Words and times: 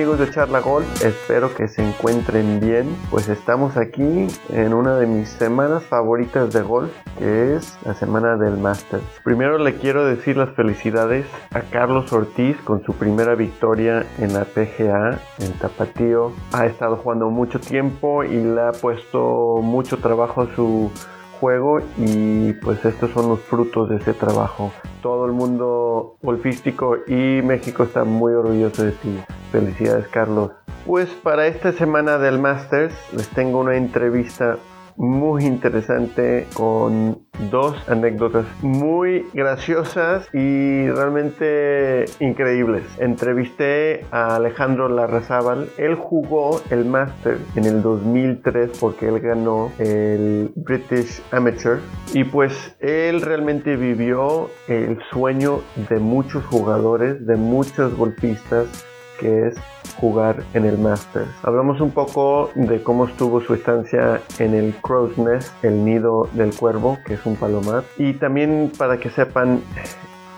Amigos 0.00 0.18
de 0.18 0.30
Charla 0.30 0.60
Golf, 0.60 1.04
espero 1.04 1.54
que 1.54 1.68
se 1.68 1.86
encuentren 1.86 2.58
bien. 2.58 2.96
Pues 3.10 3.28
estamos 3.28 3.76
aquí 3.76 4.28
en 4.48 4.72
una 4.72 4.96
de 4.96 5.06
mis 5.06 5.28
semanas 5.28 5.82
favoritas 5.82 6.54
de 6.54 6.62
golf, 6.62 6.90
que 7.18 7.56
es 7.56 7.76
la 7.84 7.92
semana 7.92 8.38
del 8.38 8.56
Masters. 8.56 9.04
Primero 9.22 9.58
le 9.58 9.76
quiero 9.76 10.06
decir 10.06 10.38
las 10.38 10.54
felicidades 10.54 11.26
a 11.50 11.60
Carlos 11.60 12.10
Ortiz 12.14 12.56
con 12.64 12.82
su 12.82 12.94
primera 12.94 13.34
victoria 13.34 14.06
en 14.18 14.32
la 14.32 14.46
PGA 14.46 15.20
en 15.38 15.52
Tapatío. 15.58 16.32
Ha 16.52 16.64
estado 16.64 16.96
jugando 16.96 17.28
mucho 17.28 17.60
tiempo 17.60 18.24
y 18.24 18.42
le 18.42 18.62
ha 18.62 18.72
puesto 18.72 19.58
mucho 19.60 19.98
trabajo 19.98 20.40
a 20.40 20.56
su 20.56 20.90
juego 21.40 21.80
y 21.96 22.52
pues 22.54 22.84
estos 22.84 23.10
son 23.10 23.28
los 23.28 23.40
frutos 23.40 23.88
de 23.88 23.96
ese 23.96 24.12
trabajo. 24.12 24.70
Todo 25.02 25.26
el 25.26 25.32
mundo 25.32 26.16
golfístico 26.22 26.98
y 27.06 27.40
México 27.42 27.84
está 27.84 28.04
muy 28.04 28.34
orgulloso 28.34 28.84
de 28.84 28.92
ti. 28.92 29.18
Felicidades 29.50 30.06
Carlos. 30.08 30.52
Pues 30.86 31.08
para 31.08 31.46
esta 31.46 31.72
semana 31.72 32.18
del 32.18 32.38
Masters 32.38 32.94
les 33.12 33.28
tengo 33.28 33.60
una 33.60 33.76
entrevista 33.76 34.58
muy 35.00 35.46
interesante 35.46 36.46
con 36.52 37.22
dos 37.50 37.74
anécdotas 37.88 38.44
muy 38.60 39.26
graciosas 39.32 40.28
y 40.34 40.88
realmente 40.90 42.04
increíbles. 42.20 42.82
Entrevisté 42.98 44.04
a 44.10 44.36
Alejandro 44.36 44.90
Larrazábal. 44.90 45.70
Él 45.78 45.94
jugó 45.94 46.60
el 46.68 46.84
Masters 46.84 47.40
en 47.56 47.64
el 47.64 47.80
2003 47.80 48.76
porque 48.78 49.08
él 49.08 49.20
ganó 49.20 49.72
el 49.78 50.52
British 50.54 51.22
Amateur 51.30 51.80
y 52.12 52.24
pues 52.24 52.76
él 52.80 53.22
realmente 53.22 53.76
vivió 53.76 54.50
el 54.68 54.98
sueño 55.10 55.62
de 55.88 55.98
muchos 55.98 56.44
jugadores, 56.44 57.26
de 57.26 57.36
muchos 57.36 57.96
golfistas 57.96 58.86
que 59.20 59.48
es 59.48 59.56
jugar 60.00 60.42
en 60.54 60.64
el 60.64 60.78
Masters. 60.78 61.28
Hablamos 61.42 61.80
un 61.80 61.90
poco 61.90 62.50
de 62.54 62.82
cómo 62.82 63.06
estuvo 63.06 63.40
su 63.40 63.54
estancia 63.54 64.20
en 64.38 64.54
el 64.54 64.74
Crow's 64.76 65.16
Nest, 65.18 65.52
el 65.62 65.84
nido 65.84 66.28
del 66.32 66.54
cuervo, 66.54 66.98
que 67.06 67.14
es 67.14 67.26
un 67.26 67.36
palomar. 67.36 67.84
Y 67.98 68.14
también 68.14 68.72
para 68.76 68.98
que 68.98 69.10
sepan 69.10 69.62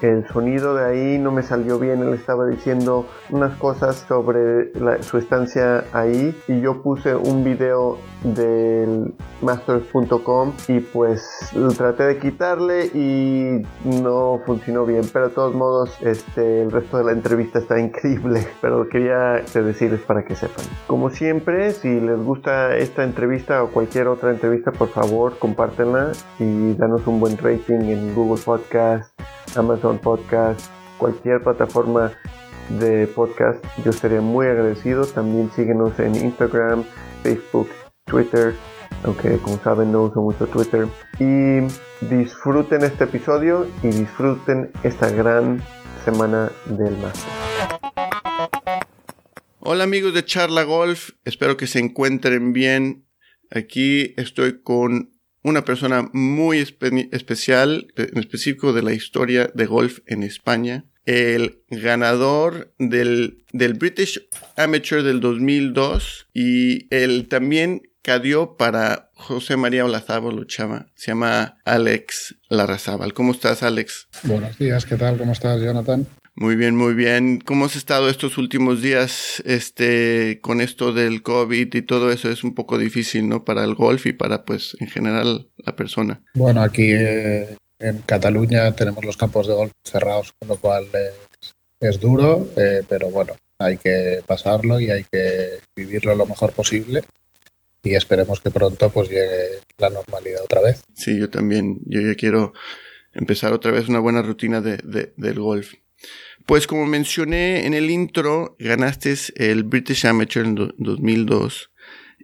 el 0.08 0.26
sonido 0.28 0.74
de 0.74 0.84
ahí 0.84 1.18
no 1.18 1.30
me 1.30 1.42
salió 1.42 1.78
bien. 1.78 2.02
Él 2.02 2.14
estaba 2.14 2.46
diciendo 2.46 3.06
unas 3.30 3.56
cosas 3.58 3.96
sobre 4.08 4.72
su 5.02 5.18
estancia 5.18 5.84
ahí 5.92 6.34
y 6.48 6.60
yo 6.60 6.82
puse 6.82 7.14
un 7.14 7.44
video 7.44 7.98
del 8.22 9.14
masters.com 9.40 10.52
y 10.68 10.80
pues 10.80 11.50
traté 11.76 12.04
de 12.04 12.18
quitarle 12.18 12.86
y 12.86 13.62
no 13.84 14.40
funcionó 14.44 14.84
bien. 14.86 15.02
Pero 15.12 15.28
de 15.28 15.34
todos 15.34 15.54
modos, 15.54 15.96
este, 16.00 16.62
el 16.62 16.70
resto 16.70 16.98
de 16.98 17.04
la 17.04 17.12
entrevista 17.12 17.58
está 17.58 17.78
increíble. 17.78 18.46
Pero 18.60 18.88
quería 18.88 19.42
decirles 19.54 20.00
para 20.00 20.24
que 20.24 20.34
sepan. 20.34 20.64
Como 20.86 21.10
siempre, 21.10 21.72
si 21.72 22.00
les 22.00 22.18
gusta 22.18 22.76
esta 22.76 23.04
entrevista 23.04 23.62
o 23.62 23.68
cualquier 23.68 24.08
otra 24.08 24.30
entrevista, 24.30 24.72
por 24.72 24.88
favor, 24.88 25.38
compártenla 25.38 26.12
y 26.38 26.74
danos 26.74 27.06
un 27.06 27.20
buen 27.20 27.36
rating 27.38 27.80
en 27.82 28.14
Google 28.14 28.40
Podcast 28.42 29.12
Amazon 29.56 29.98
Podcast, 29.98 30.70
cualquier 30.98 31.42
plataforma 31.42 32.12
de 32.78 33.06
podcast, 33.06 33.64
yo 33.84 33.90
estaría 33.90 34.20
muy 34.20 34.46
agradecido. 34.46 35.06
También 35.06 35.50
síguenos 35.54 35.98
en 35.98 36.14
Instagram, 36.14 36.84
Facebook, 37.22 37.68
Twitter, 38.04 38.54
aunque 39.04 39.36
como 39.38 39.58
saben 39.58 39.92
no 39.92 40.04
uso 40.04 40.22
mucho 40.22 40.46
Twitter. 40.46 40.86
Y 41.18 41.60
disfruten 42.06 42.82
este 42.84 43.04
episodio 43.04 43.66
y 43.82 43.88
disfruten 43.88 44.70
esta 44.82 45.10
gran 45.10 45.62
semana 46.04 46.50
del 46.66 46.96
máster. 46.98 47.32
Hola 49.60 49.84
amigos 49.84 50.12
de 50.12 50.24
Charla 50.24 50.64
Golf, 50.64 51.10
espero 51.24 51.56
que 51.56 51.66
se 51.66 51.78
encuentren 51.78 52.52
bien. 52.52 53.06
Aquí 53.50 54.14
estoy 54.16 54.62
con 54.62 55.11
una 55.42 55.64
persona 55.64 56.08
muy 56.12 56.58
especial, 56.58 57.92
en 57.96 58.18
específico 58.18 58.72
de 58.72 58.82
la 58.82 58.92
historia 58.92 59.50
de 59.54 59.66
golf 59.66 59.98
en 60.06 60.22
España. 60.22 60.84
El 61.04 61.62
ganador 61.68 62.72
del, 62.78 63.44
del 63.52 63.74
British 63.74 64.24
Amateur 64.56 65.02
del 65.02 65.20
2002 65.20 66.28
y 66.32 66.86
el 66.94 67.26
también 67.26 67.82
cadió 68.02 68.56
para 68.56 69.10
José 69.14 69.56
María 69.56 69.84
Olazábal 69.84 70.36
luchaba. 70.36 70.86
Se 70.94 71.12
llama 71.12 71.58
Alex 71.64 72.36
Larrazábal. 72.48 73.14
¿Cómo 73.14 73.32
estás, 73.32 73.62
Alex? 73.62 74.08
Buenos 74.24 74.58
días, 74.58 74.84
¿qué 74.84 74.96
tal? 74.96 75.18
¿Cómo 75.18 75.32
estás, 75.32 75.60
Jonathan? 75.60 76.06
Muy 76.34 76.56
bien, 76.56 76.76
muy 76.76 76.94
bien. 76.94 77.40
¿Cómo 77.40 77.66
has 77.66 77.76
estado 77.76 78.08
estos 78.08 78.38
últimos 78.38 78.80
días 78.80 79.42
este, 79.44 80.40
con 80.40 80.60
esto 80.60 80.92
del 80.92 81.22
COVID 81.22 81.74
y 81.74 81.82
todo 81.82 82.10
eso? 82.10 82.30
Es 82.30 82.42
un 82.42 82.54
poco 82.54 82.78
difícil, 82.78 83.28
¿no? 83.28 83.44
Para 83.44 83.64
el 83.64 83.74
golf 83.74 84.06
y 84.06 84.12
para, 84.12 84.44
pues, 84.44 84.76
en 84.80 84.88
general, 84.88 85.50
la 85.58 85.76
persona. 85.76 86.22
Bueno, 86.34 86.62
aquí 86.62 86.90
eh, 86.92 87.56
en 87.78 87.98
Cataluña 87.98 88.72
tenemos 88.72 89.04
los 89.04 89.16
campos 89.16 89.46
de 89.46 89.54
golf 89.54 89.72
cerrados, 89.84 90.32
con 90.38 90.48
lo 90.48 90.56
cual 90.56 90.86
es, 91.80 92.00
duro, 92.00 92.48
eh, 92.56 92.82
pero 92.88 93.10
bueno, 93.10 93.34
hay 93.58 93.76
que 93.76 94.22
pasarlo 94.26 94.80
y 94.80 94.90
hay 94.90 95.04
que 95.04 95.58
vivirlo 95.76 96.14
lo 96.14 96.26
mejor 96.26 96.52
posible 96.52 97.02
y 97.82 97.94
esperemos 97.94 98.40
que 98.40 98.50
pronto 98.50 98.90
pues 98.90 99.08
llegue 99.08 99.60
la 99.78 99.90
normalidad 99.90 100.42
otra 100.44 100.60
vez. 100.60 100.82
Sí, 100.94 101.18
yo 101.18 101.28
también, 101.28 101.80
yo 101.86 102.00
ya 102.00 102.14
quiero 102.14 102.52
empezar 103.12 103.52
otra 103.52 103.72
vez 103.72 103.88
una 103.88 103.98
buena 103.98 104.22
rutina 104.22 104.60
de, 104.60 105.12
del 105.16 105.40
golf. 105.40 105.74
Pues 106.46 106.66
como 106.66 106.86
mencioné 106.86 107.66
en 107.66 107.74
el 107.74 107.90
intro, 107.90 108.56
ganaste 108.58 109.14
el 109.36 109.64
British 109.64 110.06
Amateur 110.06 110.46
en 110.46 110.74
2002 110.78 111.70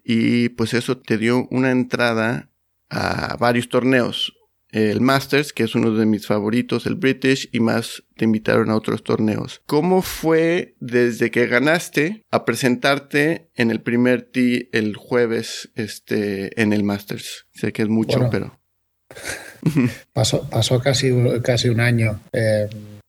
y 0.05 0.49
pues 0.51 0.75
eso 0.75 0.99
te 0.99 1.19
dio 1.19 1.47
una 1.51 1.71
entrada 1.71 2.51
a 2.89 3.37
varios 3.39 3.69
torneos. 3.69 4.35
El 4.71 5.01
Masters, 5.01 5.53
que 5.53 5.65
es 5.65 5.75
uno 5.75 5.93
de 5.93 6.05
mis 6.05 6.27
favoritos, 6.27 6.87
el 6.87 6.95
British, 6.95 7.49
y 7.53 7.61
más 7.61 8.03
te 8.17 8.25
invitaron 8.25 8.71
a 8.71 8.77
otros 8.77 9.03
torneos. 9.03 9.63
¿Cómo 9.67 10.03
fue 10.03 10.77
desde 10.79 11.31
que 11.31 11.47
ganaste 11.47 12.25
a 12.31 12.45
presentarte 12.45 13.51
en 13.55 13.71
el 13.71 13.81
primer 13.81 14.23
tee 14.23 14.69
el 14.73 14.95
jueves 14.95 15.71
este, 15.75 16.61
en 16.61 16.75
el 16.75 16.85
Masters? 16.85 17.47
Sé 17.53 17.73
que 17.73 17.83
es 17.83 17.89
mucho, 17.89 18.29
pero... 18.31 18.61
pasó, 20.13 20.49
pasó 20.51 20.81
casi, 20.81 21.13
casi 21.43 21.71
un 21.71 21.81
año. 21.81 22.21
Eh, 22.33 22.69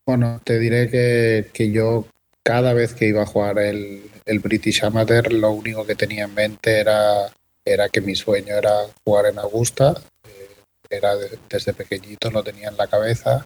bueno, 0.10 0.42
te 0.44 0.58
diré 0.58 0.90
que, 0.90 1.72
yo 1.72 2.08
cada 2.42 2.74
vez 2.74 2.96
que 2.96 3.06
iba 3.06 3.22
a 3.22 3.28
jugar 3.28 3.60
el, 3.60 4.10
British 4.42 4.84
Amateur, 4.84 5.32
lo 5.32 5.52
único 5.52 5.86
que 5.86 5.94
tenía 5.94 6.24
en 6.24 6.34
mente 6.34 6.80
era, 6.80 7.32
era 7.64 7.90
que 7.90 8.02
mi 8.02 8.16
sueño 8.16 8.56
era 8.56 8.72
jugar 9.04 9.28
en 9.28 9.38
Augusta. 9.38 9.94
Eh, 10.24 10.56
era 10.90 11.12
desde 11.48 11.74
pequeñito, 11.74 12.32
lo 12.32 12.44
tenía 12.44 12.70
en 12.70 12.78
la 12.78 12.88
cabeza. 12.88 13.46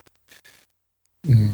Mm, 1.23 1.49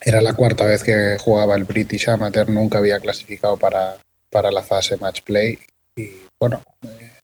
era 0.00 0.22
la 0.22 0.32
cuarta 0.32 0.64
vez 0.64 0.82
que 0.82 1.18
jugaba 1.20 1.54
el 1.54 1.64
British 1.64 2.08
Amateur, 2.08 2.48
nunca 2.48 2.78
había 2.78 3.00
clasificado 3.00 3.58
para, 3.58 3.98
para 4.30 4.50
la 4.50 4.62
fase 4.62 4.96
match 4.96 5.20
play. 5.20 5.58
Y 5.94 6.22
bueno, 6.40 6.62
eh, 6.84 7.18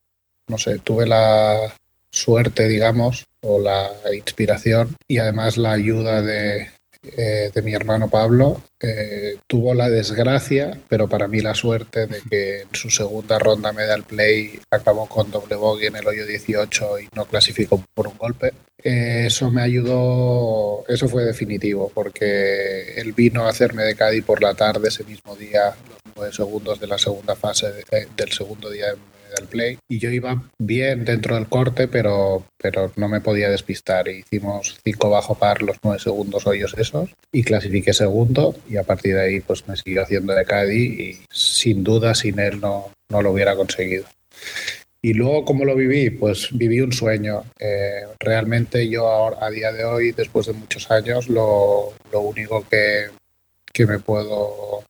no 0.49 0.59
sé, 0.59 0.79
tuve 0.81 1.07
la, 1.07 1.75
suerte, 2.15 2.69
digamos, 2.69 3.27
o 3.45 3.61
la 3.61 3.91
inspiración 4.15 4.97
y 5.07 5.19
además 5.19 5.57
la 5.57 5.73
ayuda 5.73 6.23
de, 6.23 6.69
eh, 7.17 7.51
de 7.55 7.63
mi 7.63 7.75
hermano 7.75 8.09
Pablo. 8.09 8.63
Eh, 8.81 9.37
tuvo 9.47 9.75
la 9.75 9.91
desgracia, 9.91 10.79
pero 10.89 11.09
para 11.09 11.29
mí 11.29 11.41
la 11.41 11.55
suerte 11.55 12.07
de 12.07 12.21
que 12.29 12.61
en 12.63 12.69
su 12.73 12.91
segunda 12.91 13.39
ronda 13.39 13.73
medal 13.73 14.05
play 14.05 14.59
acabó 14.71 15.07
con 15.07 15.31
doble 15.31 15.57
bogey 15.57 15.89
en 15.89 15.97
el 15.97 16.07
hoyo 16.07 16.27
18 16.27 17.01
y 17.01 17.09
no 17.15 17.27
clasificó 17.27 17.83
por 17.95 18.09
un 18.09 18.17
golpe. 18.17 18.53
Eh, 18.83 19.25
eso 19.27 19.51
me 19.51 19.63
ayudó, 19.63 20.85
eso 20.89 21.09
fue 21.09 21.25
definitivo, 21.25 21.91
porque 21.95 22.95
él 22.97 23.13
vino 23.13 23.47
a 23.47 23.51
hacerme 23.51 23.85
de 23.85 23.95
Cádiz 23.95 24.25
por 24.25 24.43
la 24.43 24.55
tarde 24.55 24.89
ese 24.89 25.05
mismo 25.05 25.37
día, 25.37 25.75
los 25.89 25.99
nueve 26.17 26.33
segundos 26.33 26.81
de 26.81 26.87
la 26.87 26.99
segunda 26.99 27.37
fase 27.37 27.67
del 28.17 28.33
segundo 28.33 28.71
día 28.71 28.95
del 29.35 29.47
play 29.47 29.79
y 29.89 29.99
yo 29.99 30.11
iba 30.11 30.43
bien 30.59 31.05
dentro 31.05 31.35
del 31.35 31.47
corte, 31.47 31.89
pero, 31.89 32.45
pero 32.57 32.93
no 32.97 33.09
me 33.09 33.21
podía 33.21 33.51
despistar. 33.51 34.09
Hicimos 34.09 34.79
cinco 34.85 35.11
bajo 35.11 35.35
par 35.35 35.63
los 35.63 35.77
nueve 35.83 35.99
segundos 35.99 36.47
hoyos 36.47 36.75
esos 36.79 37.11
y 37.33 37.43
clasifiqué 37.43 37.93
segundo 37.93 38.55
y 38.69 38.77
a 38.77 38.83
partir 38.85 39.15
de 39.15 39.23
ahí 39.23 39.41
pues 39.41 39.67
me 39.69 39.77
siguió 39.77 40.03
haciendo 40.03 40.35
de 40.35 40.45
Cádiz 40.45 40.99
y 40.99 41.19
sin 41.31 41.85
duda 41.85 42.15
sin 42.15 42.39
él 42.39 42.61
no, 42.61 42.91
no 43.09 43.23
lo 43.23 43.33
hubiera 43.33 43.57
conseguido. 43.57 44.05
Y 45.05 45.13
luego, 45.13 45.45
¿cómo 45.45 45.67
lo 45.67 45.77
viví? 45.77 46.09
Pues 46.09 46.49
viví 46.53 46.81
un 46.81 46.93
sueño. 46.93 47.45
Eh, 47.61 48.07
realmente 48.19 48.89
yo 48.89 49.07
ahora, 49.07 49.37
a 49.43 49.51
día 49.51 49.71
de 49.71 49.85
hoy, 49.85 50.13
después 50.13 50.47
de 50.47 50.55
muchos 50.55 50.91
años, 50.91 51.29
lo, 51.29 51.93
lo 52.11 52.21
único 52.23 52.67
que, 52.67 53.11
que 53.71 53.85
me 53.85 53.99
puedo 53.99 54.83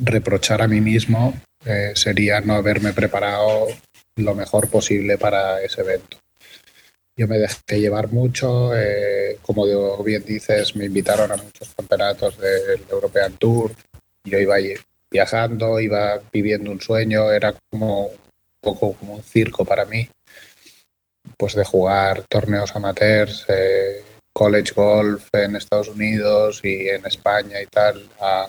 reprochar 0.00 0.60
a 0.60 0.68
mí 0.68 0.82
mismo 0.82 1.32
eh, 1.64 1.92
sería 1.94 2.40
no 2.40 2.54
haberme 2.54 2.92
preparado 2.92 3.68
lo 4.16 4.34
mejor 4.34 4.68
posible 4.68 5.18
para 5.18 5.62
ese 5.62 5.80
evento. 5.82 6.18
Yo 7.16 7.28
me 7.28 7.38
dejé 7.38 7.80
llevar 7.80 8.10
mucho, 8.10 8.74
eh, 8.74 9.38
como 9.42 10.02
bien 10.02 10.24
dices, 10.24 10.74
me 10.76 10.86
invitaron 10.86 11.30
a 11.30 11.36
muchos 11.36 11.74
campeonatos 11.74 12.38
del 12.38 12.80
European 12.90 13.34
Tour, 13.34 13.72
yo 14.24 14.38
iba 14.38 14.56
viajando, 15.10 15.78
iba 15.78 16.20
viviendo 16.32 16.70
un 16.70 16.80
sueño, 16.80 17.30
era 17.30 17.54
como 17.70 18.06
un 18.06 18.16
poco 18.60 18.94
como 18.94 19.14
un 19.16 19.22
circo 19.22 19.64
para 19.64 19.84
mí, 19.84 20.08
pues 21.36 21.54
de 21.54 21.64
jugar 21.64 22.22
torneos 22.28 22.74
amateurs, 22.74 23.44
eh, 23.48 24.02
college 24.32 24.72
golf 24.74 25.28
en 25.32 25.56
Estados 25.56 25.88
Unidos 25.88 26.60
y 26.62 26.88
en 26.88 27.04
España 27.06 27.60
y 27.60 27.66
tal, 27.66 28.08
a, 28.20 28.48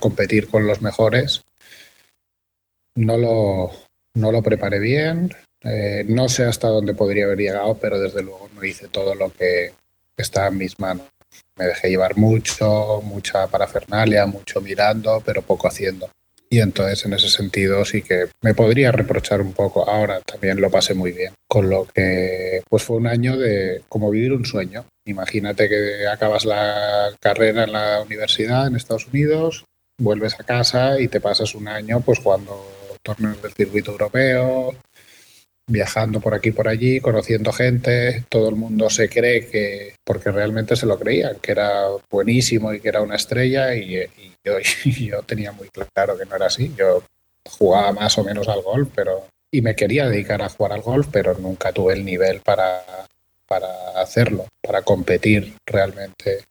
competir 0.00 0.48
con 0.48 0.66
los 0.66 0.82
mejores. 0.82 1.42
No 2.96 3.16
lo, 3.16 3.70
no 4.14 4.32
lo 4.32 4.42
preparé 4.42 4.78
bien, 4.78 5.30
eh, 5.62 6.04
no 6.06 6.28
sé 6.28 6.44
hasta 6.44 6.68
dónde 6.68 6.94
podría 6.94 7.24
haber 7.24 7.38
llegado, 7.38 7.76
pero 7.78 7.98
desde 7.98 8.22
luego 8.22 8.48
no 8.54 8.64
hice 8.64 8.88
todo 8.88 9.14
lo 9.14 9.32
que 9.32 9.72
está 10.16 10.46
en 10.46 10.58
mis 10.58 10.78
manos. 10.78 11.06
Me 11.56 11.66
dejé 11.66 11.90
llevar 11.90 12.16
mucho, 12.16 13.00
mucha 13.02 13.46
parafernalia, 13.48 14.26
mucho 14.26 14.60
mirando, 14.60 15.22
pero 15.24 15.42
poco 15.42 15.68
haciendo. 15.68 16.08
Y 16.48 16.60
entonces 16.60 17.04
en 17.04 17.14
ese 17.14 17.28
sentido 17.28 17.84
sí 17.84 18.02
que 18.02 18.28
me 18.42 18.54
podría 18.54 18.92
reprochar 18.92 19.40
un 19.40 19.52
poco. 19.52 19.88
Ahora 19.88 20.20
también 20.20 20.60
lo 20.60 20.70
pasé 20.70 20.94
muy 20.94 21.12
bien. 21.12 21.32
Con 21.48 21.68
lo 21.68 21.86
que 21.86 22.62
pues 22.68 22.84
fue 22.84 22.98
un 22.98 23.08
año 23.08 23.36
de 23.36 23.82
como 23.88 24.10
vivir 24.10 24.32
un 24.32 24.44
sueño. 24.44 24.84
Imagínate 25.04 25.68
que 25.68 26.06
acabas 26.06 26.44
la 26.44 27.10
carrera 27.20 27.64
en 27.64 27.72
la 27.72 28.02
universidad 28.02 28.66
en 28.68 28.76
Estados 28.76 29.08
Unidos, 29.08 29.64
vuelves 29.98 30.38
a 30.38 30.44
casa 30.44 31.00
y 31.00 31.08
te 31.08 31.20
pasas 31.20 31.54
un 31.54 31.68
año 31.68 32.00
pues 32.00 32.20
jugando 32.20 32.75
torneos 33.06 33.40
del 33.40 33.52
circuito 33.52 33.92
europeo, 33.92 34.74
viajando 35.68 36.20
por 36.20 36.34
aquí 36.34 36.48
y 36.48 36.52
por 36.52 36.68
allí, 36.68 37.00
conociendo 37.00 37.52
gente, 37.52 38.24
todo 38.28 38.48
el 38.48 38.56
mundo 38.56 38.90
se 38.90 39.08
cree 39.08 39.46
que, 39.46 39.94
porque 40.04 40.32
realmente 40.32 40.74
se 40.74 40.86
lo 40.86 40.98
creían, 40.98 41.36
que 41.40 41.52
era 41.52 41.86
buenísimo 42.10 42.72
y 42.72 42.80
que 42.80 42.88
era 42.88 43.02
una 43.02 43.14
estrella 43.14 43.74
y, 43.74 44.08
yo, 44.44 44.58
yo, 44.84 45.22
tenía 45.22 45.52
muy 45.52 45.68
claro 45.68 46.18
que 46.18 46.26
no 46.26 46.34
era 46.34 46.46
así. 46.46 46.72
Yo 46.76 47.04
jugaba 47.48 47.92
más 47.92 48.18
o 48.18 48.24
menos 48.24 48.48
al 48.48 48.62
golf, 48.62 48.90
pero 48.94 49.26
y 49.50 49.62
me 49.62 49.76
quería 49.76 50.08
dedicar 50.08 50.42
a 50.42 50.48
jugar 50.48 50.72
al 50.72 50.82
golf, 50.82 51.08
pero 51.12 51.38
nunca 51.38 51.72
tuve 51.72 51.94
el 51.94 52.04
nivel 52.04 52.40
para, 52.40 52.82
para 53.46 54.00
hacerlo, 54.00 54.46
para 54.60 54.82
competir 54.82 55.54
realmente 55.64 56.44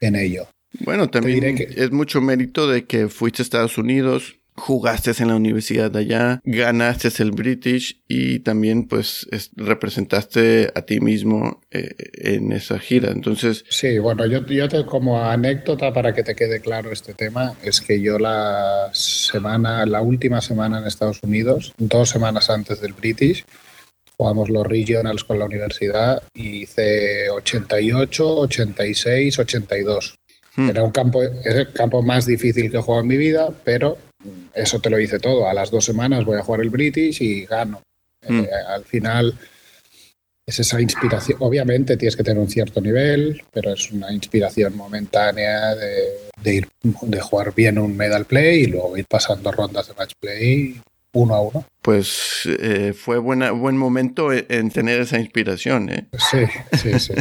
en 0.00 0.14
ello. 0.14 0.46
Bueno, 0.80 1.08
también 1.08 1.56
es 1.58 1.90
mucho 1.90 2.20
mérito 2.20 2.68
de 2.68 2.84
que 2.84 3.08
fuiste 3.08 3.42
a 3.42 3.44
Estados 3.44 3.78
Unidos, 3.78 4.36
jugaste 4.56 5.12
en 5.18 5.28
la 5.28 5.36
universidad 5.36 5.90
de 5.90 6.00
allá, 6.00 6.40
ganaste 6.44 7.08
el 7.22 7.32
British 7.32 8.02
y 8.08 8.40
también 8.40 8.88
pues 8.88 9.26
representaste 9.54 10.72
a 10.74 10.82
ti 10.82 11.00
mismo 11.00 11.60
eh, 11.70 11.94
en 12.14 12.52
esa 12.52 12.78
gira. 12.78 13.10
Entonces... 13.10 13.64
Sí, 13.68 13.98
bueno, 13.98 14.26
yo, 14.26 14.44
yo 14.46 14.68
te, 14.68 14.84
como 14.84 15.22
anécdota 15.22 15.92
para 15.92 16.14
que 16.14 16.22
te 16.22 16.34
quede 16.34 16.60
claro 16.60 16.90
este 16.90 17.14
tema, 17.14 17.54
es 17.62 17.80
que 17.80 18.00
yo 18.00 18.18
la 18.18 18.90
semana, 18.92 19.84
la 19.86 20.00
última 20.00 20.40
semana 20.40 20.78
en 20.78 20.86
Estados 20.86 21.22
Unidos, 21.22 21.72
dos 21.78 22.08
semanas 22.08 22.50
antes 22.50 22.80
del 22.80 22.92
British, 22.92 23.44
jugamos 24.16 24.48
los 24.48 24.66
regionals 24.66 25.24
con 25.24 25.38
la 25.38 25.44
universidad 25.44 26.22
y 26.34 26.62
hice 26.62 27.28
88, 27.30 28.38
86, 28.40 29.38
82. 29.38 30.18
Era 30.58 30.82
un 30.82 30.90
campo, 30.90 31.22
es 31.22 31.54
el 31.54 31.70
campo 31.74 32.00
más 32.00 32.24
difícil 32.24 32.70
que 32.70 32.78
he 32.78 32.80
jugado 32.80 33.02
en 33.02 33.08
mi 33.08 33.18
vida, 33.18 33.50
pero 33.62 33.98
eso 34.54 34.80
te 34.80 34.90
lo 34.90 34.98
hice 34.98 35.18
todo. 35.18 35.48
A 35.48 35.54
las 35.54 35.70
dos 35.70 35.84
semanas 35.84 36.24
voy 36.24 36.38
a 36.38 36.42
jugar 36.42 36.62
el 36.62 36.70
British 36.70 37.22
y 37.22 37.44
gano. 37.44 37.82
Mm. 38.26 38.40
Eh, 38.40 38.48
al 38.68 38.84
final 38.84 39.38
es 40.46 40.60
esa 40.60 40.80
inspiración. 40.80 41.38
Obviamente 41.40 41.96
tienes 41.96 42.16
que 42.16 42.22
tener 42.22 42.40
un 42.40 42.48
cierto 42.48 42.80
nivel, 42.80 43.42
pero 43.52 43.72
es 43.72 43.90
una 43.90 44.12
inspiración 44.12 44.76
momentánea 44.76 45.74
de, 45.74 46.54
ir, 46.54 46.68
de 46.82 47.20
jugar 47.20 47.54
bien 47.54 47.78
un 47.78 47.96
medal 47.96 48.24
play 48.24 48.62
y 48.62 48.66
luego 48.66 48.96
ir 48.96 49.06
pasando 49.06 49.50
rondas 49.50 49.88
de 49.88 49.94
match 49.94 50.12
play 50.20 50.80
uno 51.12 51.34
a 51.34 51.40
uno. 51.40 51.66
Pues 51.82 52.46
eh, 52.60 52.92
fue 52.92 53.18
buena, 53.18 53.50
buen 53.50 53.76
momento 53.76 54.32
en 54.32 54.70
tener 54.70 55.00
esa 55.00 55.18
inspiración. 55.18 55.88
¿eh? 55.88 56.06
Sí, 56.12 56.44
sí, 56.76 56.98
sí. 56.98 57.14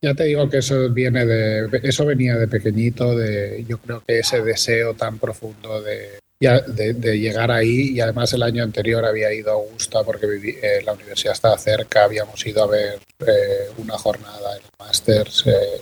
ya 0.00 0.14
te 0.14 0.24
digo 0.24 0.48
que 0.48 0.58
eso 0.58 0.90
viene 0.90 1.26
de, 1.26 1.68
eso 1.82 2.06
venía 2.06 2.36
de 2.36 2.48
pequeñito, 2.48 3.16
de 3.16 3.64
yo 3.68 3.78
creo 3.78 4.02
que 4.06 4.20
ese 4.20 4.42
deseo 4.42 4.94
tan 4.94 5.18
profundo 5.18 5.82
de, 5.82 6.18
de, 6.38 7.18
llegar 7.18 7.50
ahí 7.50 7.92
y 7.92 8.00
además 8.00 8.32
el 8.32 8.42
año 8.42 8.62
anterior 8.62 9.04
había 9.04 9.32
ido 9.32 9.50
a 9.50 9.54
Augusta 9.54 10.04
porque 10.04 10.26
eh, 10.26 10.82
la 10.84 10.92
universidad 10.92 11.32
estaba 11.32 11.56
cerca, 11.58 12.04
habíamos 12.04 12.44
ido 12.46 12.62
a 12.62 12.66
ver 12.66 13.00
eh, 13.26 13.70
una 13.78 13.96
jornada 13.96 14.56
en 14.56 14.62
Masters. 14.78 15.44
Eh, 15.46 15.80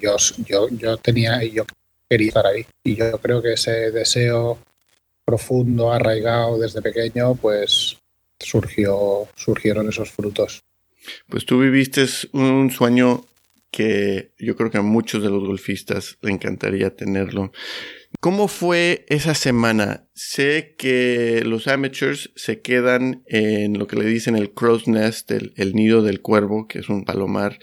yo, 0.00 0.16
yo, 0.46 0.68
yo 0.70 0.96
tenía 0.98 1.42
y 1.42 1.52
yo 1.52 1.64
quería 2.08 2.28
estar 2.28 2.46
ahí 2.46 2.64
y 2.84 2.94
yo 2.94 3.18
creo 3.18 3.42
que 3.42 3.54
ese 3.54 3.90
deseo 3.90 4.58
profundo, 5.24 5.92
arraigado 5.92 6.58
desde 6.58 6.80
pequeño, 6.80 7.34
pues 7.34 7.96
surgió, 8.38 9.28
surgieron 9.34 9.88
esos 9.88 10.12
frutos. 10.12 10.62
Pues 11.28 11.44
tú 11.44 11.60
viviste 11.60 12.06
un 12.32 12.70
sueño 12.70 13.24
que 13.70 14.32
yo 14.38 14.56
creo 14.56 14.70
que 14.70 14.78
a 14.78 14.82
muchos 14.82 15.22
de 15.22 15.28
los 15.28 15.44
golfistas 15.44 16.16
le 16.22 16.32
encantaría 16.32 16.94
tenerlo. 16.96 17.52
¿Cómo 18.20 18.48
fue 18.48 19.04
esa 19.08 19.34
semana? 19.34 20.06
Sé 20.14 20.74
que 20.78 21.42
los 21.44 21.68
amateurs 21.68 22.32
se 22.34 22.60
quedan 22.60 23.22
en 23.26 23.78
lo 23.78 23.86
que 23.86 23.96
le 23.96 24.06
dicen 24.06 24.36
el 24.36 24.52
crow's 24.52 24.88
nest, 24.88 25.30
el, 25.30 25.74
nido 25.74 26.02
del 26.02 26.22
cuervo, 26.22 26.66
que 26.66 26.78
es 26.78 26.88
un 26.88 27.04
palomar. 27.04 27.58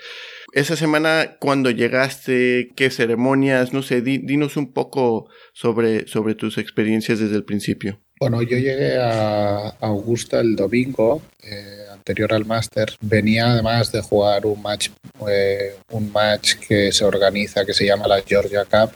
Esa 0.53 0.75
semana, 0.75 1.37
cuando 1.39 1.71
llegaste, 1.71 2.69
qué 2.75 2.89
ceremonias, 2.91 3.73
no 3.73 3.81
sé, 3.81 4.01
dinos 4.01 4.55
un 4.55 4.71
poco 4.71 5.27
sobre, 5.53 6.07
sobre 6.07 6.35
tus 6.35 6.57
experiencias 6.57 7.19
desde 7.19 7.35
el 7.35 7.43
principio. 7.43 7.99
Bueno, 8.19 8.41
yo 8.41 8.57
llegué 8.57 8.97
a 8.97 9.69
Augusta 9.81 10.39
el 10.39 10.55
domingo, 10.55 11.21
eh, 11.43 11.85
anterior 11.91 12.33
al 12.33 12.45
Masters. 12.45 12.97
Venía 13.01 13.51
además 13.51 13.91
de 13.91 14.01
jugar 14.01 14.45
un 14.45 14.61
match, 14.61 14.91
eh, 15.29 15.75
un 15.91 16.11
match 16.11 16.55
que 16.55 16.91
se 16.91 17.03
organiza, 17.03 17.65
que 17.65 17.73
se 17.73 17.85
llama 17.85 18.07
la 18.07 18.21
Georgia 18.21 18.63
Cup, 18.63 18.95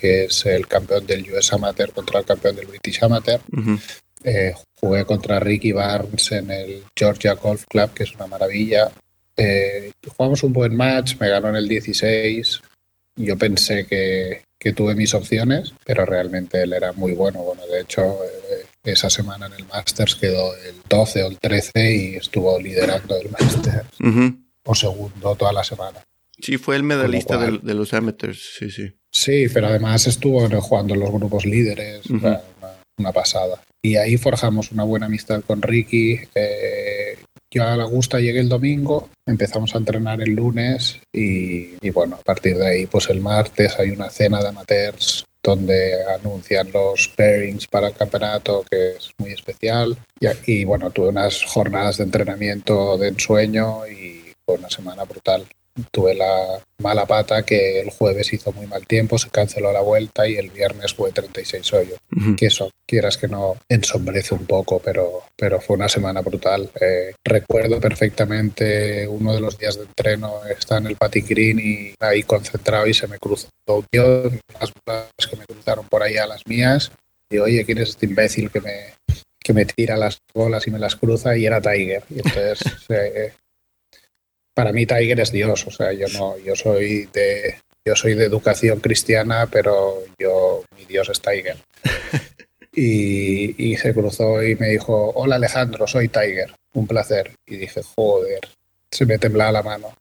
que 0.00 0.24
es 0.24 0.46
el 0.46 0.66
campeón 0.66 1.06
del 1.06 1.30
US 1.32 1.52
Amateur 1.52 1.92
contra 1.92 2.20
el 2.20 2.26
campeón 2.26 2.56
del 2.56 2.66
British 2.66 3.02
Amateur. 3.02 3.40
Eh, 4.24 4.54
jugué 4.80 5.04
contra 5.04 5.40
Ricky 5.40 5.72
Barnes 5.72 6.32
en 6.32 6.50
el 6.50 6.82
Georgia 6.96 7.34
Golf 7.34 7.64
Club, 7.68 7.92
que 7.92 8.04
es 8.04 8.14
una 8.14 8.26
maravilla. 8.26 8.90
Eh, 9.36 9.92
jugamos 10.16 10.42
un 10.42 10.52
buen 10.52 10.76
match, 10.76 11.16
me 11.20 11.28
ganó 11.28 11.48
en 11.48 11.56
el 11.56 11.68
16. 11.68 12.60
Yo 13.16 13.36
pensé 13.36 13.86
que, 13.86 14.42
que, 14.58 14.72
tuve 14.72 14.94
mis 14.94 15.14
opciones, 15.14 15.72
pero 15.84 16.04
realmente 16.04 16.62
él 16.62 16.72
era 16.72 16.92
muy 16.92 17.12
bueno. 17.12 17.42
Bueno, 17.42 17.66
de 17.66 17.80
hecho, 17.80 18.18
eh, 18.24 18.66
esa 18.84 19.10
semana 19.10 19.46
en 19.46 19.54
el 19.54 19.66
Masters 19.66 20.14
quedó 20.16 20.54
el 20.56 20.76
12 20.88 21.22
o 21.24 21.28
el 21.28 21.38
13 21.38 21.94
y 21.94 22.16
estuvo 22.16 22.58
liderando 22.58 23.16
el 23.16 23.30
Masters. 23.30 23.88
O 24.64 24.74
segundo 24.74 25.34
toda 25.34 25.52
la 25.52 25.64
semana. 25.64 26.02
Sí, 26.40 26.56
fue 26.56 26.76
el 26.76 26.84
medalista 26.84 27.36
de, 27.38 27.74
los 27.74 27.92
amateurs, 27.94 28.56
sí, 28.58 28.70
sí. 28.70 28.92
Sí, 29.10 29.46
pero 29.52 29.68
además 29.68 30.06
estuvo 30.06 30.46
jugando 30.60 30.94
en 30.94 31.00
los 31.00 31.10
grupos 31.10 31.44
líderes, 31.46 32.06
una, 32.10 33.12
pasada. 33.12 33.62
Y 33.82 33.96
ahí 33.96 34.16
forjamos 34.16 34.72
una 34.72 34.84
buena 34.84 35.06
amistad 35.06 35.42
con 35.46 35.62
Ricky. 35.62 36.18
Eh, 36.34 37.16
yo 37.50 37.64
a 37.64 37.76
la 37.76 37.84
Gusta 37.84 38.20
llegué 38.20 38.40
el 38.40 38.48
domingo, 38.48 39.08
empezamos 39.24 39.74
a 39.74 39.78
entrenar 39.78 40.20
el 40.20 40.34
lunes 40.34 41.00
y, 41.12 41.76
y, 41.80 41.90
bueno, 41.90 42.16
a 42.16 42.22
partir 42.22 42.58
de 42.58 42.66
ahí, 42.66 42.86
pues 42.86 43.08
el 43.08 43.20
martes 43.20 43.78
hay 43.78 43.90
una 43.90 44.10
cena 44.10 44.42
de 44.42 44.48
amateurs 44.48 45.24
donde 45.42 45.94
anuncian 46.04 46.70
los 46.72 47.08
pairings 47.16 47.66
para 47.68 47.88
el 47.88 47.94
campeonato, 47.94 48.64
que 48.68 48.96
es 48.96 49.10
muy 49.18 49.30
especial. 49.30 49.96
Y, 50.20 50.52
y 50.52 50.64
bueno, 50.64 50.90
tuve 50.90 51.08
unas 51.08 51.42
jornadas 51.44 51.96
de 51.98 52.04
entrenamiento 52.04 52.98
de 52.98 53.08
ensueño 53.08 53.86
y 53.86 54.34
fue 54.44 54.56
una 54.56 54.68
semana 54.68 55.04
brutal 55.04 55.46
tuve 55.90 56.14
la 56.14 56.60
mala 56.78 57.06
pata 57.06 57.42
que 57.42 57.80
el 57.80 57.90
jueves 57.90 58.32
hizo 58.32 58.52
muy 58.52 58.66
mal 58.66 58.86
tiempo, 58.86 59.18
se 59.18 59.30
canceló 59.30 59.72
la 59.72 59.80
vuelta 59.80 60.28
y 60.28 60.36
el 60.36 60.50
viernes 60.50 60.94
fue 60.94 61.12
36 61.12 61.72
hoyos. 61.72 61.98
Que 62.36 62.46
eso, 62.46 62.70
quieras 62.86 63.16
que 63.16 63.28
no, 63.28 63.56
ensombrece 63.68 64.34
un 64.34 64.46
poco, 64.46 64.80
pero, 64.84 65.22
pero 65.36 65.60
fue 65.60 65.76
una 65.76 65.88
semana 65.88 66.20
brutal. 66.20 66.70
Eh, 66.80 67.14
recuerdo 67.24 67.80
perfectamente 67.80 69.06
uno 69.08 69.34
de 69.34 69.40
los 69.40 69.58
días 69.58 69.76
de 69.76 69.84
entreno, 69.84 70.40
está 70.46 70.78
en 70.78 70.86
el 70.86 70.96
Patty 70.96 71.22
Green 71.22 71.58
y 71.58 71.94
ahí 72.00 72.22
concentrado 72.22 72.86
y 72.86 72.94
se 72.94 73.08
me 73.08 73.18
cruzó 73.18 73.48
yo, 73.92 74.30
las 74.60 74.72
bolas 74.86 75.10
que 75.28 75.36
me 75.36 75.44
cruzaron 75.44 75.86
por 75.88 76.02
ahí 76.02 76.16
a 76.16 76.26
las 76.26 76.46
mías. 76.46 76.90
Y 77.30 77.38
oye, 77.38 77.64
¿quién 77.64 77.78
es 77.78 77.90
este 77.90 78.06
imbécil 78.06 78.50
que 78.50 78.60
me, 78.60 78.94
que 79.38 79.52
me 79.52 79.66
tira 79.66 79.96
las 79.96 80.18
bolas 80.34 80.66
y 80.66 80.70
me 80.70 80.78
las 80.78 80.96
cruza? 80.96 81.36
Y 81.36 81.44
era 81.46 81.60
Tiger. 81.60 82.02
Y 82.08 82.16
entonces 82.16 82.60
eh, 82.88 83.32
para 84.58 84.72
mí 84.72 84.86
Tiger 84.86 85.20
es 85.20 85.30
Dios, 85.30 85.68
o 85.68 85.70
sea, 85.70 85.92
yo 85.92 86.08
no, 86.08 86.36
yo 86.38 86.56
soy 86.56 87.08
de, 87.12 87.60
yo 87.84 87.94
soy 87.94 88.14
de 88.14 88.24
educación 88.24 88.80
cristiana, 88.80 89.46
pero 89.46 90.02
yo, 90.18 90.64
mi 90.76 90.84
Dios 90.84 91.08
es 91.10 91.20
Tiger. 91.20 91.56
Y, 92.80 93.76
se 93.76 93.92
cruzó 93.92 94.40
y 94.42 94.54
me 94.54 94.68
dijo, 94.68 95.12
hola 95.14 95.36
Alejandro, 95.36 95.86
soy 95.88 96.08
Tiger, 96.08 96.54
un 96.74 96.86
placer. 96.86 97.32
Y 97.46 97.56
dije, 97.56 97.80
joder, 97.96 98.40
se 98.90 99.04
me 99.04 99.18
temblaba 99.18 99.50
la 99.50 99.62
mano. 99.62 99.94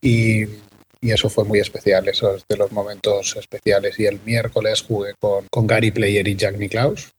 Y, 0.00 0.44
y 1.00 1.10
eso 1.10 1.28
fue 1.28 1.44
muy 1.44 1.58
especial, 1.58 2.06
eso 2.08 2.36
es 2.36 2.44
de 2.48 2.56
los 2.56 2.70
momentos 2.70 3.34
especiales. 3.36 3.98
Y 3.98 4.06
el 4.06 4.20
miércoles 4.24 4.82
jugué 4.82 5.14
con, 5.18 5.46
con 5.50 5.66
Gary 5.66 5.90
Player 5.90 6.26
y 6.28 6.36
Jack 6.36 6.58
Nicklaus. 6.58 7.12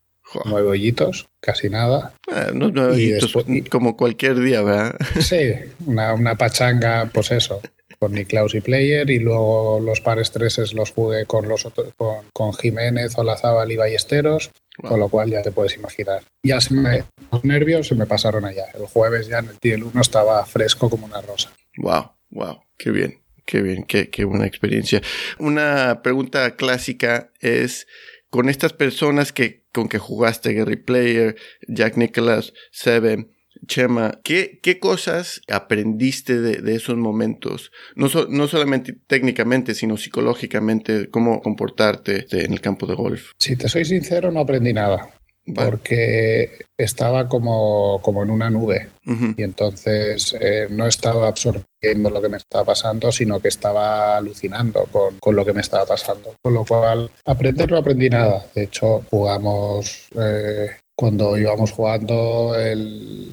Nueve 0.45 0.69
hoyitos, 0.69 1.27
casi 1.39 1.69
nada. 1.69 2.13
Ah, 2.31 2.51
no, 2.53 2.69
nueve 2.69 2.93
hoyitos, 2.93 3.35
como 3.69 3.97
cualquier 3.97 4.39
día, 4.39 4.61
¿verdad? 4.61 4.95
Sí, 5.21 5.53
una, 5.85 6.13
una 6.13 6.35
pachanga, 6.35 7.09
pues 7.13 7.31
eso, 7.31 7.61
con 7.99 8.13
Niklaus 8.13 8.55
y 8.55 8.61
Player 8.61 9.09
y 9.09 9.19
luego 9.19 9.79
los 9.79 10.01
pares 10.01 10.31
treses 10.31 10.73
los 10.73 10.91
jugué 10.91 11.25
con 11.25 11.47
los 11.47 11.65
otros, 11.65 11.93
con, 11.95 12.25
con 12.33 12.53
Jiménez, 12.53 13.17
Olazábal 13.17 13.71
y 13.71 13.77
Ballesteros, 13.77 14.51
con 14.81 14.99
lo 14.99 15.07
cual 15.09 15.29
ya 15.29 15.41
te 15.41 15.51
puedes 15.51 15.75
imaginar. 15.75 16.21
Ya 16.43 16.59
se 16.59 16.73
me, 16.73 17.03
los 17.31 17.45
nervios 17.45 17.87
se 17.87 17.95
me 17.95 18.05
pasaron 18.05 18.45
allá. 18.45 18.65
El 18.73 18.87
jueves 18.87 19.27
ya 19.27 19.39
en 19.39 19.49
el 19.49 19.57
día 19.61 19.75
1 19.75 20.01
estaba 20.01 20.45
fresco 20.45 20.89
como 20.89 21.05
una 21.05 21.21
rosa. 21.21 21.51
Wow, 21.77 22.11
wow, 22.31 22.61
qué 22.77 22.91
bien. 22.91 23.23
Qué 23.45 23.61
bien, 23.61 23.83
qué, 23.83 24.09
qué 24.09 24.23
buena 24.23 24.45
experiencia. 24.45 25.01
Una 25.37 26.01
pregunta 26.01 26.55
clásica 26.55 27.31
es, 27.41 27.87
con 28.33 28.49
estas 28.49 28.73
personas 28.73 29.31
que, 29.31 29.61
con 29.71 29.87
que 29.87 29.99
jugaste, 29.99 30.55
Gary 30.55 30.77
Player, 30.77 31.35
Jack 31.67 31.97
Nicholas, 31.97 32.51
Seven, 32.71 33.29
Chema, 33.67 34.21
¿qué, 34.23 34.59
qué 34.63 34.79
cosas 34.79 35.41
aprendiste 35.47 36.41
de, 36.41 36.55
de 36.55 36.73
esos 36.73 36.97
momentos? 36.97 37.71
No, 37.95 38.07
no, 38.29 38.47
solamente 38.47 38.97
técnicamente, 39.05 39.75
sino 39.75 39.97
psicológicamente, 39.97 41.11
cómo 41.11 41.43
comportarte 41.43 42.25
en 42.31 42.53
el 42.53 42.59
campo 42.59 42.87
de 42.87 42.95
golf. 42.95 43.33
Si 43.37 43.55
te 43.55 43.69
soy 43.69 43.85
sincero, 43.85 44.31
no 44.31 44.39
aprendí 44.39 44.73
nada. 44.73 45.11
Porque 45.53 46.65
estaba 46.77 47.27
como, 47.27 47.99
como 48.01 48.23
en 48.23 48.29
una 48.29 48.49
nube 48.49 48.89
y 49.05 49.43
entonces 49.43 50.35
eh, 50.39 50.67
no 50.69 50.87
estaba 50.87 51.27
absorbiendo 51.27 52.09
lo 52.09 52.21
que 52.21 52.29
me 52.29 52.37
estaba 52.37 52.63
pasando, 52.63 53.11
sino 53.11 53.41
que 53.41 53.49
estaba 53.49 54.15
alucinando 54.15 54.87
con, 54.91 55.17
con, 55.19 55.35
lo 55.35 55.45
que 55.45 55.51
me 55.51 55.61
estaba 55.61 55.85
pasando. 55.85 56.35
Con 56.41 56.53
lo 56.53 56.63
cual, 56.63 57.11
aprender 57.25 57.69
no 57.69 57.77
aprendí 57.77 58.09
nada. 58.09 58.45
De 58.55 58.63
hecho, 58.63 59.03
jugamos, 59.09 60.07
eh, 60.17 60.69
cuando 60.95 61.37
íbamos 61.37 61.71
jugando, 61.71 62.55
el, 62.57 63.29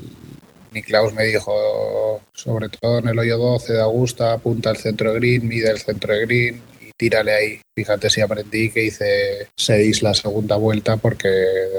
Niklaus 0.72 1.12
me 1.14 1.24
dijo, 1.24 2.20
sobre 2.32 2.68
todo 2.68 2.98
en 2.98 3.08
el 3.08 3.18
hoyo 3.18 3.38
12 3.38 3.74
de 3.74 3.80
Augusta, 3.80 4.32
apunta 4.32 4.70
al 4.70 4.76
centro 4.76 5.12
de 5.12 5.18
green, 5.18 5.48
mide 5.48 5.70
el 5.70 5.78
centro 5.78 6.12
de 6.12 6.20
green 6.26 6.69
tírale 7.00 7.32
ahí. 7.32 7.60
Fíjate 7.74 8.10
si 8.10 8.20
aprendí 8.20 8.70
que 8.70 8.84
hice 8.84 9.48
seis 9.56 10.02
la 10.02 10.12
segunda 10.12 10.56
vuelta 10.56 10.98
porque 10.98 11.30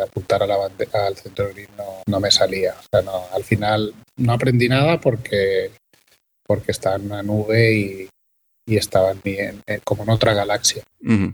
apuntar 0.01 0.41
a 0.41 0.47
la 0.47 0.55
al 0.55 1.15
centro 1.15 1.45
de 1.45 1.53
green 1.53 1.69
no, 2.07 2.19
me 2.19 2.31
salía. 2.31 2.73
O 2.73 2.83
sea, 2.91 3.03
no, 3.03 3.25
al 3.31 3.43
final 3.43 3.93
no 4.17 4.33
aprendí 4.33 4.67
nada 4.67 4.99
porque, 4.99 5.69
porque 6.43 6.71
está 6.71 6.95
en 6.95 7.05
una 7.05 7.21
nube 7.21 7.71
y, 7.71 8.09
y 8.65 8.77
estaba 8.77 9.11
en, 9.11 9.61
como 9.83 10.01
en 10.01 10.09
otra 10.09 10.33
galaxia. 10.33 10.81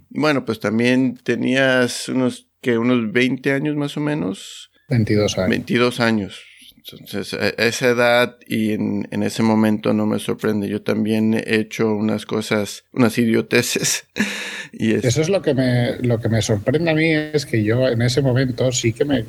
Bueno, 0.10 0.44
pues 0.44 0.60
también 0.60 1.16
tenías 1.24 2.10
unos, 2.10 2.50
que 2.62 2.78
unos 2.78 3.14
20 3.14 3.54
años 3.54 3.78
más 3.78 3.96
o 3.96 4.02
menos. 4.02 4.70
22 4.90 5.38
años. 5.38 5.50
22 5.50 6.00
años. 6.02 6.44
Entonces, 6.92 7.34
a 7.34 7.50
esa 7.64 7.90
edad 7.90 8.38
y 8.48 8.72
en, 8.74 9.08
en, 9.12 9.24
ese 9.24 9.44
momento 9.44 9.94
no 9.94 10.06
me 10.06 10.20
sorprende. 10.20 10.70
Yo 10.70 10.82
también 10.82 11.34
he 11.34 11.56
hecho 11.56 11.94
unas 11.94 12.26
cosas, 12.26 12.86
unas 12.94 13.18
idioteces. 13.18 14.06
y 14.72 14.94
Eso 14.94 15.22
es 15.22 15.30
lo 15.30 15.42
que, 15.42 15.54
me, 15.54 15.98
lo 15.98 16.20
que 16.20 16.30
me 16.30 16.42
sorprende 16.42 16.92
a 16.92 16.96
mí, 16.96 17.10
es 17.10 17.46
que 17.46 17.64
yo 17.64 17.88
en 17.88 18.02
ese 18.02 18.22
momento 18.22 18.72
sí 18.72 18.94
que 18.94 19.06
me... 19.06 19.26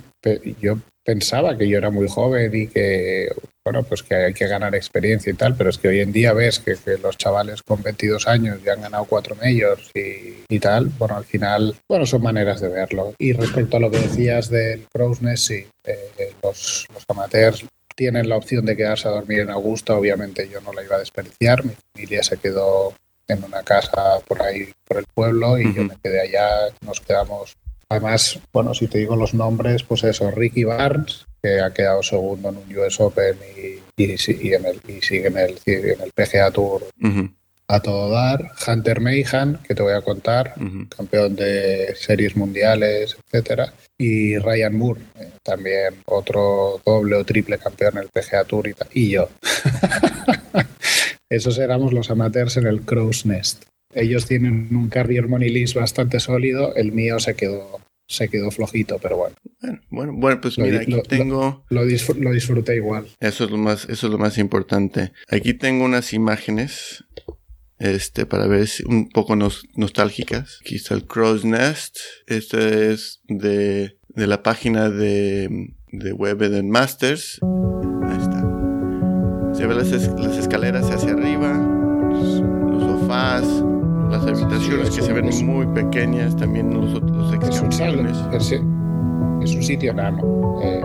Yo 0.61 0.79
pensaba 1.05 1.57
que 1.57 1.69
yo 1.69 1.79
era 1.79 1.91
muy 1.91 2.09
joven 2.09 2.55
y 2.55 2.67
que, 2.67 3.29
bueno, 3.70 3.82
pues 3.82 4.02
que 4.02 4.14
hay 4.14 4.32
que 4.32 4.46
ganar 4.46 4.75
experiencia 4.75 5.30
y 5.30 5.37
tal, 5.37 5.54
pero 5.54 5.68
es 5.68 5.76
que 5.76 5.88
hoy 5.88 6.00
en 6.00 6.10
día 6.10 6.32
ves 6.32 6.58
que, 6.58 6.75
los 7.02 7.18
chavales 7.18 7.62
con 7.62 7.82
22 7.82 8.26
años 8.26 8.62
ya 8.64 8.72
han 8.72 8.80
ganado 8.80 9.04
cuatro 9.04 9.37
majors 9.37 9.90
y, 9.94 10.42
y, 10.48 10.58
tal, 10.58 10.87
bueno, 10.98 11.18
al 11.18 11.26
final, 11.26 11.76
bueno, 11.87 12.06
son 12.06 12.22
maneras 12.22 12.62
de 12.62 12.68
verlo. 12.68 13.12
Y 13.18 13.34
respecto 13.34 13.76
a 13.76 13.80
lo 13.80 13.90
que 13.90 13.98
decías 13.98 14.48
del 14.48 14.87
Crow's 14.90 15.18
sí, 15.34 15.66
eh, 15.84 16.32
los, 16.42 16.87
los 16.94 17.04
amateurs 17.08 17.66
tienen 17.94 18.30
la 18.30 18.37
opción 18.37 18.64
de 18.64 18.75
quedarse 18.75 19.06
a 19.06 19.10
dormir 19.10 19.40
en 19.40 19.50
Augusta, 19.50 19.94
obviamente 19.94 20.48
yo 20.48 20.62
no 20.62 20.72
la 20.72 20.82
iba 20.82 20.96
a 20.96 21.00
desperdiciar, 21.00 21.62
mi 21.62 21.75
familia 21.92 22.22
se 22.22 22.38
quedó 22.38 22.94
en 23.26 23.44
una 23.44 23.62
casa 23.64 24.18
por 24.26 24.40
ahí, 24.40 24.72
por 24.87 24.96
el 24.96 25.04
pueblo, 25.12 25.58
y 25.58 25.75
yo 25.75 25.84
me 25.84 25.96
quedé 26.02 26.22
allá, 26.22 26.72
nos 26.80 27.00
quedamos 27.00 27.54
Además, 27.90 28.38
bueno, 28.52 28.75
si 28.75 28.87
te 28.87 28.98
digo 28.98 29.16
los 29.16 29.32
nombres, 29.32 29.82
pues 29.82 30.04
eso, 30.04 30.30
Ricky 30.30 30.64
Barnes, 30.64 31.26
que 31.42 31.61
ha 31.61 31.73
quedado 31.73 32.02
segundo 32.02 32.49
en 32.49 32.57
un 32.57 32.78
US 32.78 33.00
Open 33.00 33.37
y, 33.57 34.02
y, 34.02 34.52
en 34.52 34.64
el, 34.64 34.80
y 34.88 35.00
sigue 35.00 35.28
en 35.28 35.38
el, 35.38 35.59
en 35.66 36.00
el 36.00 36.12
PGA 36.12 36.50
Tour 36.50 36.83
a 37.68 37.80
todo 37.80 38.11
dar. 38.11 38.52
Hunter 38.66 39.00
Mayhan, 39.00 39.59
que 39.66 39.75
te 39.75 39.83
voy 39.83 39.92
a 39.92 40.00
contar, 40.00 40.54
campeón 40.97 41.37
de 41.37 41.95
series 41.97 42.35
mundiales, 42.35 43.16
etcétera. 43.26 43.75
Y 43.99 44.38
Ryan 44.38 44.76
Moore, 44.76 45.02
eh, 45.21 45.30
también 45.42 45.97
otro 46.07 46.80
doble 46.85 47.16
o 47.16 47.25
triple 47.25 47.59
campeón 47.59 47.99
en 47.99 48.04
el 48.04 48.09
PGA 48.09 48.45
Tour 48.45 48.68
y, 48.68 48.75
y 48.95 49.11
yo. 49.11 49.28
Esos 51.30 51.59
éramos 51.59 51.92
los 51.92 52.11
amateurs 52.11 52.57
en 52.57 52.66
el 52.66 52.83
Crow's 52.83 53.26
Nest. 53.26 53.64
Ellos 53.92 54.26
tienen 54.26 54.75
un 54.75 54.88
carrier 54.88 55.28
money 55.28 55.50
list 55.50 55.75
bastante 55.75 56.21
sólido, 56.21 56.75
el 56.75 56.92
mío 56.92 57.18
se 57.21 57.35
quedó 57.35 57.80
se 58.09 58.29
quedó 58.29 58.50
flojito, 58.50 58.99
pero 59.00 59.19
bueno. 59.19 59.37
Bueno, 59.91 60.15
bueno, 60.17 60.41
pues 60.41 60.59
mira, 60.59 60.81
aquí 60.81 60.97
tengo... 61.09 61.65
Lo, 61.69 61.85
disfruté 61.85 62.77
igual. 62.77 63.07
Eso 63.21 63.45
es 63.45 63.50
lo 63.50 63.59
más, 63.59 63.85
eso 63.85 64.07
es 64.07 64.12
lo 64.12 64.19
más 64.19 64.38
importante. 64.38 65.12
Aquí 65.29 65.53
tengo 65.53 65.85
unas 65.85 66.15
imágenes, 66.15 67.05
este, 67.79 68.25
para 68.25 68.47
ver 68.47 68.67
si 68.67 68.83
un 68.87 69.11
poco 69.11 69.37
nostálgicas. 69.37 70.59
Aquí 70.62 70.77
está 70.77 70.95
el 70.95 71.05
Crow's 71.05 71.45
Nest. 71.45 71.99
Este 72.27 72.93
es 72.93 73.21
de, 73.29 73.99
de 74.09 74.27
la 74.27 74.43
página 74.43 74.88
de, 74.88 75.75
de 75.93 76.12
Web 76.12 76.38
de 76.38 76.62
Masters. 76.62 77.38
Ahí 77.43 78.19
está. 78.19 78.41
Se 79.55 79.67
ven 79.67 79.77
las, 79.77 79.91
las 80.19 80.38
escaleras 80.38 80.91
hacia 80.91 81.12
arriba, 81.12 81.53
los 81.53 82.83
sofás, 82.83 83.45
las 84.11 84.23
habitaciones 84.23 84.91
que 84.91 85.03
se 85.03 85.12
ven 85.12 85.31
muy 85.47 85.67
pequeñas, 85.67 86.37
también 86.37 86.73
los, 86.73 87.03
los 87.03 87.33
es 87.33 87.61
un, 87.61 89.41
es 89.43 89.55
un 89.55 89.62
sitio 89.62 89.93
enano. 89.93 90.61
Eh, 90.62 90.83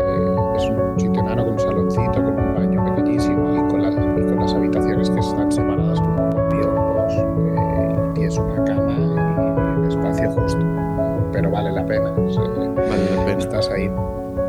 es 0.58 0.64
un 0.66 1.00
sitio 1.00 1.22
enano 1.22 1.44
con 1.46 1.54
un 1.54 1.60
saloncito, 1.60 2.14
con 2.14 2.40
un 2.40 2.56
baño 2.56 2.96
pequeñísimo 2.96 3.56
y 3.56 3.70
con, 3.70 3.82
las 3.82 4.54
habitaciones 4.54 5.10
que 5.10 5.20
están 5.20 5.52
separadas 5.52 6.00
por 6.02 6.54
biombos. 6.54 7.14
Eh, 7.14 8.10
y 8.10 8.14
tienes 8.16 8.38
una 8.38 8.64
cama 8.66 8.94
y 8.94 9.80
un 9.80 9.86
espacio 9.88 10.32
justo. 10.32 10.66
Pero 11.32 11.50
vale 11.50 11.72
la 11.72 11.86
pena. 11.86 12.12
vale 12.12 13.16
la 13.16 13.26
pena. 13.26 13.40
Estás 13.40 13.70
ahí 13.70 13.90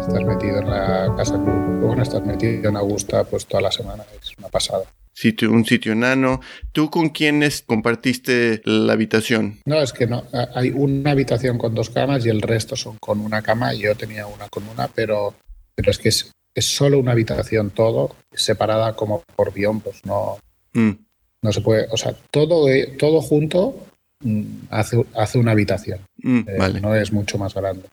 estás 0.00 0.25
metido 0.25 0.59
en 0.59 0.69
la 0.69 1.14
casa 1.16 1.35
club, 1.35 1.81
bueno, 1.81 2.02
estás 2.02 2.23
metido 2.26 2.69
en 2.69 2.76
Augusta 2.76 3.25
pues 3.25 3.47
toda 3.47 3.62
la 3.62 3.71
semana, 3.71 4.04
es 4.21 4.37
una 4.37 4.49
pasada 4.49 4.85
sitio, 5.14 5.50
un 5.50 5.64
sitio 5.64 5.92
enano. 5.92 6.40
¿Tú 6.73 6.90
con 6.90 7.09
quiénes 7.09 7.62
compartiste 7.62 8.61
la 8.64 8.92
habitación? 8.92 9.61
No, 9.64 9.80
es 9.80 9.92
que 9.92 10.06
no. 10.06 10.25
Hay 10.54 10.71
una 10.71 11.12
habitación 11.12 11.56
con 11.56 11.75
dos 11.75 11.90
camas 11.90 12.26
y 12.26 12.28
el 12.28 12.42
resto 12.42 12.76
son 12.76 12.99
con 12.99 13.21
una 13.21 13.40
cama. 13.40 13.73
Yo 13.73 13.94
tenía 13.94 14.26
una 14.26 14.49
con 14.49 14.68
una, 14.68 14.88
pero, 14.88 15.35
pero 15.75 15.90
es 15.90 15.99
que 15.99 16.11
es, 16.11 16.33
es 16.54 16.66
solo 16.66 16.99
una 16.99 17.12
habitación 17.12 17.71
todo, 17.71 18.16
separada 18.33 18.94
como 18.94 19.23
por 19.37 19.54
biombos. 19.54 20.00
No, 20.04 20.38
mm. 20.75 20.90
no 21.42 21.52
se 21.52 21.61
puede. 21.61 21.87
O 21.90 21.97
sea, 21.97 22.14
todo, 22.30 22.68
eh, 22.68 22.97
todo 22.99 23.23
junto 23.23 23.87
mm, 24.21 24.42
hace, 24.71 25.04
hace 25.14 25.38
una 25.38 25.52
habitación. 25.52 26.00
Mm, 26.18 26.40
eh, 26.47 26.80
no 26.83 26.94
es 26.94 27.12
mucho 27.12 27.38
más 27.38 27.54
grande. 27.54 27.88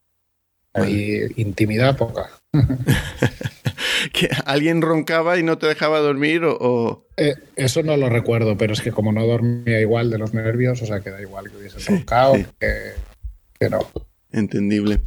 Hay 0.74 1.28
intimidad 1.36 1.98
poca. 1.98 2.30
¿Que 4.14 4.30
¿Alguien 4.46 4.82
roncaba 4.82 5.38
y 5.38 5.44
no 5.44 5.58
te 5.58 5.68
dejaba 5.68 6.00
dormir 6.00 6.44
o...? 6.46 7.06
Eh, 7.18 7.36
eso 7.56 7.84
no 7.84 7.98
lo 7.98 8.10
recuerdo, 8.10 8.58
pero 8.58 8.74
es 8.74 8.82
que 8.82 8.92
como 8.92 9.12
no 9.12 9.26
dormía 9.26 9.80
igual 9.80 10.10
de 10.10 10.18
los 10.18 10.34
nervios, 10.34 10.82
o 10.82 10.86
sea, 10.86 11.02
que 11.02 11.12
da 11.12 11.22
igual 11.22 11.50
que 11.50 11.58
hubiese 11.58 11.80
roncado 11.90 12.34
que, 12.60 12.94
que 13.60 13.70
no. 13.70 13.86
Entendible. 14.32 15.02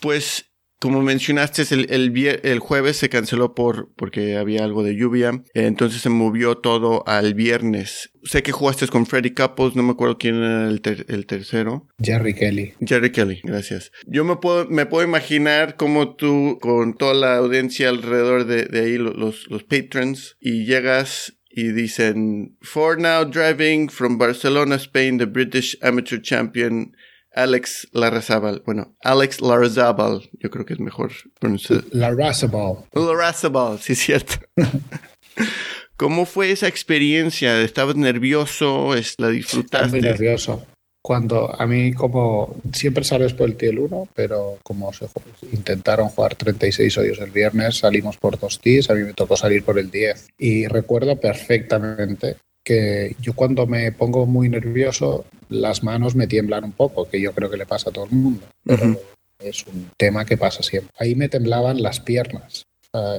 Pues 0.00 0.51
como 0.82 1.00
mencionaste, 1.00 1.62
el, 1.70 1.86
el, 1.90 2.40
el, 2.42 2.58
jueves 2.58 2.96
se 2.96 3.08
canceló 3.08 3.54
por, 3.54 3.92
porque 3.94 4.36
había 4.36 4.64
algo 4.64 4.82
de 4.82 4.96
lluvia, 4.96 5.44
entonces 5.54 6.02
se 6.02 6.08
movió 6.08 6.56
todo 6.56 7.04
al 7.06 7.34
viernes. 7.34 8.10
Sé 8.24 8.42
que 8.42 8.50
jugaste 8.50 8.88
con 8.88 9.06
Freddy 9.06 9.30
Couples, 9.30 9.76
no 9.76 9.84
me 9.84 9.92
acuerdo 9.92 10.18
quién 10.18 10.42
era 10.42 10.68
el, 10.68 10.82
el, 11.06 11.26
tercero. 11.26 11.86
Jerry 12.02 12.34
Kelly. 12.34 12.74
Jerry 12.84 13.12
Kelly, 13.12 13.40
gracias. 13.44 13.92
Yo 14.08 14.24
me 14.24 14.34
puedo, 14.34 14.66
me 14.68 14.86
puedo 14.86 15.06
imaginar 15.06 15.76
como 15.76 16.16
tú, 16.16 16.58
con 16.60 16.94
toda 16.94 17.14
la 17.14 17.36
audiencia 17.36 17.88
alrededor 17.88 18.46
de, 18.46 18.64
de 18.64 18.80
ahí, 18.80 18.98
los, 18.98 19.48
los 19.48 19.62
patrons, 19.62 20.36
y 20.40 20.64
llegas 20.64 21.38
y 21.54 21.70
dicen, 21.70 22.56
for 22.62 22.98
now 22.98 23.24
driving 23.24 23.88
from 23.88 24.18
Barcelona, 24.18 24.76
Spain, 24.76 25.18
the 25.18 25.26
British 25.26 25.76
Amateur 25.80 26.20
Champion 26.20 26.96
Alex 27.34 27.88
Larrazabal. 27.92 28.62
Bueno, 28.64 28.94
Alex 29.02 29.40
Larrazabal, 29.40 30.28
yo 30.38 30.50
creo 30.50 30.64
que 30.64 30.74
es 30.74 30.80
mejor 30.80 31.12
pronunciar. 31.38 31.84
Larrazabal. 31.90 32.84
Larrazabal, 32.94 33.78
sí 33.78 33.94
cierto. 33.94 34.34
¿Cómo 35.96 36.26
fue 36.26 36.50
esa 36.50 36.68
experiencia? 36.68 37.60
¿Estabas 37.60 37.96
nervioso? 37.96 38.90
¿La 39.18 39.28
disfrutaste? 39.28 39.88
Muy 39.88 40.00
nervioso. 40.00 40.66
Cuando 41.00 41.60
a 41.60 41.66
mí, 41.66 41.92
como 41.92 42.56
siempre 42.72 43.02
sales 43.02 43.34
por 43.34 43.48
el 43.48 43.56
TIL 43.56 43.78
1, 43.80 44.08
pero 44.14 44.58
como 44.62 44.92
se 44.92 45.06
intentaron 45.52 46.08
jugar 46.08 46.36
36 46.36 46.96
hoyos 46.98 47.18
el 47.18 47.30
viernes, 47.30 47.78
salimos 47.78 48.16
por 48.18 48.38
dos 48.38 48.60
TIs, 48.60 48.88
a 48.88 48.94
mí 48.94 49.02
me 49.02 49.12
tocó 49.12 49.36
salir 49.36 49.64
por 49.64 49.78
el 49.78 49.90
10. 49.90 50.28
Y 50.38 50.66
recuerdo 50.68 51.18
perfectamente 51.20 52.36
que 52.64 53.16
yo 53.20 53.34
cuando 53.34 53.66
me 53.66 53.92
pongo 53.92 54.26
muy 54.26 54.48
nervioso, 54.48 55.24
las 55.48 55.82
manos 55.82 56.14
me 56.14 56.26
tiemblan 56.26 56.64
un 56.64 56.72
poco, 56.72 57.08
que 57.08 57.20
yo 57.20 57.32
creo 57.32 57.50
que 57.50 57.56
le 57.56 57.66
pasa 57.66 57.90
a 57.90 57.92
todo 57.92 58.04
el 58.06 58.12
mundo. 58.12 58.46
Pero 58.64 58.96
es 59.38 59.66
un 59.66 59.90
tema 59.96 60.24
que 60.24 60.36
pasa 60.36 60.62
siempre. 60.62 60.92
Ahí 60.98 61.14
me 61.14 61.28
temblaban 61.28 61.82
las 61.82 62.00
piernas 62.00 62.64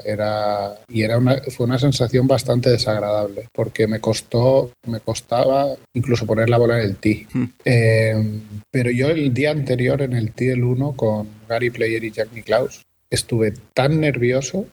era, 0.05 0.75
y 0.87 1.01
era 1.01 1.17
una, 1.17 1.41
fue 1.49 1.65
una 1.65 1.79
sensación 1.79 2.27
bastante 2.27 2.69
desagradable 2.69 3.47
porque 3.51 3.87
me 3.87 3.99
costó, 3.99 4.71
me 4.87 4.99
costaba 4.99 5.75
incluso 5.93 6.27
poner 6.27 6.49
la 6.49 6.57
bola 6.57 6.79
en 6.79 6.85
el 6.85 6.97
tee. 6.97 7.27
Eh, 7.65 8.39
pero 8.69 8.91
yo 8.91 9.09
el 9.09 9.33
día 9.33 9.51
anterior 9.51 10.01
en 10.01 10.13
el 10.13 10.31
tee 10.31 10.49
del 10.49 10.63
1 10.63 10.95
con 10.95 11.27
Gary 11.47 11.71
Player 11.71 12.03
y 12.03 12.11
Jack 12.11 12.31
Nicklaus 12.33 12.83
estuve 13.09 13.53
tan 13.73 13.99
nervioso 13.99 14.67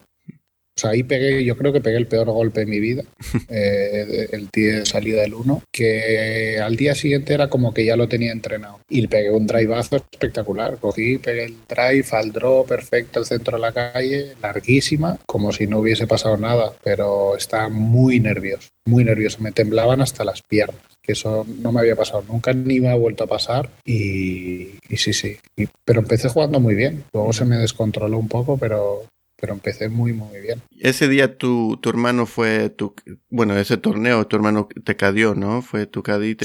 sea, 0.81 0.91
ahí 0.91 1.03
pegué, 1.03 1.45
yo 1.45 1.57
creo 1.57 1.73
que 1.73 1.81
pegué 1.81 1.97
el 1.97 2.07
peor 2.07 2.31
golpe 2.31 2.61
de 2.61 2.67
mi 2.67 2.81
vida, 2.81 3.05
eh, 3.49 4.29
el 4.33 4.51
tee 4.51 4.67
de 4.67 4.87
salida 4.87 5.23
del 5.23 5.35
1, 5.35 5.63
que 5.73 6.59
al 6.63 6.77
día 6.77 6.95
siguiente 6.95 7.35
era 7.35 7.49
como 7.49 7.75
que 7.75 7.85
ya 7.85 7.97
lo 7.97 8.09
tenía 8.09 8.33
entrenado. 8.33 8.81
Y 8.89 9.07
pegué 9.07 9.31
un 9.31 9.47
driveazo 9.47 9.97
espectacular. 9.97 10.79
Cogí, 10.79 11.19
pegué 11.19 11.45
el 11.45 11.57
drive 11.69 12.07
al 12.13 12.33
draw 12.33 12.67
perfecto 12.67 13.21
al 13.21 13.27
centro 13.27 13.57
de 13.57 13.63
la 13.63 13.73
calle, 13.73 14.35
larguísima, 14.43 15.19
como 15.27 15.53
si 15.53 15.67
no 15.67 15.79
hubiese 15.81 16.07
pasado 16.07 16.37
nada, 16.37 16.73
pero 16.83 17.37
estaba 17.37 17.69
muy 17.69 18.21
nervioso, 18.21 18.69
muy 18.87 19.05
nervioso. 19.05 19.39
Me 19.41 19.53
temblaban 19.53 20.01
hasta 20.01 20.25
las 20.25 20.43
piernas 20.43 20.91
que 21.03 21.13
eso 21.13 21.47
no 21.61 21.73
me 21.73 21.81
había 21.81 21.97
pasado 21.97 22.23
nunca 22.29 22.53
ni 22.53 22.81
me 22.81 22.91
ha 22.91 22.95
vuelto 22.95 23.25
a 23.25 23.27
pasar 23.27 23.71
y, 23.85 24.69
sí, 24.97 25.13
sí. 25.13 25.39
pero 25.85 26.01
empecé 26.01 26.29
jugando 26.29 26.61
muy 26.61 26.75
bien. 26.75 27.05
Luego 27.13 27.33
se 27.33 27.45
me 27.45 27.57
descontroló 27.57 28.19
un 28.19 28.29
poco, 28.29 28.59
pero, 28.59 29.05
pero 29.41 29.55
empecé 29.55 29.89
muy, 29.89 30.13
muy 30.13 30.41
bien. 30.41 30.61
Ese 30.79 31.09
día 31.09 31.39
tu, 31.39 31.79
tu 31.81 31.89
hermano 31.89 32.27
fue 32.27 32.71
tu, 32.71 32.95
bueno, 33.31 33.57
ese 33.57 33.77
torneo 33.77 34.27
tu 34.27 34.37
hermano 34.37 34.69
te 34.85 34.97
cadió, 34.97 35.35
¿no? 35.35 35.63
Fue 35.63 35.87
tu 35.87 36.03
cadí. 36.03 36.37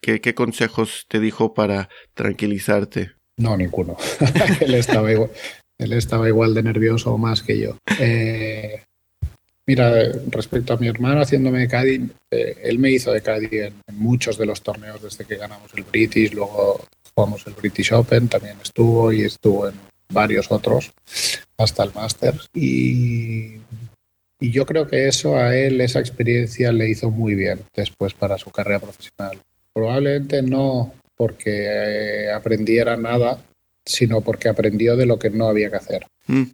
¿qué, 0.00 0.34
consejos 0.34 1.06
te 1.08 1.20
dijo 1.20 1.54
para 1.54 1.88
tranquilizarte? 2.14 3.12
No, 3.36 3.56
ninguno. 3.56 3.96
él, 4.60 4.74
estaba 4.74 5.12
igual, 5.12 5.30
él 5.78 5.92
estaba 5.92 6.28
igual 6.28 6.54
de 6.54 6.62
nervioso 6.62 7.12
o 7.12 7.18
más 7.18 7.42
que 7.42 7.58
yo. 7.58 7.76
Eh, 7.98 8.82
mira, 9.66 9.92
respecto 10.28 10.72
a 10.72 10.76
mi 10.76 10.88
hermano 10.88 11.20
haciéndome 11.20 11.66
de 11.66 12.08
eh, 12.30 12.56
él 12.62 12.78
me 12.78 12.90
hizo 12.90 13.12
de 13.12 13.20
caddy 13.20 13.58
en, 13.58 13.74
muchos 13.92 14.38
de 14.38 14.46
los 14.46 14.62
torneos 14.62 15.02
desde 15.02 15.24
que 15.24 15.36
ganamos 15.36 15.72
el 15.74 15.84
British, 15.84 16.32
luego 16.32 16.84
jugamos 17.14 17.46
el 17.46 17.54
British 17.54 17.92
Open, 17.92 18.28
también 18.28 18.56
estuvo 18.62 19.12
y 19.12 19.22
estuvo 19.22 19.68
en 19.68 19.74
varios 20.10 20.50
otros 20.50 20.92
hasta 21.56 21.82
el 21.84 21.92
máster. 21.94 22.34
Y, 22.54 23.56
y 24.40 24.50
yo 24.50 24.64
creo 24.66 24.86
que 24.86 25.08
eso 25.08 25.36
a 25.36 25.56
él, 25.56 25.80
esa 25.80 26.00
experiencia 26.00 26.72
le 26.72 26.88
hizo 26.88 27.10
muy 27.10 27.34
bien 27.34 27.60
después 27.74 28.14
para 28.14 28.38
su 28.38 28.50
carrera 28.50 28.80
profesional. 28.80 29.38
Probablemente 29.72 30.42
no 30.42 30.94
porque 31.16 31.66
eh, 31.66 32.32
aprendiera 32.32 32.96
nada, 32.96 33.42
sino 33.84 34.20
porque 34.20 34.48
aprendió 34.48 34.96
de 34.96 35.06
lo 35.06 35.18
que 35.18 35.30
no 35.30 35.48
había 35.48 35.70
que 35.70 35.76
hacer. 35.76 36.06
Mm. 36.26 36.44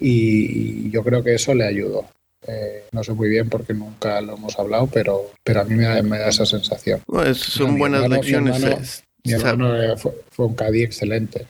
Y 0.00 0.90
yo 0.90 1.04
creo 1.04 1.22
que 1.22 1.34
eso 1.34 1.54
le 1.54 1.66
ayudó. 1.66 2.08
Eh, 2.46 2.84
no 2.92 3.04
sé 3.04 3.12
muy 3.12 3.28
bien 3.28 3.50
porque 3.50 3.74
nunca 3.74 4.20
lo 4.20 4.36
hemos 4.36 4.58
hablado, 4.58 4.86
pero, 4.86 5.32
pero 5.44 5.60
a 5.60 5.64
mí 5.64 5.74
me 5.74 5.84
da, 5.84 6.28
esa 6.28 6.46
sensación. 6.46 7.02
son 7.34 7.78
buenas 7.78 8.08
lecciones. 8.08 9.04
Mi 9.24 9.32
hermano, 9.32 9.96
fue, 9.98 10.12
fue, 10.30 10.46
un 10.46 10.54
cadí 10.54 10.82
excelente 10.82 11.46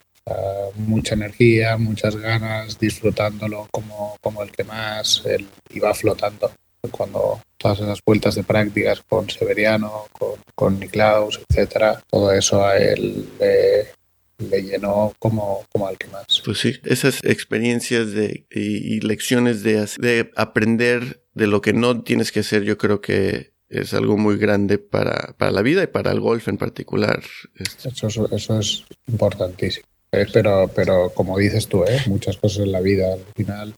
mucha 0.76 1.14
energía, 1.14 1.76
muchas 1.76 2.16
ganas, 2.16 2.78
disfrutándolo 2.78 3.68
como, 3.70 4.16
como 4.20 4.42
el 4.42 4.50
que 4.50 4.64
más 4.64 5.22
él 5.26 5.46
iba 5.70 5.92
flotando. 5.94 6.50
Cuando 6.90 7.40
todas 7.56 7.80
esas 7.80 7.98
vueltas 8.04 8.36
de 8.36 8.44
prácticas 8.44 9.02
con 9.02 9.28
Severiano, 9.28 10.06
con, 10.12 10.40
con 10.54 10.78
Niklaus, 10.78 11.40
etcétera, 11.48 12.00
todo 12.08 12.32
eso 12.32 12.64
a 12.64 12.76
él 12.76 13.28
le, 13.40 14.62
llenó 14.62 15.12
como, 15.18 15.64
como 15.72 15.88
al 15.88 15.98
que 15.98 16.06
más. 16.06 16.40
Pues 16.44 16.58
sí, 16.58 16.74
esas 16.84 17.18
experiencias 17.24 18.12
de, 18.12 18.46
y, 18.50 19.00
lecciones 19.00 19.62
de, 19.62 19.88
de 19.98 20.30
aprender 20.36 21.24
de 21.34 21.48
lo 21.48 21.60
que 21.60 21.72
no 21.72 22.02
tienes 22.02 22.30
que 22.30 22.40
hacer, 22.40 22.62
yo 22.62 22.78
creo 22.78 23.00
que 23.00 23.52
es 23.68 23.92
algo 23.92 24.16
muy 24.16 24.38
grande 24.38 24.78
para, 24.78 25.34
para 25.36 25.50
la 25.50 25.62
vida 25.62 25.82
y 25.82 25.88
para 25.88 26.12
el 26.12 26.20
golf 26.20 26.48
en 26.48 26.56
particular. 26.56 27.22
Eso, 27.54 28.28
eso 28.30 28.58
es 28.58 28.84
importantísimo. 29.06 29.87
Eh, 30.12 30.26
pero, 30.32 30.70
pero 30.74 31.10
como 31.10 31.38
dices 31.38 31.68
tú, 31.68 31.84
¿eh? 31.84 32.00
muchas 32.06 32.36
cosas 32.36 32.64
en 32.64 32.72
la 32.72 32.80
vida, 32.80 33.12
al 33.12 33.24
final, 33.36 33.74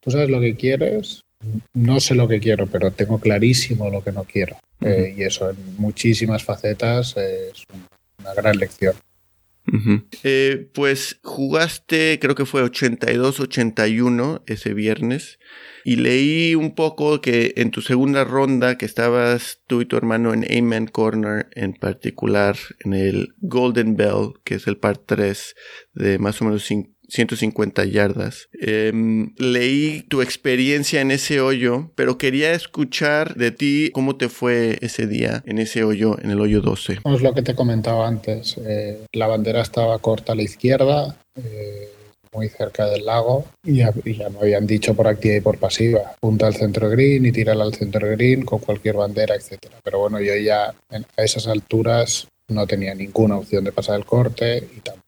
tú 0.00 0.10
sabes 0.10 0.30
lo 0.30 0.40
que 0.40 0.56
quieres, 0.56 1.22
no 1.74 2.00
sé 2.00 2.14
lo 2.14 2.28
que 2.28 2.40
quiero, 2.40 2.66
pero 2.66 2.90
tengo 2.90 3.18
clarísimo 3.18 3.90
lo 3.90 4.02
que 4.02 4.12
no 4.12 4.24
quiero. 4.24 4.56
Eh, 4.80 5.14
y 5.16 5.22
eso 5.22 5.50
en 5.50 5.56
muchísimas 5.76 6.42
facetas 6.42 7.16
es 7.16 7.64
una 8.18 8.34
gran 8.34 8.56
lección. 8.56 8.94
Pues 10.72 11.18
jugaste, 11.22 12.18
creo 12.20 12.34
que 12.34 12.46
fue 12.46 12.62
82-81 12.64 14.42
ese 14.46 14.74
viernes. 14.74 15.38
Y 15.84 15.96
leí 15.96 16.54
un 16.54 16.74
poco 16.74 17.20
que 17.20 17.52
en 17.56 17.70
tu 17.70 17.82
segunda 17.82 18.24
ronda, 18.24 18.78
que 18.78 18.86
estabas 18.86 19.60
tú 19.66 19.82
y 19.82 19.86
tu 19.86 19.96
hermano 19.96 20.32
en 20.32 20.44
Amen 20.50 20.86
Corner, 20.86 21.48
en 21.52 21.74
particular 21.74 22.56
en 22.84 22.94
el 22.94 23.34
Golden 23.38 23.96
Bell, 23.96 24.32
que 24.44 24.54
es 24.54 24.66
el 24.66 24.78
par 24.78 24.96
3 24.98 25.54
de 25.92 26.18
más 26.18 26.40
o 26.40 26.46
menos 26.46 26.64
150 27.14 27.84
yardas. 27.84 28.48
Em, 28.60 29.34
leí 29.38 30.02
tu 30.08 30.20
experiencia 30.20 31.00
en 31.00 31.12
ese 31.12 31.40
hoyo, 31.40 31.92
pero 31.94 32.18
quería 32.18 32.52
escuchar 32.52 33.34
de 33.36 33.52
ti 33.52 33.90
cómo 33.92 34.16
te 34.16 34.28
fue 34.28 34.78
ese 34.80 35.06
día 35.06 35.42
en 35.46 35.58
ese 35.58 35.84
hoyo, 35.84 36.18
en 36.20 36.30
el 36.30 36.40
hoyo 36.40 36.60
12. 36.60 36.98
Es 37.04 37.22
lo 37.22 37.32
que 37.32 37.42
te 37.42 37.54
comentaba 37.54 38.08
antes. 38.08 38.56
Eh, 38.66 39.06
la 39.12 39.28
bandera 39.28 39.62
estaba 39.62 39.98
corta 40.00 40.32
a 40.32 40.36
la 40.36 40.42
izquierda. 40.42 41.16
Eh, 41.36 41.88
muy 42.32 42.48
cerca 42.48 42.86
del 42.86 43.06
lago 43.06 43.44
y 43.62 43.76
ya, 43.76 43.92
me 43.92 44.38
habían 44.40 44.66
dicho 44.66 44.94
por 44.94 45.06
activa 45.06 45.36
y 45.36 45.40
por 45.40 45.58
pasiva, 45.58 46.16
punta 46.18 46.48
al 46.48 46.54
centro 46.54 46.90
green 46.90 47.24
y 47.24 47.30
tírala 47.30 47.62
al 47.62 47.74
centro 47.74 48.10
green 48.10 48.44
con 48.44 48.58
cualquier 48.58 48.96
bandera, 48.96 49.36
etcétera. 49.36 49.76
Pero 49.84 50.00
bueno, 50.00 50.20
yo 50.20 50.34
ya 50.34 50.74
a 50.90 51.22
esas 51.22 51.46
alturas 51.46 52.26
no 52.48 52.66
tenía 52.66 52.92
ninguna 52.92 53.36
opción 53.36 53.62
de 53.62 53.70
pasar 53.70 54.00
el 54.00 54.04
corte 54.04 54.58
y 54.58 54.80
tampoco 54.80 55.03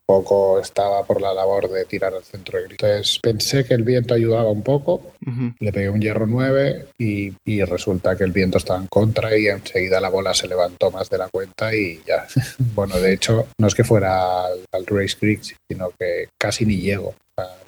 estaba 0.62 1.04
por 1.04 1.20
la 1.20 1.34
labor 1.34 1.68
de 1.68 1.84
tirar 1.84 2.14
al 2.14 2.22
centro 2.22 2.58
green. 2.58 2.72
Entonces 2.72 3.18
pensé 3.20 3.64
que 3.64 3.74
el 3.74 3.82
viento 3.82 4.14
ayudaba 4.14 4.50
un 4.50 4.62
poco, 4.62 5.12
le 5.58 5.72
pegué 5.72 5.90
un 5.90 6.00
hierro 6.00 6.26
9 6.26 6.86
y, 6.98 7.32
y, 7.44 7.62
resulta 7.64 8.16
que 8.16 8.24
el 8.24 8.32
viento 8.32 8.58
estaba 8.58 8.78
en 8.78 8.86
contra 8.86 9.36
y 9.36 9.46
enseguida 9.46 10.00
la 10.00 10.08
bola 10.08 10.32
se 10.34 10.48
levantó 10.48 10.90
más 10.90 11.10
de 11.10 11.18
la 11.18 11.28
cuenta 11.28 11.74
y 11.74 12.00
ya. 12.06 12.26
bueno, 12.74 12.98
de 12.98 13.14
hecho, 13.14 13.48
no 13.58 13.66
es 13.66 13.74
que 13.74 13.84
fuera 13.84 14.46
al, 14.46 14.64
al 14.72 14.86
Race 14.86 15.16
Creek, 15.18 15.42
sino 15.68 15.90
que 15.98 16.28
casi 16.38 16.64
ni 16.64 16.76
llego. 16.76 17.14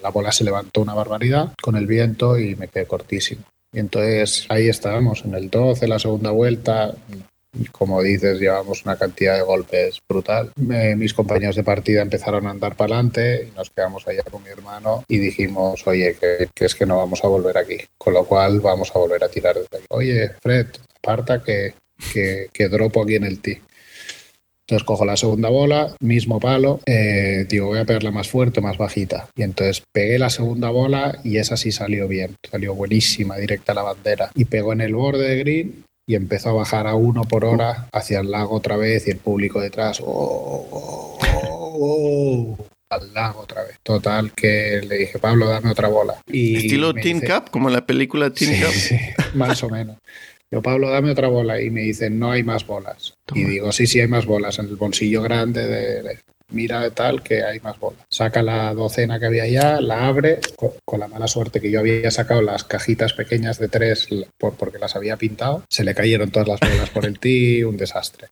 La 0.03 0.11
bola 0.11 0.33
se 0.33 0.45
levantó 0.45 0.81
una 0.81 0.95
barbaridad 0.95 1.53
con 1.61 1.77
el 1.77 1.87
viento 1.87 2.39
y 2.39 2.55
me 2.55 2.69
quedé 2.69 2.87
cortísimo. 2.87 3.43
Y 3.73 3.81
entonces 3.81 4.47
ahí 4.49 4.69
estábamos, 4.69 5.25
en 5.25 5.35
el 5.35 5.51
12, 5.51 5.89
la 5.89 5.99
segunda 5.99 6.31
vuelta, 6.31 6.95
como 7.73 8.03
dices, 8.03 8.39
llevamos 8.39 8.85
una 8.85 8.97
cantidad 8.97 9.37
de 9.37 9.43
golpes 9.43 10.01
brutal. 10.09 10.53
mis 10.57 11.15
compañeros 11.15 11.57
de 11.57 11.65
partida 11.65 12.03
empezaron 12.03 12.47
a 12.47 12.51
andar 12.51 12.77
para 12.77 12.95
adelante 12.95 13.49
y 13.49 13.57
nos 13.57 13.71
quedamos 13.71 14.07
allá 14.07 14.23
con 14.25 14.43
mi 14.43 14.51
hermano 14.51 15.05
y 15.09 15.19
dijimos, 15.19 15.87
oye, 15.87 16.17
que, 16.21 16.49
es 16.65 16.75
que 16.75 16.87
no 16.87 16.99
vamos 16.99 17.25
a 17.25 17.29
volver 17.29 17.57
aquí. 17.59 17.79
Con 17.97 18.15
lo 18.15 18.25
cual 18.25 18.61
vamos 18.61 18.91
a 18.95 18.99
volver 18.99 19.25
a 19.25 19.29
tirar 19.29 19.57
desde 19.57 19.79
aquí. 19.79 19.87
Oye, 19.91 20.31
Fred, 20.43 20.67
aparta 20.99 21.43
que, 21.43 21.75
que, 22.13 22.49
que 22.53 22.69
dropo 22.69 23.03
aquí 23.03 23.17
en 23.17 23.25
el 23.25 23.41
tee. 23.41 23.63
Entonces 24.69 24.85
cojo 24.85 25.07
la 25.07 25.17
segunda 25.17 25.49
bola, 25.49 25.97
mismo 25.99 26.39
palo, 26.41 26.81
eh, 26.85 27.47
digo 27.49 27.69
voy 27.69 27.79
a 27.79 27.87
pegarla 27.87 28.11
más 28.11 28.29
fuerte, 28.29 28.61
más 28.61 28.77
bajita. 28.77 29.31
Y 29.35 29.43
entonces 29.43 29.83
pegué 29.93 30.19
la 30.19 30.29
segunda 30.29 30.69
bola 30.69 31.21
y 31.25 31.39
esa 31.39 31.57
sí 31.57 31.73
salió 31.73 32.07
bien, 32.07 32.37
salió 32.51 32.75
buenísima, 32.75 33.39
directa 33.39 33.73
a 33.73 33.77
la 33.77 33.83
bandera. 33.83 34.31
Y 34.35 34.45
pegó 34.45 34.75
en 34.75 34.83
el 34.83 34.95
borde 34.95 35.27
de 35.27 35.39
green 35.39 35.85
y 36.09 36.15
empezó 36.15 36.49
a 36.49 36.55
bajar 36.55 36.87
a 36.87 36.95
uno 36.95 37.23
por 37.25 37.45
hora 37.45 37.87
hacia 37.93 38.21
el 38.21 38.31
lago 38.31 38.57
otra 38.57 38.79
vez 38.79 39.07
y 39.07 39.11
el 39.11 39.19
público 39.19 39.61
detrás. 39.61 40.01
Oh, 40.01 40.67
oh, 40.71 41.19
oh, 41.81 42.69
al 42.89 43.13
lago 43.13 43.41
otra 43.41 43.63
vez. 43.65 43.77
Total, 43.83 44.33
que 44.33 44.81
le 44.89 44.97
dije, 44.97 45.19
Pablo, 45.19 45.47
dame 45.51 45.71
otra 45.71 45.89
bola. 45.89 46.15
Y 46.27 46.57
Estilo 46.57 46.95
Team 46.95 47.21
Cup, 47.21 47.51
como 47.51 47.69
en 47.69 47.75
la 47.75 47.85
película 47.87 48.31
Team 48.35 48.59
Cup. 48.59 48.73
Sí, 48.73 48.97
más 49.35 49.63
o 49.63 49.69
menos. 49.69 49.99
Yo, 50.51 50.63
Pablo, 50.63 50.89
dame 50.89 51.11
otra 51.11 51.29
bola. 51.29 51.61
Y 51.61 51.69
me 51.69 51.83
dice, 51.83 52.09
no 52.09 52.31
hay 52.31 52.43
más 52.43 52.67
bolas. 52.67 53.13
Y 53.35 53.45
digo, 53.45 53.71
sí, 53.71 53.87
sí, 53.87 54.01
hay 54.01 54.09
más 54.09 54.25
bolas 54.25 54.59
en 54.59 54.69
el 54.69 54.77
bolsillo 54.77 55.21
grande 55.21 55.67
de, 55.67 56.19
mira 56.51 56.91
tal 56.91 57.23
que 57.23 57.43
hay 57.43 57.61
más 57.61 57.79
bolas. 57.79 58.01
Saca 58.09 58.43
la 58.43 58.73
docena 58.75 59.19
que 59.19 59.27
había 59.27 59.47
ya, 59.47 59.81
la 59.81 60.07
abre, 60.07 60.41
con, 60.85 61.01
la 61.01 61.09
mala 61.09 61.29
suerte 61.29 61.61
que 61.61 61.71
yo 61.71 61.81
había 61.81 62.11
sacado 62.11 62.43
las 62.43 62.65
cajitas 62.65 63.13
pequeñas 63.13 63.59
de 63.59 63.69
tres 63.69 64.09
por, 64.37 64.55
porque 64.55 64.79
las 64.79 64.97
había 64.97 65.17
pintado, 65.17 65.65
se 65.69 65.85
le 65.85 65.95
cayeron 65.95 66.31
todas 66.31 66.49
las 66.49 66.61
bolas 66.61 66.91
por 66.91 67.07
el 67.07 67.19
ti, 67.21 67.63
un 67.63 67.77
desastre. 67.77 68.29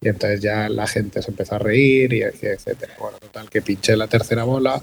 Y 0.00 0.08
entonces 0.08 0.40
ya 0.40 0.68
la 0.68 0.86
gente 0.86 1.22
se 1.22 1.30
empezó 1.30 1.56
a 1.56 1.58
reír 1.58 2.12
y 2.12 2.22
etcétera. 2.22 2.94
Bueno, 3.00 3.18
total, 3.18 3.50
que 3.50 3.62
pinché 3.62 3.96
la 3.96 4.06
tercera 4.06 4.44
bola 4.44 4.80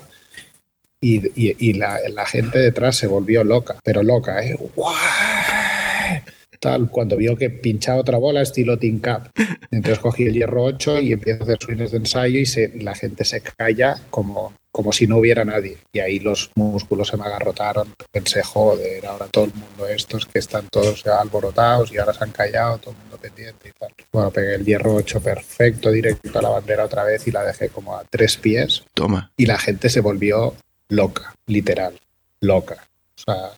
y, 1.00 1.22
y, 1.36 1.74
la, 1.74 2.00
la, 2.10 2.26
gente 2.26 2.58
detrás 2.58 2.96
se 2.96 3.08
volvió 3.08 3.44
loca, 3.44 3.76
pero 3.84 4.02
loca, 4.02 4.44
¿eh? 4.44 4.58
Tal, 6.60 6.90
cuando 6.90 7.18
vio 7.18 7.36
que 7.36 7.50
pinchaba 7.50 8.00
otra 8.00 8.18
bola 8.18 8.42
estilo 8.42 8.78
Team 8.78 9.00
Cup. 9.00 9.30
Entonces 9.72 10.00
cogí 10.00 10.24
el 10.24 10.34
hierro 10.34 10.64
8 10.64 11.00
y 11.02 11.14
empiezo 11.14 11.42
a 11.42 11.44
hacer 11.46 11.58
swings 11.62 11.92
de 11.92 11.98
ensayo 11.98 12.40
y 12.40 12.46
se, 12.46 12.72
la 12.82 12.96
gente 12.96 13.26
se 13.26 13.42
calla 13.42 14.00
como, 14.10 14.54
como 14.72 14.92
si 14.92 15.08
no 15.08 15.18
hubiera 15.18 15.46
nadie. 15.46 15.78
Y 15.94 16.00
ahí 16.00 16.20
los 16.20 16.52
músculos 16.56 17.10
se 17.10 17.18
me 17.18 17.24
agarrotaron. 17.24 17.94
Pensé, 18.12 18.44
joder, 18.44 19.06
ahora 19.06 19.28
todo 19.28 19.46
el 19.46 19.54
mundo 19.54 19.88
estos 19.88 20.26
que 20.26 20.40
están 20.40 20.68
todos 20.72 21.06
alborotados 21.08 21.92
y 21.92 21.98
ahora 21.98 22.14
se 22.14 22.24
han 22.24 22.32
callado, 22.32 22.78
todo 22.78 22.92
el 22.92 22.98
mundo 22.98 23.18
pendiente 23.18 23.70
y 23.70 23.72
tal. 23.72 23.92
Bueno, 24.12 24.32
pegué 24.32 24.56
el 24.56 24.66
hierro 24.66 24.96
8 24.96 25.22
perfecto, 25.22 25.92
directo 25.92 26.38
a 26.38 26.42
la 26.42 26.50
bandera 26.50 26.86
otra 26.86 27.04
vez 27.04 27.28
y 27.28 27.32
la 27.32 27.44
dejé 27.44 27.70
como 27.70 27.96
a 27.96 28.04
tres 28.04 28.38
pies. 28.38 28.84
Toma. 28.94 29.32
Y 29.38 29.46
la 29.46 29.58
gente 29.58 29.90
se 29.90 30.02
volvió 30.02 30.56
loca, 30.90 31.34
literal, 31.48 32.00
loca. 32.42 32.88
O 33.18 33.32
sea, 33.32 33.52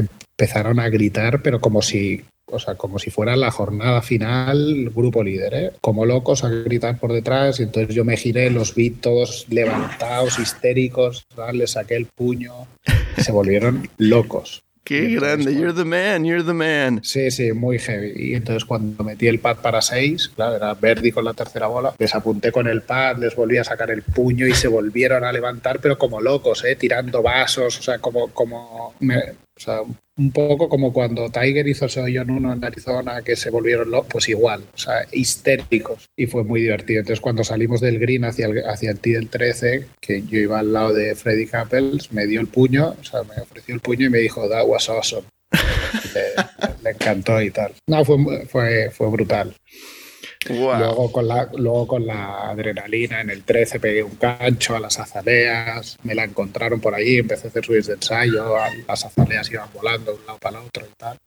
empezaron 0.00 0.80
a 0.80 0.88
gritar, 0.88 1.42
pero 1.42 1.60
como 1.60 1.82
si, 1.82 2.24
o 2.46 2.58
sea, 2.58 2.74
como 2.74 2.98
si 2.98 3.10
fuera 3.10 3.36
la 3.36 3.50
jornada 3.50 4.02
final, 4.02 4.90
grupo 4.94 5.22
líder, 5.22 5.54
¿eh? 5.54 5.72
como 5.80 6.06
locos 6.06 6.44
a 6.44 6.48
gritar 6.48 6.98
por 6.98 7.12
detrás. 7.12 7.60
Y 7.60 7.64
entonces 7.64 7.94
yo 7.94 8.04
me 8.04 8.16
giré, 8.16 8.50
los 8.50 8.74
vi 8.74 8.90
todos 8.90 9.46
levantados, 9.48 10.38
histéricos, 10.38 11.24
les 11.52 11.72
saqué 11.72 11.96
el 11.96 12.06
puño, 12.06 12.66
se 13.18 13.32
volvieron 13.32 13.88
locos. 13.98 14.62
Qué 14.90 15.14
grande, 15.14 15.54
you're 15.54 15.72
the 15.72 15.84
man, 15.84 16.24
you're 16.24 16.42
the 16.42 16.52
man. 16.52 17.00
Sí, 17.04 17.30
sí, 17.30 17.52
muy 17.52 17.78
heavy. 17.78 18.12
Y 18.16 18.34
entonces 18.34 18.64
cuando 18.64 19.04
metí 19.04 19.28
el 19.28 19.38
pad 19.38 19.58
para 19.58 19.80
seis, 19.82 20.28
claro, 20.34 20.56
era 20.56 20.74
Verdi 20.74 21.12
con 21.12 21.24
la 21.24 21.32
tercera 21.32 21.68
bola, 21.68 21.94
les 21.96 22.12
apunté 22.12 22.50
con 22.50 22.66
el 22.66 22.82
pad, 22.82 23.18
les 23.18 23.36
volví 23.36 23.58
a 23.58 23.62
sacar 23.62 23.92
el 23.92 24.02
puño 24.02 24.48
y 24.48 24.52
se 24.52 24.66
volvieron 24.66 25.22
a 25.22 25.30
levantar, 25.30 25.78
pero 25.80 25.96
como 25.96 26.20
locos, 26.20 26.64
¿eh? 26.64 26.74
tirando 26.74 27.22
vasos, 27.22 27.78
o 27.78 27.82
sea, 27.82 27.98
como, 27.98 28.28
como 28.32 28.94
o 29.60 29.62
sea, 29.62 29.82
un 30.16 30.32
poco 30.32 30.70
como 30.70 30.90
cuando 30.90 31.28
Tiger 31.28 31.68
hizo 31.68 31.84
ese 31.84 32.00
en 32.00 32.30
uno 32.30 32.50
en 32.54 32.64
Arizona, 32.64 33.20
que 33.20 33.36
se 33.36 33.50
volvieron 33.50 33.90
locos, 33.90 34.08
pues 34.10 34.28
igual, 34.30 34.62
o 34.74 34.78
sea, 34.78 35.04
histéricos. 35.12 36.06
Y 36.16 36.26
fue 36.26 36.44
muy 36.44 36.62
divertido. 36.62 37.00
Entonces, 37.00 37.20
cuando 37.20 37.44
salimos 37.44 37.82
del 37.82 37.98
green 37.98 38.24
hacia 38.24 38.46
el, 38.46 38.64
hacia 38.66 38.92
el 38.92 39.00
del 39.02 39.28
13, 39.28 39.86
que 40.00 40.22
yo 40.22 40.38
iba 40.38 40.60
al 40.60 40.72
lado 40.72 40.94
de 40.94 41.14
Freddy 41.14 41.46
Couples, 41.46 42.10
me 42.10 42.26
dio 42.26 42.40
el 42.40 42.46
puño, 42.46 42.96
o 42.98 43.04
sea, 43.04 43.22
me 43.22 43.42
ofreció 43.42 43.74
el 43.74 43.82
puño 43.82 44.06
y 44.06 44.10
me 44.10 44.18
dijo, 44.18 44.48
that 44.48 44.66
was 44.66 44.88
awesome. 44.88 45.26
le, 46.14 46.82
le, 46.82 46.90
encantó 46.90 47.42
y 47.42 47.50
tal. 47.50 47.74
No, 47.86 48.02
fue, 48.06 48.46
fue, 48.46 48.90
fue 48.90 49.10
brutal. 49.10 49.54
Luego, 50.48 51.12
con 51.12 51.28
la, 51.28 51.50
luego 51.54 51.86
con 51.86 52.06
la 52.06 52.48
adrenalina 52.48 53.20
en 53.20 53.28
el 53.28 53.42
13 53.44 53.78
pegué 53.78 54.02
un 54.02 54.16
cancho 54.16 54.74
a 54.74 54.80
las 54.80 54.98
azaleas, 54.98 55.98
me 56.02 56.14
la 56.14 56.24
encontraron 56.24 56.80
por 56.80 56.94
ahí, 56.94 57.18
empecé 57.18 57.46
a 57.46 57.50
hacer 57.50 57.64
swings 57.64 57.88
de 57.88 57.94
ensayo, 57.94 58.56
las 58.88 59.04
azaleas 59.04 59.50
iban 59.50 59.68
volando 59.74 60.12
de 60.12 60.18
un 60.18 60.26
lado 60.26 60.38
para 60.38 60.58
el 60.58 60.66
otro 60.66 60.86
y 60.86 60.94
tal. 60.96 61.18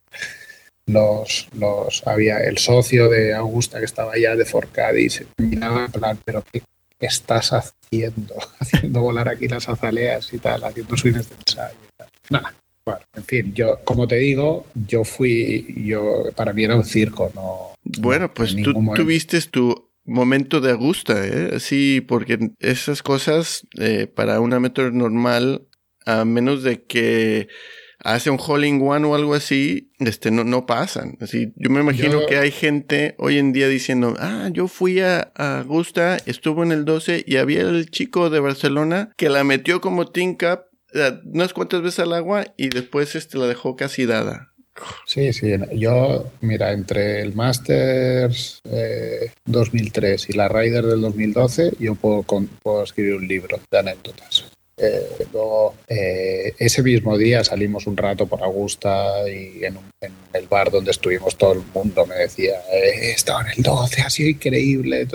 Los, 0.87 1.47
los, 1.53 2.05
había 2.07 2.39
el 2.39 2.57
socio 2.57 3.07
de 3.07 3.33
Augusta 3.33 3.79
que 3.79 3.85
estaba 3.85 4.13
allá 4.13 4.35
de 4.35 4.45
Forcadi 4.45 5.09
se 5.09 5.27
miraba 5.37 5.85
en 5.85 5.91
plan, 5.91 6.19
pero 6.25 6.43
¿qué 6.51 6.63
estás 6.99 7.53
haciendo? 7.53 8.35
Haciendo 8.59 9.01
volar 9.01 9.29
aquí 9.29 9.47
las 9.47 9.69
azaleas 9.69 10.33
y 10.33 10.39
tal, 10.39 10.63
haciendo 10.63 10.97
swings 10.97 11.29
de 11.29 11.35
ensayo 11.35 11.77
y 11.83 11.97
tal. 11.97 12.09
Nada, 12.29 12.53
bueno, 12.85 13.01
en 13.15 13.23
fin, 13.23 13.53
yo, 13.53 13.79
como 13.85 14.07
te 14.07 14.15
digo, 14.15 14.65
yo 14.87 15.03
fui, 15.03 15.73
yo, 15.85 16.25
para 16.35 16.53
mí 16.53 16.63
era 16.63 16.75
un 16.75 16.83
circo, 16.83 17.31
no. 17.33 17.73
Bueno, 17.83 18.33
pues 18.33 18.55
tú 18.55 18.73
tuviste 18.95 19.39
tu 19.41 19.89
momento 20.05 20.59
de 20.59 20.71
Augusta, 20.71 21.25
¿eh? 21.25 21.59
Sí, 21.59 22.01
porque 22.01 22.51
esas 22.59 23.01
cosas, 23.01 23.65
eh, 23.79 24.07
para 24.07 24.39
una 24.41 24.57
amateur 24.57 24.93
normal, 24.93 25.67
a 26.05 26.25
menos 26.25 26.63
de 26.63 26.83
que 26.83 27.47
hace 27.99 28.29
un 28.29 28.37
hole 28.45 28.69
one 28.81 29.07
o 29.07 29.15
algo 29.15 29.33
así, 29.33 29.91
este, 29.99 30.29
no, 30.29 30.43
no 30.43 30.65
pasan. 30.65 31.17
Así, 31.21 31.53
yo 31.55 31.69
me 31.69 31.79
imagino 31.79 32.25
que 32.27 32.37
hay 32.37 32.51
gente 32.51 33.15
hoy 33.17 33.37
en 33.37 33.53
día 33.53 33.69
diciendo, 33.69 34.15
ah, 34.19 34.49
yo 34.51 34.67
fui 34.67 34.99
a, 34.99 35.31
a, 35.35 35.59
Augusta, 35.59 36.17
estuvo 36.25 36.63
en 36.63 36.73
el 36.73 36.83
12 36.83 37.23
y 37.25 37.37
había 37.37 37.61
el 37.61 37.89
chico 37.89 38.29
de 38.29 38.41
Barcelona 38.41 39.13
que 39.15 39.29
la 39.29 39.45
metió 39.45 39.79
como 39.79 40.07
team 40.07 40.35
cap 40.35 40.65
unas 41.25 41.53
cuantas 41.53 41.81
veces 41.81 41.99
al 41.99 42.13
agua 42.13 42.45
y 42.57 42.69
después 42.69 43.15
este, 43.15 43.37
la 43.37 43.47
dejó 43.47 43.75
casi 43.75 44.05
dada. 44.05 44.53
Sí, 45.05 45.33
sí. 45.33 45.53
Yo, 45.73 46.31
mira, 46.41 46.71
entre 46.71 47.21
el 47.21 47.35
Masters 47.35 48.61
2003 49.45 50.23
eh, 50.23 50.27
y 50.29 50.33
la 50.33 50.47
Ryder 50.47 50.85
del 50.85 51.01
2012, 51.01 51.73
yo 51.79 51.95
puedo, 51.95 52.23
puedo 52.23 52.83
escribir 52.83 53.15
un 53.15 53.27
libro 53.27 53.59
de 53.69 53.79
anécdotas. 53.79 54.45
Eh, 54.75 55.27
luego, 55.31 55.75
eh, 55.87 56.55
ese 56.57 56.81
mismo 56.81 57.15
día 57.17 57.43
salimos 57.43 57.85
un 57.85 57.95
rato 57.95 58.25
por 58.25 58.41
Augusta 58.41 59.29
y 59.29 59.63
en, 59.63 59.77
el 60.33 60.47
bar 60.47 60.71
donde 60.71 60.89
estuvimos 60.89 61.37
todo 61.37 61.53
el 61.53 61.61
mundo 61.73 62.07
me 62.07 62.15
decía, 62.15 62.55
estaba 62.71 63.41
en 63.41 63.49
el 63.57 63.63
12, 63.63 64.01
ha 64.01 64.09
sido 64.09 64.29
increíble 64.29 65.05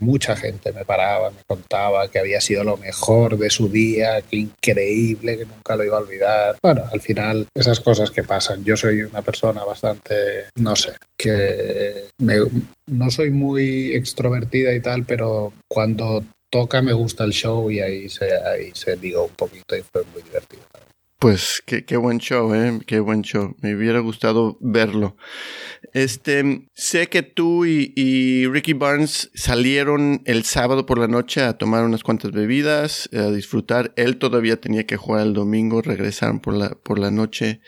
mucha 0.00 0.36
gente 0.36 0.72
me 0.72 0.84
paraba, 0.84 1.30
me 1.30 1.42
contaba 1.46 2.08
que 2.08 2.18
había 2.18 2.40
sido 2.40 2.64
lo 2.64 2.76
mejor 2.76 3.38
de 3.38 3.50
su 3.50 3.68
día, 3.68 4.22
que 4.22 4.36
increíble, 4.36 5.38
que 5.38 5.46
nunca 5.46 5.76
lo 5.76 5.84
iba 5.84 5.96
a 5.96 6.00
olvidar. 6.00 6.56
Bueno, 6.62 6.84
al 6.92 7.00
final 7.00 7.46
esas 7.54 7.80
cosas 7.80 8.10
que 8.10 8.24
pasan. 8.24 8.64
Yo 8.64 8.76
soy 8.76 9.02
una 9.02 9.22
persona 9.22 9.64
bastante, 9.64 10.46
no 10.56 10.74
sé, 10.76 10.92
que 11.16 12.08
no 12.86 13.10
soy 13.10 13.30
muy 13.30 13.94
extrovertida 13.94 14.72
y 14.74 14.80
tal, 14.80 15.04
pero 15.04 15.52
cuando 15.68 16.24
toca 16.50 16.82
me 16.82 16.92
gusta 16.92 17.24
el 17.24 17.32
show 17.32 17.70
y 17.70 17.80
ahí 17.80 18.08
se, 18.08 18.34
ahí 18.44 18.72
se 18.74 18.96
ligó 18.96 19.24
un 19.24 19.34
poquito 19.34 19.76
y 19.76 19.82
fue 19.82 20.02
muy 20.12 20.22
divertido. 20.22 20.62
Pues 21.20 21.62
qué, 21.66 21.84
qué, 21.84 21.98
buen 21.98 22.18
show, 22.18 22.54
¿eh? 22.54 22.80
Qué 22.86 22.98
buen 22.98 23.20
show. 23.20 23.54
Me 23.60 23.74
hubiera 23.74 23.98
gustado 23.98 24.56
verlo. 24.62 25.18
Este, 25.92 26.66
sé 26.72 27.08
que 27.08 27.22
tú 27.22 27.66
y, 27.66 28.46
Ricky 28.46 28.72
Barnes 28.72 29.30
salieron 29.34 30.22
el 30.24 30.44
sábado 30.44 30.86
por 30.86 30.98
la 30.98 31.08
noche 31.08 31.42
a 31.42 31.58
tomar 31.58 31.84
unas 31.84 32.04
cuantas 32.04 32.30
bebidas, 32.30 33.10
a 33.12 33.30
disfrutar. 33.30 33.92
Él 33.96 34.16
todavía 34.16 34.56
tenía 34.56 34.86
que 34.86 34.96
jugar 34.96 35.26
el 35.26 35.34
domingo, 35.34 35.82
regresaron 35.82 36.40
por 36.40 36.54
la, 36.54 36.70
por 36.70 36.98
la 36.98 37.10
noche. 37.10 37.60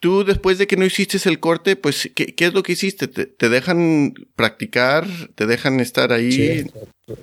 Tú, 0.00 0.24
después 0.24 0.56
de 0.56 0.66
que 0.66 0.78
no 0.78 0.86
hiciste 0.86 1.18
el 1.28 1.40
corte, 1.40 1.76
pues, 1.76 2.10
¿qué, 2.14 2.34
es 2.38 2.54
lo 2.54 2.62
que 2.62 2.72
hiciste? 2.72 3.06
¿Te, 3.06 3.48
dejan 3.50 4.14
practicar? 4.34 5.04
¿Te 5.34 5.44
dejan 5.44 5.80
estar 5.80 6.10
ahí? 6.10 6.32
Sí, 6.32 6.70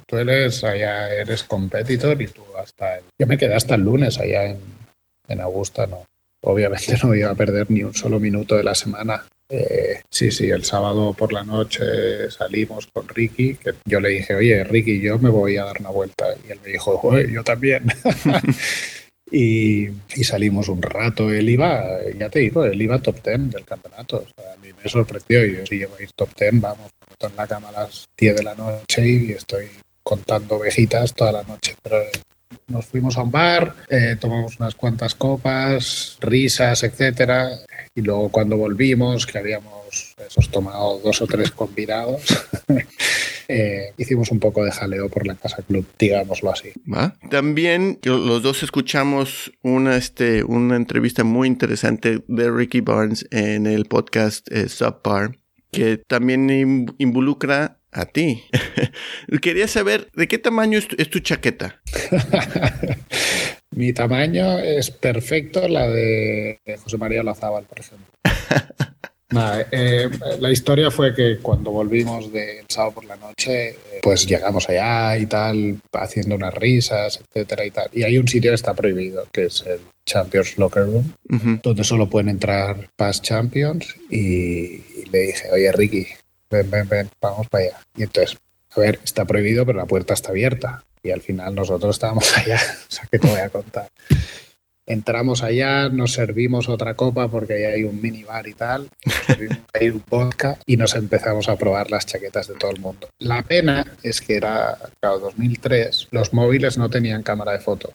tú, 0.06 0.17
eres 0.17 0.63
allá, 0.63 1.12
eres 1.12 1.43
competitor 1.43 2.21
y 2.21 2.28
tú 2.28 2.43
hasta... 2.62 2.99
Yo 3.17 3.25
me 3.25 3.39
quedé 3.39 3.56
hasta 3.56 3.73
el 3.73 3.82
lunes 3.82 4.19
allá 4.19 4.45
en 4.45 4.58
en 5.28 5.42
Augusta 5.42 5.88
no. 5.88 6.06
Obviamente 6.42 6.96
no 7.04 7.16
iba 7.16 7.32
a 7.32 7.36
perder 7.36 7.70
ni 7.70 7.84
un 7.84 7.94
solo 7.94 8.20
minuto 8.20 8.56
de 8.56 8.64
la 8.64 8.76
semana. 8.76 9.26
Eh, 9.48 10.02
sí, 10.10 10.32
sí, 10.32 10.50
el 10.50 10.64
sábado 10.64 11.14
por 11.14 11.32
la 11.32 11.44
noche 11.44 12.32
salimos 12.32 12.88
con 12.88 13.08
Ricky, 13.08 13.56
que 13.56 13.74
yo 13.86 14.00
le 14.00 14.10
dije, 14.10 14.34
oye, 14.34 14.64
Ricky, 14.64 15.00
yo 15.00 15.20
me 15.20 15.30
voy 15.30 15.58
a 15.58 15.66
dar 15.66 15.80
una 15.80 15.90
vuelta. 15.90 16.26
Y 16.48 16.52
él 16.52 16.60
me 16.64 16.72
dijo, 16.72 17.00
oye, 17.04 17.32
yo 17.32 17.44
también. 17.44 17.86
y, 19.32 19.88
salimos 20.24 20.68
un 20.70 20.82
rato. 20.82 21.32
Él 21.32 21.50
iba, 21.50 21.84
ya 22.18 22.30
te 22.30 22.40
digo, 22.40 22.66
él 22.66 22.82
iba 22.82 23.00
top 23.00 23.22
ten 23.22 23.50
del 23.50 23.66
campeonato. 23.66 24.26
a 24.38 24.58
mí 24.62 24.70
me 24.84 24.90
sorprendió. 24.90 25.46
Yo, 25.46 25.66
si 25.66 25.78
llevo 25.78 25.96
top 26.16 26.34
ten, 26.36 26.62
vamos, 26.62 26.92
me 27.22 27.28
en 27.28 27.36
la 27.36 27.48
cama 27.48 27.70
a 27.70 27.84
las 27.84 28.08
10 28.18 28.36
de 28.36 28.44
la 28.44 28.56
noche 28.56 29.08
y 29.08 29.32
estoy 29.32 29.68
contando 30.04 30.56
ovejitas 30.56 31.14
toda 31.14 31.32
la 31.32 31.44
noche. 31.44 31.76
Pero 31.82 31.98
nos 32.68 32.86
fuimos 32.86 33.18
a 33.18 33.24
un 33.24 33.32
bar, 33.32 33.76
eh, 33.89 34.18
tomamos 34.20 34.60
unas 34.60 34.76
cuantas 34.76 35.15
copas, 35.15 36.18
risas, 36.22 36.84
etcétera, 36.84 37.50
y 37.94 38.02
luego 38.02 38.30
cuando 38.30 38.58
volvimos, 38.58 39.26
que 39.26 39.38
habíamos 39.38 40.15
esos, 40.28 40.50
tomado 40.50 41.00
dos 41.00 41.22
o 41.22 41.28
tres 41.28 41.52
combinados, 41.52 42.24
eh, 43.48 43.94
hicimos 43.98 44.32
un 44.32 44.39
poco 44.39 44.63
de 44.63 44.72
jaleo 44.72 45.10
por 45.10 45.26
la 45.26 45.36
casa 45.36 45.62
club, 45.62 45.86
digámoslo 45.98 46.52
así. 46.52 46.70
También 47.30 48.00
los 48.04 48.41
dos 48.41 48.63
escuchamos 48.63 49.52
una, 49.62 49.96
este, 49.98 50.44
una 50.44 50.76
entrevista 50.76 51.24
muy 51.24 51.48
interesante 51.48 52.24
de 52.28 52.52
Ricky 52.52 52.82
Barnes 52.82 53.28
en 53.32 53.68
el 53.68 53.86
podcast 53.86 54.52
eh, 54.52 54.70
Subpar, 54.70 55.38
que 55.72 55.98
también 55.98 56.88
involucra 56.98 57.80
a 57.95 58.05
ti. 58.05 58.43
Quería 59.41 59.67
saber, 59.67 60.10
¿de 60.13 60.27
qué 60.27 60.38
tamaño 60.38 60.77
es 60.77 61.10
tu, 61.10 61.19
chaqueta? 61.19 61.81
Mi 63.71 63.93
tamaño 63.93 64.60
es 64.60 64.91
perfecto, 64.91 65.67
la 65.67 65.89
de 65.89 66.60
José 66.84 66.97
María 66.97 67.23
Lazábal, 67.23 67.63
por 67.65 67.79
ejemplo. 67.79 68.08
Eh, 69.71 70.10
la 70.39 70.49
historia 70.49 70.89
fue 70.91 71.13
que 71.13 71.39
cuando 71.41 71.69
volvimos 71.69 72.31
del 72.31 72.63
sábado 72.69 72.93
por 72.93 73.05
la 73.05 73.17
noche, 73.17 73.69
eh, 73.69 73.77
pues 74.01 74.25
llegamos 74.25 74.69
allá 74.69 75.17
y 75.17 75.25
tal, 75.25 75.77
haciendo 75.91 76.36
unas 76.36 76.53
risas, 76.53 77.19
etcétera 77.19 77.65
y 77.65 77.71
tal. 77.71 77.89
Y 77.91 78.03
hay 78.03 78.17
un 78.17 78.29
sitio 78.29 78.51
que 78.51 78.55
está 78.55 78.73
prohibido, 78.73 79.27
que 79.34 79.45
es 79.45 79.65
el 79.67 79.81
Champions 80.05 80.58
Locker 80.58 80.86
Room, 80.86 81.13
donde 81.62 81.84
solo 81.84 82.10
pueden 82.10 82.29
entrar 82.29 82.88
past 82.95 83.25
champions. 83.25 83.95
Y, 84.10 85.05
le 85.12 85.19
dije, 85.19 85.49
oye 85.51 85.71
Ricky, 85.73 86.08
ven, 86.49 86.69
ven, 86.69 86.88
ven, 86.88 87.10
vamos 87.21 87.47
para 87.49 87.65
allá. 87.65 87.79
Y 87.95 88.03
entonces, 88.03 88.38
a 88.75 88.79
ver, 88.79 88.99
está 89.03 89.25
prohibido, 89.25 89.65
pero 89.65 89.77
la 89.77 89.86
puerta 89.86 90.13
está 90.13 90.29
abierta. 90.29 90.84
Y 91.03 91.12
al 91.12 91.21
final 91.21 91.53
nosotros 91.53 91.95
estábamos 91.95 92.36
allá, 92.38 92.60
o 92.89 92.91
sea, 92.91 93.05
que 93.10 93.19
te 93.19 93.27
voy 93.27 93.39
a 93.39 93.49
contar. 93.49 93.88
Entramos 94.88 95.41
allá, 95.41 95.89
nos 95.89 96.13
servimos 96.13 96.69
otra 96.69 96.93
copa 96.93 97.27
porque 97.27 97.53
ahí 97.53 97.63
hay 97.63 97.84
un 97.86 97.99
minibar 97.99 98.47
y 98.47 98.53
tal, 98.53 98.88
hay 99.73 99.89
un 99.89 100.03
vodka 100.08 100.60
y 100.67 100.77
nos 100.77 100.93
empezamos 100.93 101.49
a 101.49 101.55
probar 101.55 101.89
las 101.89 102.05
chaquetas 102.05 102.47
de 102.47 102.53
todo 102.53 102.69
el 102.69 102.79
mundo. 102.79 103.10
La 103.17 103.41
pena 103.41 103.84
es 104.03 104.21
que 104.21 104.36
era, 104.36 104.77
claro, 104.99 105.17
2003, 105.19 106.10
los 106.12 106.34
móviles 106.34 106.77
no 106.77 106.88
tenían 106.91 107.23
cámara 107.23 107.53
de 107.53 107.60
fotos 107.60 107.93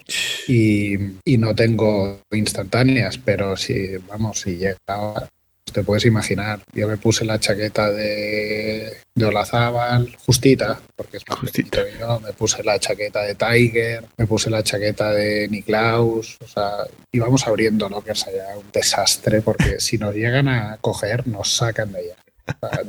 y, 0.49 0.95
y 1.23 1.37
no 1.37 1.55
tengo 1.55 2.19
instantáneas, 2.31 3.17
pero 3.17 3.55
si, 3.55 3.95
vamos, 4.09 4.41
si 4.41 4.57
llegaba 4.57 5.29
te 5.71 5.83
puedes 5.83 6.05
imaginar. 6.05 6.59
Yo 6.73 6.87
me 6.87 6.97
puse 6.97 7.25
la 7.25 7.39
chaqueta 7.39 7.91
de, 7.91 8.97
de 9.15 9.25
Olazábal, 9.25 10.15
justita, 10.25 10.79
porque 10.95 11.17
es 11.17 11.23
más 11.27 11.39
justita. 11.39 11.81
Yo. 11.99 12.19
Me 12.19 12.33
puse 12.33 12.63
la 12.63 12.79
chaqueta 12.79 13.23
de 13.23 13.35
Tiger, 13.35 14.05
me 14.17 14.27
puse 14.27 14.49
la 14.49 14.63
chaqueta 14.63 15.11
de 15.11 15.47
Niklaus. 15.47 16.37
O 16.43 16.47
sea, 16.47 16.71
íbamos 17.11 17.47
abriendo 17.47 17.89
lockers 17.89 18.27
allá. 18.27 18.57
Un 18.57 18.71
desastre, 18.71 19.41
porque 19.41 19.79
si 19.79 19.97
nos 19.97 20.15
llegan 20.15 20.47
a 20.47 20.77
coger, 20.81 21.27
nos 21.27 21.55
sacan 21.55 21.91
de 21.91 21.99
allá 21.99 22.20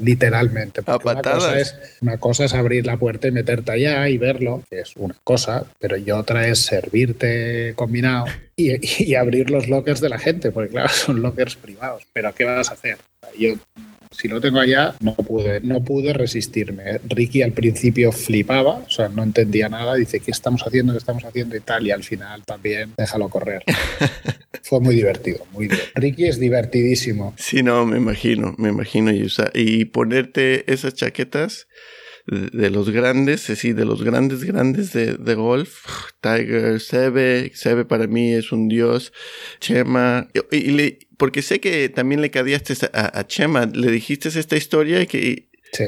literalmente. 0.00 0.82
A 0.86 0.96
una, 0.96 1.22
cosa 1.22 1.58
es, 1.58 1.76
una 2.00 2.18
cosa 2.18 2.44
es 2.44 2.54
abrir 2.54 2.86
la 2.86 2.96
puerta 2.96 3.28
y 3.28 3.30
meterte 3.30 3.72
allá 3.72 4.08
y 4.08 4.18
verlo, 4.18 4.62
que 4.70 4.80
es 4.80 4.96
una 4.96 5.14
cosa, 5.24 5.64
pero 5.78 5.96
y 5.96 6.10
otra 6.10 6.46
es 6.48 6.60
servirte 6.60 7.72
combinado 7.74 8.26
y, 8.56 9.04
y 9.04 9.14
abrir 9.14 9.50
los 9.50 9.68
lockers 9.68 10.00
de 10.00 10.08
la 10.08 10.18
gente, 10.18 10.50
porque 10.50 10.70
claro, 10.70 10.88
son 10.88 11.22
lockers 11.22 11.56
privados. 11.56 12.04
Pero 12.12 12.34
¿qué 12.34 12.44
vas 12.44 12.70
a 12.70 12.74
hacer? 12.74 12.98
Yo 13.38 13.54
si 14.12 14.28
lo 14.28 14.40
tengo 14.40 14.60
allá, 14.60 14.94
no 15.00 15.14
pude, 15.14 15.60
no 15.60 15.82
pude 15.82 16.12
resistirme. 16.12 17.00
Ricky 17.08 17.42
al 17.42 17.52
principio 17.52 18.12
flipaba, 18.12 18.82
o 18.86 18.90
sea, 18.90 19.08
no 19.08 19.22
entendía 19.22 19.68
nada, 19.68 19.94
dice, 19.94 20.20
¿qué 20.20 20.30
estamos 20.30 20.62
haciendo? 20.62 20.92
¿Qué 20.92 20.98
estamos 20.98 21.24
haciendo? 21.24 21.56
Y 21.56 21.60
tal, 21.60 21.86
y 21.86 21.90
al 21.90 22.02
final 22.02 22.42
también 22.44 22.92
déjalo 22.96 23.28
correr. 23.28 23.62
Fue 24.62 24.80
muy 24.80 24.94
divertido, 24.94 25.46
muy 25.52 25.66
divertido. 25.68 25.92
Ricky 25.96 26.26
es 26.26 26.38
divertidísimo. 26.38 27.34
Sí, 27.36 27.62
no, 27.62 27.84
me 27.84 27.98
imagino, 27.98 28.54
me 28.58 28.68
imagino. 28.68 29.10
Y, 29.10 29.26
y 29.54 29.84
ponerte 29.86 30.70
esas 30.72 30.94
chaquetas 30.94 31.66
de, 32.26 32.70
los 32.70 32.90
grandes, 32.90 33.42
sí, 33.42 33.72
de 33.72 33.84
los 33.84 34.02
grandes, 34.02 34.44
grandes 34.44 34.92
de, 34.92 35.14
de 35.14 35.34
golf. 35.34 35.84
Tiger, 36.20 36.80
Seve, 36.80 37.52
Seve 37.54 37.84
para 37.84 38.06
mí 38.06 38.32
es 38.32 38.52
un 38.52 38.68
dios. 38.68 39.12
Chema, 39.60 40.28
y, 40.50 40.70
le, 40.70 40.98
porque 41.16 41.42
sé 41.42 41.60
que 41.60 41.88
también 41.88 42.20
le 42.20 42.30
cadiaste 42.30 42.74
a, 42.92 43.26
Chema, 43.26 43.66
le 43.66 43.90
dijiste 43.90 44.28
esta 44.28 44.56
historia 44.56 45.00
y 45.02 45.06
que... 45.06 45.48
Sí. 45.72 45.84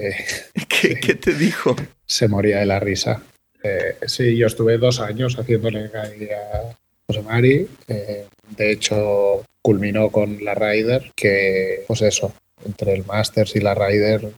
¿Qué, 0.68 1.14
te 1.14 1.35
dijo? 1.35 1.77
Se 2.07 2.29
moría 2.29 2.59
de 2.59 2.66
la 2.66 2.81
risa. 2.81 3.23
Eh, 3.62 3.97
sí, 4.07 4.37
yo 4.37 4.47
estuve 4.47 4.79
dos 4.79 5.01
años 5.01 5.37
haciéndole 5.38 5.87
a 5.87 6.77
José 7.07 7.23
Mari. 7.23 7.68
Eh, 7.88 8.27
de 8.57 8.73
hecho, 8.73 9.44
culminó 9.62 10.11
con 10.11 10.44
la 10.44 10.55
Ryder, 10.55 11.12
que, 11.16 11.85
pues 11.87 12.03
eso, 12.03 12.35
entre 12.66 12.94
el 12.94 13.05
Masters 13.05 13.57
y 13.57 13.61
la 13.61 13.75
Ryder 13.75 14.33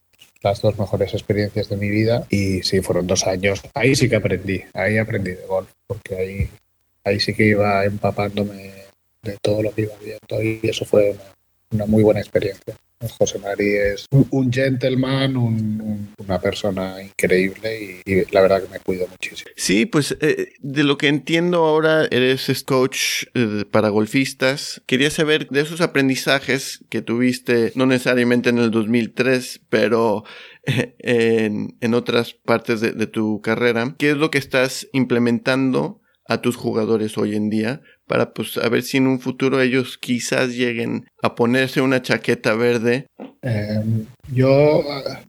las 0.47 0.63
dos 0.63 0.79
mejores 0.79 1.13
experiencias 1.13 1.69
de 1.69 1.77
mi 1.77 1.91
vida 1.91 2.25
y 2.31 2.63
sí, 2.63 2.81
fueron 2.81 3.07
dos 3.07 3.27
años. 3.27 3.63
Ahí 3.75 3.97
sí 3.97 4.09
que 4.09 4.17
aprendí, 4.17 4.63
ahí 4.75 4.97
aprendí 4.99 5.33
de 5.33 5.45
golf, 5.47 5.69
porque 5.87 6.17
ahí, 6.17 6.49
ahí 7.05 7.19
sí 7.19 7.35
que 7.35 7.49
iba 7.49 7.85
empapándome 7.85 8.73
de 9.23 9.37
todo 9.43 9.63
lo 9.63 9.75
que 9.75 9.83
iba 9.83 9.95
viendo 10.03 10.43
y 10.43 10.61
eso 10.69 10.85
fue 10.85 11.11
una, 11.11 11.25
una 11.73 11.87
muy 11.87 12.03
buena 12.05 12.21
experiencia. 12.21 12.77
José 13.19 13.39
Mari 13.39 13.75
es 13.75 14.07
un, 14.11 14.51
gentleman, 14.51 15.37
una 15.37 16.41
persona 16.41 17.03
increíble 17.03 18.03
y, 18.05 18.33
la 18.33 18.41
verdad 18.41 18.63
que 18.63 18.71
me 18.71 18.81
cuido 18.81 19.07
muchísimo. 19.07 19.51
Sí, 19.57 19.85
pues 19.85 20.17
eh, 20.21 20.55
de 20.61 20.85
lo 20.85 20.97
que 20.97 21.09
entiendo 21.09 21.65
ahora 21.65 22.07
eres 22.11 22.65
coach 22.65 23.25
eh, 23.35 23.65
para 23.71 23.91
golfistas. 23.91 24.83
Quería 24.87 25.11
saber 25.11 25.49
de 25.49 25.61
esos 25.61 25.81
aprendizajes 25.83 26.85
que 26.89 27.03
tuviste, 27.03 27.73
no 27.75 27.85
necesariamente 27.85 28.49
en 28.49 28.59
el 28.59 28.71
2003, 28.71 29.61
pero 29.69 30.25
eh, 30.65 30.95
en, 31.01 31.77
en, 31.81 31.95
otras 31.95 32.33
partes 32.33 32.81
de 32.81 33.07
tu 33.07 33.43
carrera. 33.43 33.95
¿Qué 33.99 34.11
es 34.11 34.17
lo 34.17 34.31
que 34.31 34.39
estás 34.39 34.89
implementando 34.93 36.01
a 36.29 36.41
tus 36.41 36.57
jugadores 36.57 37.17
hoy 37.19 37.37
en 37.37 37.51
día 37.51 37.83
para 38.07 38.33
pues 38.33 38.57
a 38.59 38.69
ver 38.69 38.83
si 38.83 38.99
en 38.99 39.07
un 39.07 39.21
futuro 39.21 39.61
ellos 39.61 39.99
quizás 39.99 40.55
lleguen 40.55 41.07
a 41.23 41.35
ponerse 41.35 41.81
una 41.81 42.03
chaqueta 42.03 42.55
verde. 42.55 43.07
Em, 43.42 44.07
yo 44.33 44.83
ah, 44.90 45.21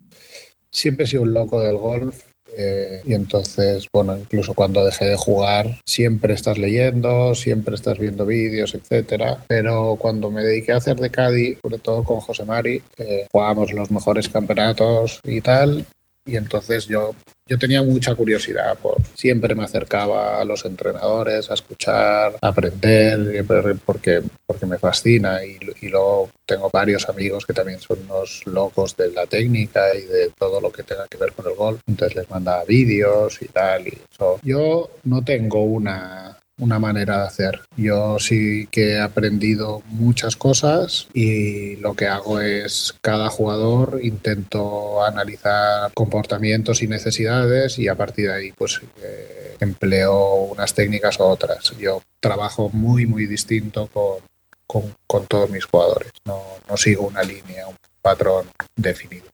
siempre 0.71 1.05
he 1.05 1.07
sido 1.07 1.23
un 1.23 1.33
loco 1.33 1.61
del 1.61 1.77
golf 1.77 2.23
eh, 2.55 3.01
y 3.05 3.13
entonces, 3.13 3.87
bueno, 3.93 4.17
incluso 4.17 4.55
cuando 4.55 4.83
dejé 4.83 5.05
de 5.05 5.15
jugar, 5.15 5.79
siempre 5.85 6.33
estás 6.33 6.57
leyendo, 6.57 7.35
siempre 7.35 7.75
estás 7.75 7.99
viendo 7.99 8.25
vídeos, 8.25 8.73
etcétera. 8.73 9.43
Pero 9.47 9.95
cuando 9.99 10.31
me 10.31 10.43
dediqué 10.43 10.71
a 10.71 10.77
hacer 10.77 10.97
de 10.97 11.11
Caddy, 11.11 11.57
sobre 11.61 11.77
todo 11.77 12.03
con 12.03 12.19
José 12.19 12.45
Mari, 12.45 12.81
eh, 12.97 13.27
jugábamos 13.31 13.73
los 13.73 13.91
mejores 13.91 14.27
campeonatos 14.27 15.19
y 15.23 15.41
tal, 15.41 15.85
y 16.27 16.35
entonces 16.35 16.85
yo, 16.85 17.15
yo 17.47 17.57
tenía 17.57 17.81
mucha 17.81 18.13
curiosidad, 18.13 18.77
por, 18.77 18.97
siempre 19.15 19.55
me 19.55 19.63
acercaba 19.63 20.39
a 20.39 20.45
los 20.45 20.65
entrenadores 20.65 21.49
a 21.49 21.53
escuchar, 21.53 22.35
a 22.41 22.47
aprender, 22.47 23.45
porque, 23.85 24.21
porque 24.45 24.65
me 24.65 24.77
fascina 24.77 25.43
y, 25.43 25.57
y 25.81 25.87
luego 25.89 26.29
tengo 26.45 26.69
varios 26.71 27.07
amigos 27.09 27.45
que 27.45 27.53
también 27.53 27.79
son 27.79 27.99
unos 28.03 28.41
locos 28.45 28.95
de 28.97 29.11
la 29.11 29.25
técnica 29.25 29.95
y 29.95 30.01
de 30.01 30.29
todo 30.37 30.61
lo 30.61 30.71
que 30.71 30.83
tenga 30.83 31.07
que 31.07 31.17
ver 31.17 31.31
con 31.33 31.47
el 31.47 31.55
golf, 31.55 31.81
entonces 31.87 32.17
les 32.17 32.29
mandaba 32.29 32.63
vídeos 32.65 33.41
y 33.41 33.47
tal. 33.47 33.87
Y 33.87 33.97
eso. 34.11 34.39
Yo 34.43 34.91
no 35.03 35.23
tengo 35.23 35.63
una, 35.63 36.36
una 36.59 36.79
manera 36.79 37.21
de 37.21 37.27
hacer. 37.27 37.61
Yo 37.75 38.19
sí 38.19 38.67
que 38.71 38.93
he 38.93 39.01
aprendido 39.01 39.81
muchas 39.87 40.35
cosas 40.35 41.07
y 41.13 41.75
lo 41.77 41.93
que 41.93 42.07
hago 42.07 42.41
es 42.41 42.95
cada 43.01 43.29
jugador 43.29 43.99
intento 44.01 45.03
analizar 45.03 45.91
comportamientos 45.93 46.81
y 46.81 46.87
necesidades 46.87 47.77
y 47.79 47.87
a 47.87 47.95
partir 47.95 48.29
de 48.29 48.35
ahí 48.35 48.51
pues 48.51 48.81
eh, 49.03 49.55
empleo 49.59 50.35
unas 50.51 50.73
técnicas 50.73 51.19
u 51.19 51.23
otras. 51.23 51.73
Yo 51.77 52.01
trabajo 52.19 52.69
muy 52.69 53.05
muy 53.05 53.25
distinto 53.27 53.89
con, 53.93 54.93
con, 55.05 55.25
todos 55.27 55.49
mis 55.49 55.65
jugadores. 55.65 56.11
No, 56.25 56.41
no 56.67 56.77
sigo 56.77 57.07
una 57.07 57.23
línea, 57.23 57.67
un 57.67 57.75
patrón 58.01 58.47
definido 58.75 59.25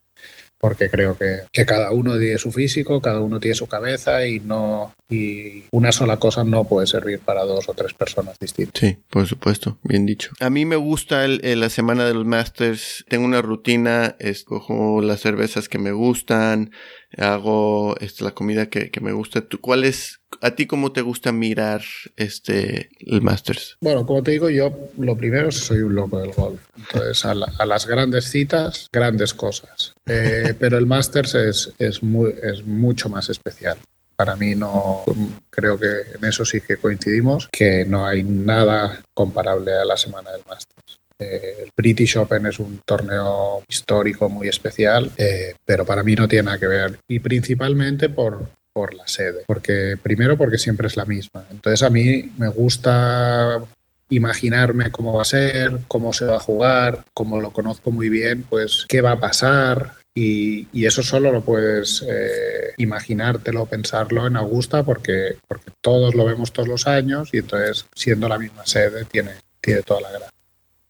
porque 0.63 0.89
creo 0.89 1.17
que, 1.17 1.41
que, 1.51 1.65
cada 1.65 1.91
uno 1.91 2.17
tiene 2.17 2.37
su 2.37 2.49
físico, 2.49 3.01
cada 3.01 3.19
uno 3.19 3.41
tiene 3.41 3.53
su 3.53 3.67
cabeza 3.67 4.25
y 4.25 4.39
no 4.39 4.93
y 5.09 5.65
una 5.71 5.91
sola 5.91 6.17
cosa 6.17 6.45
no 6.45 6.63
puede 6.63 6.87
servir 6.87 7.19
para 7.19 7.43
dos 7.43 7.67
o 7.67 7.73
tres 7.73 7.93
personas 7.93 8.39
distintas. 8.39 8.79
Sí, 8.79 8.97
por 9.09 9.27
supuesto, 9.27 9.77
bien 9.83 10.05
dicho. 10.05 10.31
A 10.39 10.49
mí 10.49 10.65
me 10.65 10.77
gusta 10.77 11.27
la 11.27 11.69
semana 11.69 12.05
de 12.05 12.13
los 12.13 12.25
Masters, 12.25 13.03
tengo 13.09 13.25
una 13.25 13.41
rutina, 13.41 14.15
escojo 14.19 15.01
las 15.01 15.19
cervezas 15.19 15.67
que 15.67 15.79
me 15.79 15.91
gustan, 15.91 16.71
hago 17.17 17.95
este, 17.99 18.23
la 18.23 18.31
comida 18.31 18.69
que, 18.69 18.89
que 18.89 19.01
me 19.01 19.11
gusta. 19.11 19.43
¿Cuál 19.61 19.83
es, 19.83 20.21
a 20.41 20.51
ti 20.51 20.65
cómo 20.65 20.91
te 20.91 21.01
gusta 21.01 21.31
mirar 21.31 21.81
este, 22.15 22.89
el 22.99 23.21
Masters? 23.21 23.77
Bueno, 23.81 24.05
como 24.05 24.23
te 24.23 24.31
digo, 24.31 24.49
yo 24.49 24.73
lo 24.97 25.15
primero 25.15 25.51
soy 25.51 25.79
un 25.79 25.95
loco 25.95 26.19
del 26.19 26.31
golf. 26.31 26.61
Entonces, 26.75 27.25
a, 27.25 27.35
las 27.65 27.87
grandes 27.87 28.25
citas, 28.25 28.87
grandes 28.91 29.33
cosas. 29.33 29.93
Eh, 30.05 30.53
pero 30.59 30.77
el 30.77 30.85
Masters 30.85 31.35
es, 31.35 31.73
es, 31.77 32.03
muy, 32.03 32.33
es 32.41 32.65
mucho 32.65 33.09
más 33.09 33.29
especial. 33.29 33.77
Para 34.15 34.35
mí 34.35 34.53
no, 34.53 35.03
creo 35.49 35.77
que 35.79 35.87
en 36.15 36.23
eso 36.25 36.45
sí 36.45 36.61
que 36.61 36.77
coincidimos, 36.77 37.49
que 37.51 37.83
no 37.85 38.05
hay 38.05 38.23
nada 38.23 39.01
comparable 39.13 39.73
a 39.73 39.85
la 39.85 39.97
semana 39.97 40.31
del 40.31 40.41
Masters. 40.47 40.99
El 41.23 41.69
British 41.75 42.17
Open 42.17 42.45
es 42.45 42.59
un 42.59 42.81
torneo 42.85 43.63
histórico 43.67 44.29
muy 44.29 44.47
especial, 44.47 45.11
eh, 45.17 45.53
pero 45.65 45.85
para 45.85 46.03
mí 46.03 46.15
no 46.15 46.27
tiene 46.27 46.43
nada 46.43 46.59
que 46.59 46.67
ver. 46.67 46.99
Y 47.07 47.19
principalmente 47.19 48.09
por, 48.09 48.47
por 48.73 48.93
la 48.93 49.07
sede. 49.07 49.43
Porque, 49.45 49.97
primero 50.01 50.37
porque 50.37 50.57
siempre 50.57 50.87
es 50.87 50.97
la 50.97 51.05
misma. 51.05 51.45
Entonces 51.51 51.83
a 51.83 51.89
mí 51.89 52.31
me 52.37 52.49
gusta 52.49 53.61
imaginarme 54.09 54.91
cómo 54.91 55.13
va 55.13 55.21
a 55.21 55.25
ser, 55.25 55.79
cómo 55.87 56.13
se 56.13 56.25
va 56.25 56.37
a 56.37 56.39
jugar, 56.39 57.05
como 57.13 57.39
lo 57.39 57.51
conozco 57.51 57.91
muy 57.91 58.09
bien, 58.09 58.43
pues 58.43 58.85
qué 58.87 59.01
va 59.01 59.13
a 59.13 59.19
pasar. 59.19 59.93
Y, 60.15 60.67
eso 60.85 61.01
solo 61.01 61.31
lo 61.31 61.41
puedes 61.41 62.05
eh, 62.07 62.73
imaginártelo, 62.77 63.65
pensarlo 63.65 64.27
en 64.27 64.35
Augusta, 64.35 64.83
porque, 64.83 65.37
porque 65.47 65.71
todos 65.81 66.13
lo 66.13 66.25
vemos 66.25 66.53
todos 66.53 66.67
los 66.67 66.87
años 66.87 67.29
y 67.31 67.37
entonces, 67.37 67.87
siendo 67.95 68.27
la 68.29 68.37
misma 68.37 68.65
sede, 68.65 69.05
tiene, 69.05 69.31
tiene 69.59 69.81
toda 69.81 70.01
la 70.01 70.11
gracia 70.11 70.32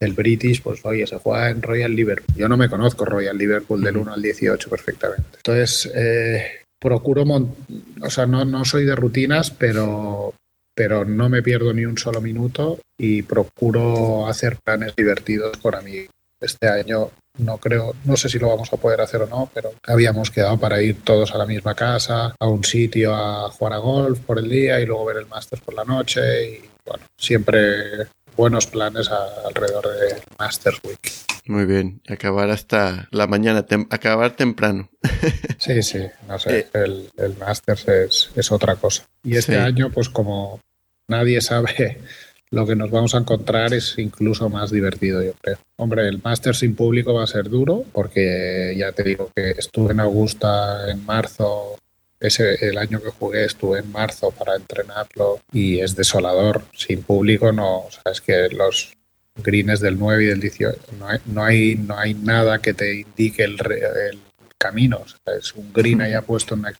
el 0.03 0.13
British, 0.13 0.61
pues 0.61 0.83
oye, 0.85 1.07
se 1.07 1.17
juega 1.17 1.49
en 1.49 1.61
Royal 1.61 1.95
Liverpool. 1.95 2.35
Yo 2.35 2.47
no 2.47 2.57
me 2.57 2.69
conozco 2.69 3.05
Royal 3.05 3.37
Liverpool 3.37 3.83
del 3.83 3.97
1 3.97 4.13
al 4.13 4.21
18 4.21 4.69
perfectamente. 4.69 5.37
Entonces, 5.37 5.91
eh, 5.95 6.63
procuro, 6.79 7.23
o 7.23 8.09
sea, 8.09 8.25
no, 8.25 8.45
no 8.45 8.65
soy 8.65 8.85
de 8.85 8.95
rutinas, 8.95 9.51
pero, 9.51 10.33
pero 10.75 11.05
no 11.05 11.29
me 11.29 11.41
pierdo 11.41 11.73
ni 11.73 11.85
un 11.85 11.97
solo 11.97 12.21
minuto 12.21 12.79
y 12.97 13.21
procuro 13.21 14.27
hacer 14.27 14.57
planes 14.63 14.95
divertidos 14.95 15.57
por 15.57 15.81
mí. 15.83 16.05
Este 16.41 16.67
año 16.67 17.11
no 17.39 17.57
creo, 17.57 17.95
no 18.05 18.17
sé 18.17 18.29
si 18.29 18.37
lo 18.37 18.49
vamos 18.49 18.71
a 18.71 18.77
poder 18.77 19.01
hacer 19.01 19.21
o 19.21 19.27
no, 19.27 19.49
pero 19.53 19.73
habíamos 19.87 20.29
quedado 20.29 20.57
para 20.59 20.81
ir 20.81 21.03
todos 21.03 21.33
a 21.33 21.37
la 21.37 21.45
misma 21.45 21.73
casa, 21.73 22.35
a 22.37 22.47
un 22.47 22.63
sitio 22.63 23.15
a 23.15 23.49
jugar 23.49 23.73
a 23.73 23.77
golf 23.77 24.19
por 24.19 24.39
el 24.39 24.49
día 24.49 24.79
y 24.79 24.85
luego 24.85 25.05
ver 25.05 25.17
el 25.17 25.27
Masters 25.27 25.61
por 25.61 25.73
la 25.73 25.85
noche 25.85 26.21
y 26.49 26.61
bueno, 26.85 27.05
siempre 27.17 28.07
buenos 28.35 28.67
planes 28.67 29.09
alrededor 29.09 29.87
de 29.87 30.21
Masters 30.39 30.79
Week. 30.83 31.11
Muy 31.45 31.65
bien, 31.65 32.01
acabar 32.07 32.49
hasta 32.49 33.07
la 33.11 33.27
mañana, 33.27 33.65
acabar 33.89 34.35
temprano. 34.35 34.89
sí, 35.59 35.83
sí, 35.83 35.99
no 36.27 36.39
sé, 36.39 36.59
eh. 36.59 36.67
el, 36.73 37.09
el, 37.17 37.37
Masters 37.37 37.87
es, 37.87 38.29
es, 38.35 38.51
otra 38.51 38.75
cosa. 38.75 39.03
Y 39.23 39.35
este 39.35 39.57
año, 39.57 39.89
pues 39.89 40.07
como 40.07 40.61
nadie 41.09 41.41
sabe 41.41 41.99
lo 42.51 42.65
que 42.65 42.75
nos 42.75 42.91
vamos 42.91 43.15
a 43.15 43.17
encontrar 43.17 43.73
es 43.73 43.95
incluso 43.97 44.47
más 44.49 44.71
divertido, 44.71 45.21
yo 45.21 45.33
creo. 45.41 45.57
Hombre, 45.77 46.07
el 46.07 46.21
máster 46.21 46.55
sin 46.55 46.75
público 46.75 47.13
va 47.13 47.23
a 47.23 47.27
ser 47.27 47.49
duro 47.49 47.83
porque 47.91 48.73
ya 48.77 48.91
te 48.91 49.03
digo 49.03 49.31
que 49.35 49.51
estuve 49.51 49.91
en 49.91 49.99
Augusta 49.99 50.89
en 50.89 51.05
marzo. 51.05 51.77
Ese, 52.23 52.55
el 52.65 52.77
año 52.77 53.01
que 53.01 53.09
jugué 53.09 53.45
estuve 53.45 53.79
en 53.79 53.91
marzo 53.91 54.31
para 54.31 54.55
entrenarlo 54.55 55.41
y 55.51 55.79
es 55.79 55.95
desolador. 55.95 56.63
Sin 56.75 57.03
público 57.03 57.51
no, 57.51 57.79
o 57.79 57.91
sea, 57.91 58.11
es 58.11 58.21
que 58.21 58.47
los 58.49 58.93
greens 59.35 59.81
del 59.81 59.99
9 59.99 60.23
y 60.23 60.27
del 60.27 60.39
18 60.39 60.79
no 60.97 61.07
hay, 61.09 61.19
no 61.25 61.43
hay, 61.43 61.75
no 61.75 61.97
hay 61.97 62.13
nada 62.13 62.59
que 62.59 62.73
te 62.73 63.01
indique 63.01 63.43
el, 63.43 63.59
el 63.61 64.19
camino. 64.57 65.03
Es 65.37 65.53
un 65.53 65.73
green 65.73 66.01
ahí 66.01 66.13
puesto 66.25 66.53
en 66.55 66.61
una 66.61 66.73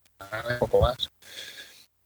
poco 0.60 0.82
más 0.82 1.10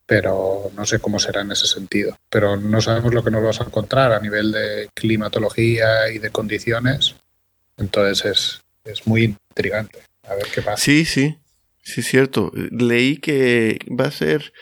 pero 0.08 0.72
no 0.74 0.86
sé 0.86 1.00
cómo 1.00 1.20
será 1.20 1.42
en 1.42 1.52
ese 1.52 1.68
sentido. 1.68 2.18
Pero 2.30 2.56
no 2.56 2.82
sabemos 2.82 3.14
lo 3.14 3.24
que 3.24 3.30
nos 3.30 3.44
vas 3.44 3.60
a 3.60 3.66
encontrar 3.66 4.14
a 4.14 4.20
nivel 4.22 4.54
de 4.54 4.90
climatología 4.94 6.10
y 6.10 6.18
de 6.18 6.32
condiciones. 6.32 7.16
Entonces 7.76 8.26
es, 8.26 8.62
es 8.86 9.06
muy 9.06 9.38
intrigante. 9.50 10.02
A 10.24 10.34
ver 10.34 10.48
qué 10.54 10.62
pasa. 10.62 10.78
Sí, 10.78 11.04
sí, 11.04 11.38
sí, 11.94 12.02
es 12.02 12.08
cierto. 12.08 12.52
Leí 12.72 13.18
que 13.18 13.80
va 13.88 14.06
a 14.06 14.12
ser 14.12 14.54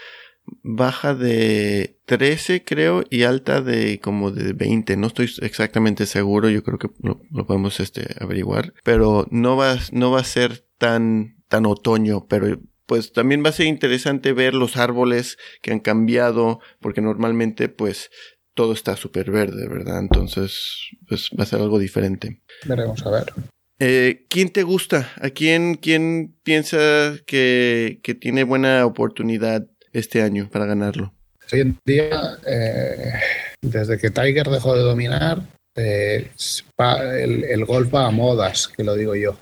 baja 0.64 1.16
de 1.16 2.00
13 2.06 2.64
creo 2.64 3.04
y 3.10 3.24
alta 3.24 3.62
de 3.62 4.00
como 4.00 4.30
de 4.30 4.54
20 4.54 4.96
no 4.96 5.08
estoy 5.08 5.28
exactamente 5.42 6.06
seguro 6.06 6.52
yo 6.52 6.64
creo 6.64 6.78
que 6.78 6.90
lo, 7.02 7.20
podemos 7.48 7.80
este 7.80 8.06
averiguar 8.22 8.72
pero 8.84 9.26
no 9.32 9.58
va 9.58 9.76
no 9.92 10.12
va 10.12 10.20
a 10.20 10.24
ser 10.24 10.64
tan 10.78 11.44
tan 11.48 11.66
otoño 11.66 12.28
pero 12.28 12.60
pues 12.86 13.14
también 13.14 13.44
va 13.44 13.50
a 13.50 13.54
ser 13.54 13.66
interesante 13.66 14.34
ver 14.34 14.54
los 14.54 14.78
árboles 14.78 15.38
que 15.62 15.72
han 15.72 15.80
cambiado, 15.80 16.60
porque 16.80 17.02
normalmente 17.02 17.70
pues 17.70 18.12
todo 18.54 18.74
está 18.74 18.96
súper 18.96 19.32
verde, 19.32 19.68
¿verdad? 19.68 20.00
Entonces, 20.00 20.90
pues 21.08 21.30
va 21.38 21.44
a 21.44 21.48
ser 21.48 21.62
algo 21.62 21.80
diferente. 21.80 22.42
Veremos 22.66 23.06
a 23.06 23.12
ver. 23.12 23.34
Eh, 23.80 24.26
¿Quién 24.30 24.50
te 24.50 24.64
gusta? 24.64 25.12
¿A 25.22 25.30
quién, 25.30 25.76
quién 25.76 26.36
piensa 26.44 26.78
que, 27.26 28.00
tiene 28.20 28.44
buena 28.44 28.86
oportunidad 28.86 29.68
este 29.92 30.22
año 30.22 30.50
para 30.50 30.66
ganarlo? 30.66 31.14
Hoy 31.52 31.60
en 31.62 31.78
día, 31.86 32.38
eh, 32.48 33.14
desde 33.62 33.98
que 33.98 34.10
Tiger 34.10 34.50
dejó 34.50 34.76
de 34.76 34.82
dominar, 34.82 35.42
eh, 35.76 36.32
el, 36.78 37.44
el, 37.44 37.66
golf 37.66 37.94
va 37.94 38.08
a 38.08 38.12
modas, 38.12 38.70
que 38.70 38.84
lo 38.84 38.96
digo 38.96 39.16
yo 39.16 39.38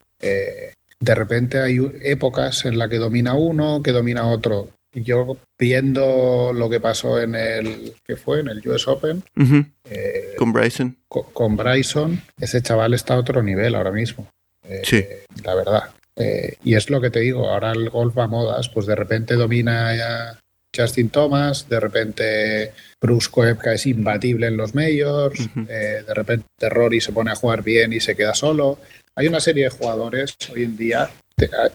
de 1.04 1.16
repente 1.16 1.60
hay 1.60 1.80
épocas 2.02 2.64
en 2.64 2.78
las 2.78 2.90
que 2.90 2.98
domina 2.98 3.34
uno, 3.34 3.82
que 3.84 3.92
domina 3.92 4.26
otro. 4.26 4.70
Yo 4.94 5.38
viendo 5.58 6.52
lo 6.54 6.70
que 6.70 6.80
pasó 6.80 7.20
en 7.20 7.36
el 7.36 7.94
que 8.06 8.16
fue 8.16 8.42
en 8.42 8.50
el 8.50 8.68
US 8.68 8.88
Open 8.88 9.24
eh, 9.90 10.36
con 10.38 10.54
Bryson. 10.54 10.98
con, 11.08 11.56
Bryson 11.56 12.22
ese 12.40 12.62
chaval 12.62 12.94
está 12.94 13.16
a 13.16 13.20
otro 13.20 13.42
nivel 13.42 13.76
ahora 13.76 13.92
mismo. 13.92 14.28
Eh, 14.64 14.82
sí. 14.84 15.04
la 15.44 15.56
verdad. 15.56 15.84
Eh, 16.16 16.58
y 16.64 16.76
es 16.76 16.90
lo 16.90 17.02
que 17.02 17.10
te 17.10 17.22
digo 17.22 17.50
ahora 17.50 17.72
el 17.72 17.90
golf 17.90 18.18
a 18.20 18.28
modas 18.28 18.70
pues 18.70 18.86
de 18.86 18.96
repente 18.96 19.34
domina 19.34 19.96
ya 19.96 20.40
Justin 20.76 21.10
Thomas 21.10 21.68
de 21.68 21.80
repente 21.80 22.72
Bruce 23.02 23.30
Koepka 23.32 23.74
es 23.74 23.88
imbatible 23.88 24.46
en 24.46 24.58
los 24.58 24.76
majors 24.76 25.50
de 25.56 26.14
repente 26.14 26.70
Rory 26.70 27.02
se 27.02 27.12
pone 27.12 27.32
a 27.32 27.36
jugar 27.36 27.64
bien 27.64 27.94
y 27.94 28.00
se 28.00 28.16
queda 28.16 28.36
solo. 28.36 28.78
Hay 29.16 29.28
una 29.28 29.40
serie 29.40 29.66
de 29.66 29.70
jugadores 29.70 30.36
hoy 30.52 30.64
en 30.64 30.76
día, 30.76 31.10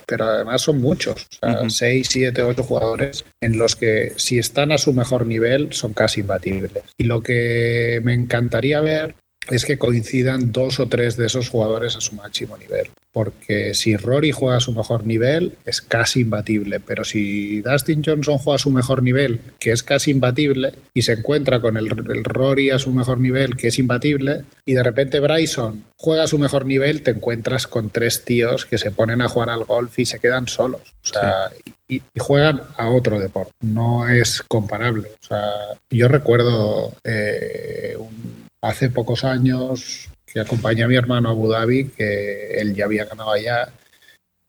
pero 0.07 0.25
además 0.25 0.62
son 0.62 0.81
muchos, 0.81 1.27
o 1.42 1.47
sea, 1.47 1.71
6, 1.71 2.07
7, 2.11 2.42
8 2.42 2.62
jugadores 2.62 3.25
en 3.40 3.59
los 3.59 3.77
que 3.77 4.12
si 4.16 4.38
están 4.38 4.73
a 4.73 4.79
su 4.79 4.92
mejor 4.92 5.27
nivel 5.27 5.73
son 5.73 5.92
casi 5.92 6.21
imbatibles. 6.21 6.85
Y 6.97 7.05
lo 7.05 7.23
que 7.23 8.01
me 8.03 8.14
encantaría 8.14 8.81
ver 8.81 9.16
es 9.51 9.65
que 9.65 9.79
coincidan 9.79 10.53
dos 10.53 10.81
o 10.81 10.89
tres 10.89 11.17
de 11.17 11.27
esos 11.27 11.49
jugadores 11.49 11.97
a 11.97 12.01
su 12.01 12.15
máximo 12.15 12.57
nivel. 12.57 12.91
Porque 13.13 13.75
si 13.75 13.97
Rory 13.97 14.33
juega 14.33 14.59
a 14.59 14.61
su 14.61 14.73
mejor 14.73 15.07
nivel, 15.07 15.55
es 15.65 15.81
casi 15.81 16.21
imbatible. 16.21 16.79
Pero 16.79 17.05
si 17.05 17.63
Dustin 17.63 18.03
Johnson 18.05 18.39
juega 18.39 18.57
a 18.57 18.59
su 18.59 18.71
mejor 18.71 19.03
nivel, 19.03 19.41
que 19.59 19.73
es 19.73 19.83
casi 19.83 20.11
imbatible, 20.11 20.75
y 20.95 21.03
se 21.03 21.13
encuentra 21.13 21.61
con 21.61 21.77
el, 21.77 21.89
Rory 22.25 22.71
a 22.71 22.79
su 22.79 22.93
mejor 22.93 23.19
nivel, 23.19 23.57
que 23.57 23.69
es 23.69 23.79
imbatible, 23.79 24.45
y 24.65 24.75
de 24.75 24.83
repente 24.83 25.21
Bryson 25.21 25.85
juega 25.97 26.25
a 26.25 26.29
su 26.29 26.39
mejor 26.39 26.67
nivel, 26.67 27.03
te 27.03 27.13
encuentras 27.13 27.67
con 27.67 27.91
tres 27.91 28.25
tíos 28.25 28.67
que 28.67 28.79
se 28.79 28.91
ponen 28.91 29.23
a 29.23 29.29
jugar 29.29 29.51
al 29.51 29.65
golf 29.65 29.99
y 29.99 30.05
se 30.05 30.21
quedan 30.21 30.47
solos. 30.47 30.83
O 31.03 31.07
sea, 31.07 31.51
y, 31.89 32.03
juegan 32.19 32.61
a 32.77 32.91
otro 32.91 33.19
deporte. 33.19 33.53
No 33.63 34.09
es 34.09 34.43
comparable. 34.43 35.09
O 35.23 35.27
sea, 35.27 35.51
yo 35.91 36.09
recuerdo 36.09 36.93
eh, 37.03 37.97
un 37.99 38.38
hace 38.61 38.90
pocos 38.90 39.25
años 39.25 40.09
que 40.27 40.40
acompañé 40.40 40.83
a 40.83 40.88
mi 40.88 40.97
hermano 40.97 41.29
a 41.29 41.33
Abu 41.33 41.49
Dhabi, 41.49 41.88
que 41.88 42.61
él 42.61 42.75
ya 42.75 42.85
había 42.85 43.05
ganado 43.05 43.33
allá. 43.33 43.73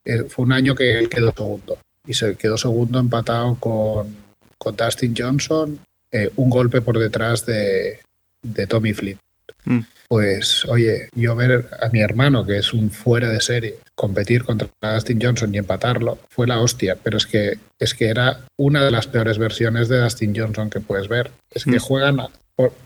Eh, 0.03 0.23
fue 0.23 0.45
un 0.45 0.51
año 0.51 0.75
que 0.75 0.97
él 0.97 1.09
quedó 1.09 1.31
segundo 1.31 1.77
y 2.05 2.13
se 2.13 2.35
quedó 2.35 2.57
segundo 2.57 2.99
empatado 2.99 3.55
con, 3.59 4.15
con 4.57 4.75
Dustin 4.75 5.13
Johnson, 5.15 5.79
eh, 6.11 6.31
un 6.35 6.49
golpe 6.49 6.81
por 6.81 6.97
detrás 6.97 7.45
de, 7.45 7.99
de 8.41 8.67
Tommy 8.67 8.93
Flynn. 8.93 9.19
Mm. 9.65 9.79
Pues, 10.07 10.65
oye, 10.65 11.09
yo 11.13 11.35
ver 11.35 11.69
a 11.79 11.89
mi 11.89 12.01
hermano, 12.01 12.43
que 12.43 12.57
es 12.57 12.73
un 12.73 12.89
fuera 12.89 13.29
de 13.29 13.41
serie, 13.41 13.75
competir 13.93 14.43
contra 14.43 14.69
Dustin 14.81 15.19
Johnson 15.21 15.53
y 15.53 15.59
empatarlo, 15.59 16.17
fue 16.29 16.47
la 16.47 16.59
hostia. 16.59 16.97
Pero 17.01 17.17
es 17.17 17.27
que, 17.27 17.59
es 17.77 17.93
que 17.93 18.07
era 18.07 18.45
una 18.57 18.83
de 18.83 18.89
las 18.89 19.05
peores 19.05 19.37
versiones 19.37 19.87
de 19.87 19.99
Dustin 19.99 20.35
Johnson 20.35 20.71
que 20.71 20.79
puedes 20.79 21.07
ver. 21.07 21.31
Es 21.51 21.63
que 21.63 21.77
mm. 21.77 21.79
juegan. 21.79 22.17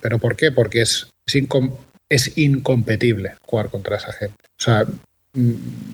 ¿Pero 0.02 0.20
por 0.20 0.36
qué? 0.36 0.52
Porque 0.52 0.82
es 0.82 1.08
es, 1.26 2.38
incompetible 2.38 3.36
jugar 3.46 3.70
contra 3.70 3.98
esa 3.98 4.14
gente. 4.14 4.38
O 4.60 4.64
sea, 4.64 4.86
mm, 5.34 5.54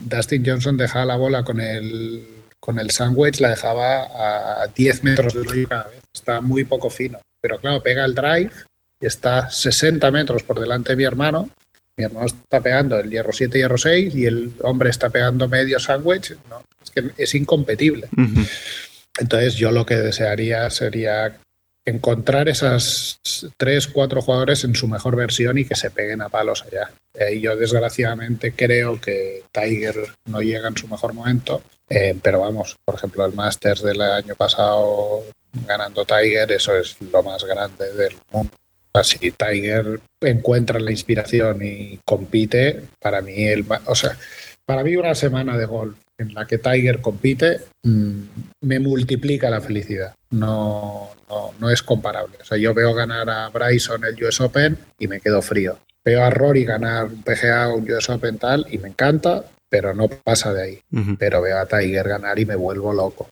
Dustin 0.09 0.45
Johnson 0.45 0.77
dejaba 0.77 1.05
la 1.05 1.15
bola 1.15 1.43
con 1.43 1.61
el, 1.61 2.27
con 2.59 2.79
el 2.79 2.91
sandwich, 2.91 3.39
la 3.39 3.49
dejaba 3.49 4.63
a 4.63 4.67
10 4.67 5.03
metros 5.03 5.33
de 5.33 5.39
hoyo 5.41 5.67
cada 5.67 5.89
vez. 5.89 6.01
Está 6.13 6.41
muy 6.41 6.65
poco 6.65 6.89
fino. 6.89 7.19
Pero 7.41 7.59
claro, 7.59 7.81
pega 7.81 8.05
el 8.05 8.15
drive 8.15 8.51
y 8.99 9.05
está 9.05 9.49
60 9.49 10.11
metros 10.11 10.43
por 10.43 10.59
delante 10.59 10.91
de 10.91 10.97
mi 10.97 11.03
hermano. 11.03 11.49
Mi 11.97 12.05
hermano 12.05 12.27
está 12.27 12.61
pegando 12.61 12.97
el 12.99 13.09
hierro 13.09 13.33
7 13.33 13.57
y 13.57 13.61
hierro 13.61 13.77
6 13.77 14.15
y 14.15 14.25
el 14.25 14.53
hombre 14.61 14.89
está 14.89 15.09
pegando 15.09 15.47
medio 15.47 15.79
sandwich. 15.79 16.35
No, 16.49 16.63
es 16.83 16.91
que 16.91 17.11
es 17.17 17.35
incompetible. 17.35 18.07
Entonces 19.19 19.55
yo 19.55 19.71
lo 19.71 19.85
que 19.85 19.95
desearía 19.95 20.69
sería 20.69 21.37
encontrar 21.89 22.49
esas 22.49 23.19
tres, 23.57 23.87
cuatro 23.87 24.21
jugadores 24.21 24.63
en 24.63 24.75
su 24.75 24.87
mejor 24.87 25.15
versión 25.15 25.57
y 25.57 25.65
que 25.65 25.75
se 25.75 25.91
peguen 25.91 26.21
a 26.21 26.29
palos 26.29 26.63
allá. 26.63 26.91
Eh, 27.13 27.39
yo 27.39 27.55
desgraciadamente 27.55 28.53
creo 28.53 28.99
que 28.99 29.43
Tiger 29.51 29.95
no 30.25 30.41
llega 30.41 30.67
en 30.67 30.77
su 30.77 30.87
mejor 30.87 31.13
momento, 31.13 31.61
eh, 31.89 32.17
pero 32.21 32.39
vamos, 32.39 32.77
por 32.85 32.95
ejemplo, 32.95 33.25
el 33.25 33.33
Masters 33.33 33.81
del 33.81 34.01
año 34.01 34.35
pasado 34.35 35.23
ganando 35.67 36.05
Tiger, 36.05 36.51
eso 36.51 36.75
es 36.75 36.97
lo 37.11 37.23
más 37.23 37.43
grande 37.43 37.91
del 37.93 38.15
mundo. 38.31 38.51
Si 39.03 39.31
Tiger 39.31 39.99
encuentra 40.21 40.79
la 40.79 40.91
inspiración 40.91 41.59
y 41.63 41.99
compite, 42.05 42.83
para 42.99 43.21
mí 43.21 43.43
el, 43.43 43.65
o 43.85 43.95
sea, 43.95 44.17
para 44.65 44.83
mí 44.83 44.95
una 44.95 45.15
semana 45.15 45.57
de 45.57 45.65
golf 45.65 45.97
en 46.17 46.33
la 46.33 46.45
que 46.45 46.57
Tiger 46.57 47.01
compite 47.01 47.61
mm, 47.83 48.21
me 48.61 48.79
multiplica 48.79 49.49
la 49.49 49.61
felicidad. 49.61 50.13
No, 50.31 51.09
no, 51.59 51.69
es 51.69 51.83
comparable. 51.83 52.37
O 52.41 52.45
sea, 52.45 52.57
yo 52.57 52.73
veo 52.73 52.93
ganar 52.93 53.29
a 53.29 53.49
Bryson 53.49 54.03
el 54.03 54.23
US 54.23 54.41
Open 54.41 54.77
y 54.97 55.07
me 55.07 55.21
quedo 55.21 55.41
frío. 55.41 55.77
Veo 56.03 56.23
a 56.23 56.29
Rory 56.29 56.65
ganar 56.65 57.05
un 57.05 57.23
PGA, 57.23 57.73
un 57.73 57.89
US 57.91 58.09
Open 58.09 58.37
tal 58.37 58.65
y 58.71 58.77
me 58.77 58.89
encanta, 58.89 59.45
pero 59.69 59.93
no 59.93 60.07
pasa 60.07 60.53
de 60.53 60.63
ahí. 60.63 60.81
Pero 61.19 61.41
veo 61.41 61.57
a 61.59 61.67
Tiger 61.67 62.07
ganar 62.07 62.39
y 62.39 62.45
me 62.45 62.55
vuelvo 62.55 62.93
loco. 62.93 63.29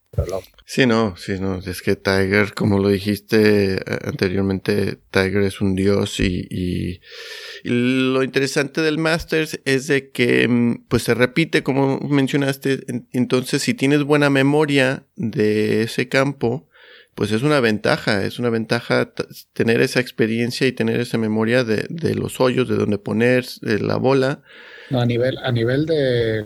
Sí, 0.66 0.86
no, 0.86 1.16
sí, 1.18 1.40
no. 1.40 1.60
Es 1.60 1.82
que 1.82 1.96
Tiger, 1.96 2.54
como 2.54 2.80
lo 2.80 2.90
dijiste 2.90 3.76
eh, 3.76 3.82
anteriormente, 4.04 4.98
Tiger 5.12 5.44
es 5.44 5.62
un 5.62 5.76
dios 5.76 6.20
y, 6.20 6.48
y, 6.50 7.00
lo 7.64 8.24
interesante 8.24 8.82
del 8.82 8.98
Masters 8.98 9.60
es 9.66 9.88
de 9.88 10.12
que 10.12 10.48
mm, 10.48 10.86
pues 10.88 11.04
se 11.04 11.14
repite, 11.14 11.64
como 11.64 12.00
mencionaste. 12.00 12.86
Entonces, 13.12 13.62
si 13.62 13.74
tienes 13.74 14.04
buena 14.04 14.30
memoria 14.30 15.06
de 15.16 15.84
ese 15.84 16.10
campo, 16.10 16.68
pues 17.18 17.32
es 17.32 17.42
una 17.42 17.60
ventaja, 17.60 18.24
es 18.24 18.38
una 18.38 18.52
ventaja 18.52 19.12
tener 19.54 19.82
esa 19.82 20.00
experiencia 20.00 20.68
y 20.68 20.72
tener 20.72 21.00
esa 21.00 21.18
memoria 21.18 21.64
de, 21.64 22.14
los 22.14 22.40
hoyos, 22.40 22.70
de 22.70 22.76
dónde 22.76 23.00
poner 23.00 23.44
de 23.62 23.80
la 23.80 23.96
bola. 23.96 24.44
A 24.92 25.04
nivel, 25.04 25.40
a 25.40 25.52
nivel 25.52 25.88
de 25.88 26.46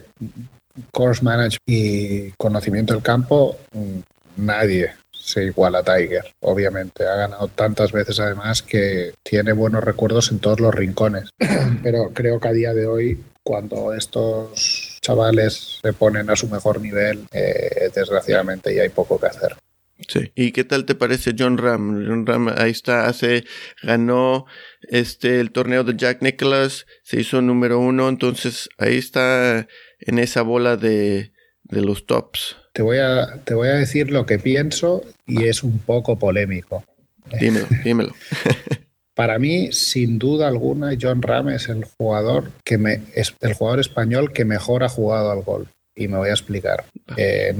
course 0.93 1.25
management 1.25 1.59
y 1.65 2.31
conocimiento 2.37 2.93
del 2.93 3.03
campo, 3.03 3.57
mm, 3.73 3.99
nadie 4.37 4.93
se 5.11 5.43
iguala 5.43 5.79
a 5.79 5.83
Tiger, 5.83 6.23
obviamente. 6.39 7.05
Ha 7.05 7.15
ganado 7.17 7.49
tantas 7.49 7.91
veces 7.91 8.21
además 8.21 8.61
que 8.61 9.13
tiene 9.23 9.51
buenos 9.51 9.83
recuerdos 9.83 10.31
en 10.31 10.39
todos 10.39 10.61
los 10.61 10.73
rincones. 10.73 11.31
Pero 11.83 12.11
creo 12.13 12.39
que 12.39 12.47
a 12.47 12.53
día 12.53 12.73
de 12.73 12.85
hoy, 12.85 13.21
cuando 13.43 13.93
estos 13.93 14.99
chavales 15.01 15.79
se 15.81 15.91
ponen 15.91 16.29
a 16.29 16.37
su 16.37 16.47
mejor 16.47 16.79
nivel, 16.79 17.25
eh, 17.33 17.91
desgraciadamente 17.93 18.73
ya 18.73 18.83
hay 18.83 18.89
poco 18.89 19.19
que 19.19 19.27
hacer. 19.27 19.57
Sí. 20.11 20.31
¿Y 20.35 20.51
qué 20.51 20.65
tal 20.65 20.83
te 20.85 20.93
parece 20.93 21.33
John 21.37 21.57
Ram? 21.57 22.05
John 22.05 22.25
Ram 22.25 22.49
ahí 22.57 22.71
está, 22.71 23.05
hace, 23.07 23.45
ganó 23.81 24.45
este 24.81 25.39
el 25.39 25.51
torneo 25.51 25.85
de 25.85 25.95
Jack 25.95 26.21
Nicholas, 26.21 26.85
se 27.01 27.21
hizo 27.21 27.41
número 27.41 27.79
uno, 27.79 28.09
entonces 28.09 28.67
ahí 28.77 28.97
está 28.97 29.67
en 29.99 30.19
esa 30.19 30.41
bola 30.41 30.75
de, 30.75 31.31
de 31.63 31.81
los 31.81 32.07
tops. 32.07 32.57
Te 32.73 32.81
voy, 32.81 32.97
a, 32.97 33.41
te 33.45 33.53
voy 33.53 33.69
a 33.69 33.75
decir 33.75 34.11
lo 34.11 34.25
que 34.25 34.37
pienso 34.37 35.01
y 35.25 35.45
es 35.45 35.63
un 35.63 35.79
poco 35.79 36.19
polémico. 36.19 36.83
Dímelo, 37.39 37.67
dímelo. 37.85 38.13
Para 39.15 39.39
mí, 39.39 39.71
sin 39.71 40.19
duda 40.19 40.49
alguna, 40.49 40.91
John 40.99 41.21
Ram 41.21 41.49
es 41.49 41.69
el 41.69 41.85
jugador 41.85 42.51
que 42.65 42.77
me 42.77 43.01
es 43.13 43.33
el 43.39 43.53
jugador 43.53 43.79
español 43.79 44.33
que 44.33 44.43
mejor 44.43 44.83
ha 44.83 44.89
jugado 44.89 45.31
al 45.31 45.41
golf. 45.41 45.69
Y 45.95 46.07
me 46.07 46.17
voy 46.17 46.29
a 46.29 46.33
explicar. 46.33 46.85
Eh, 47.17 47.53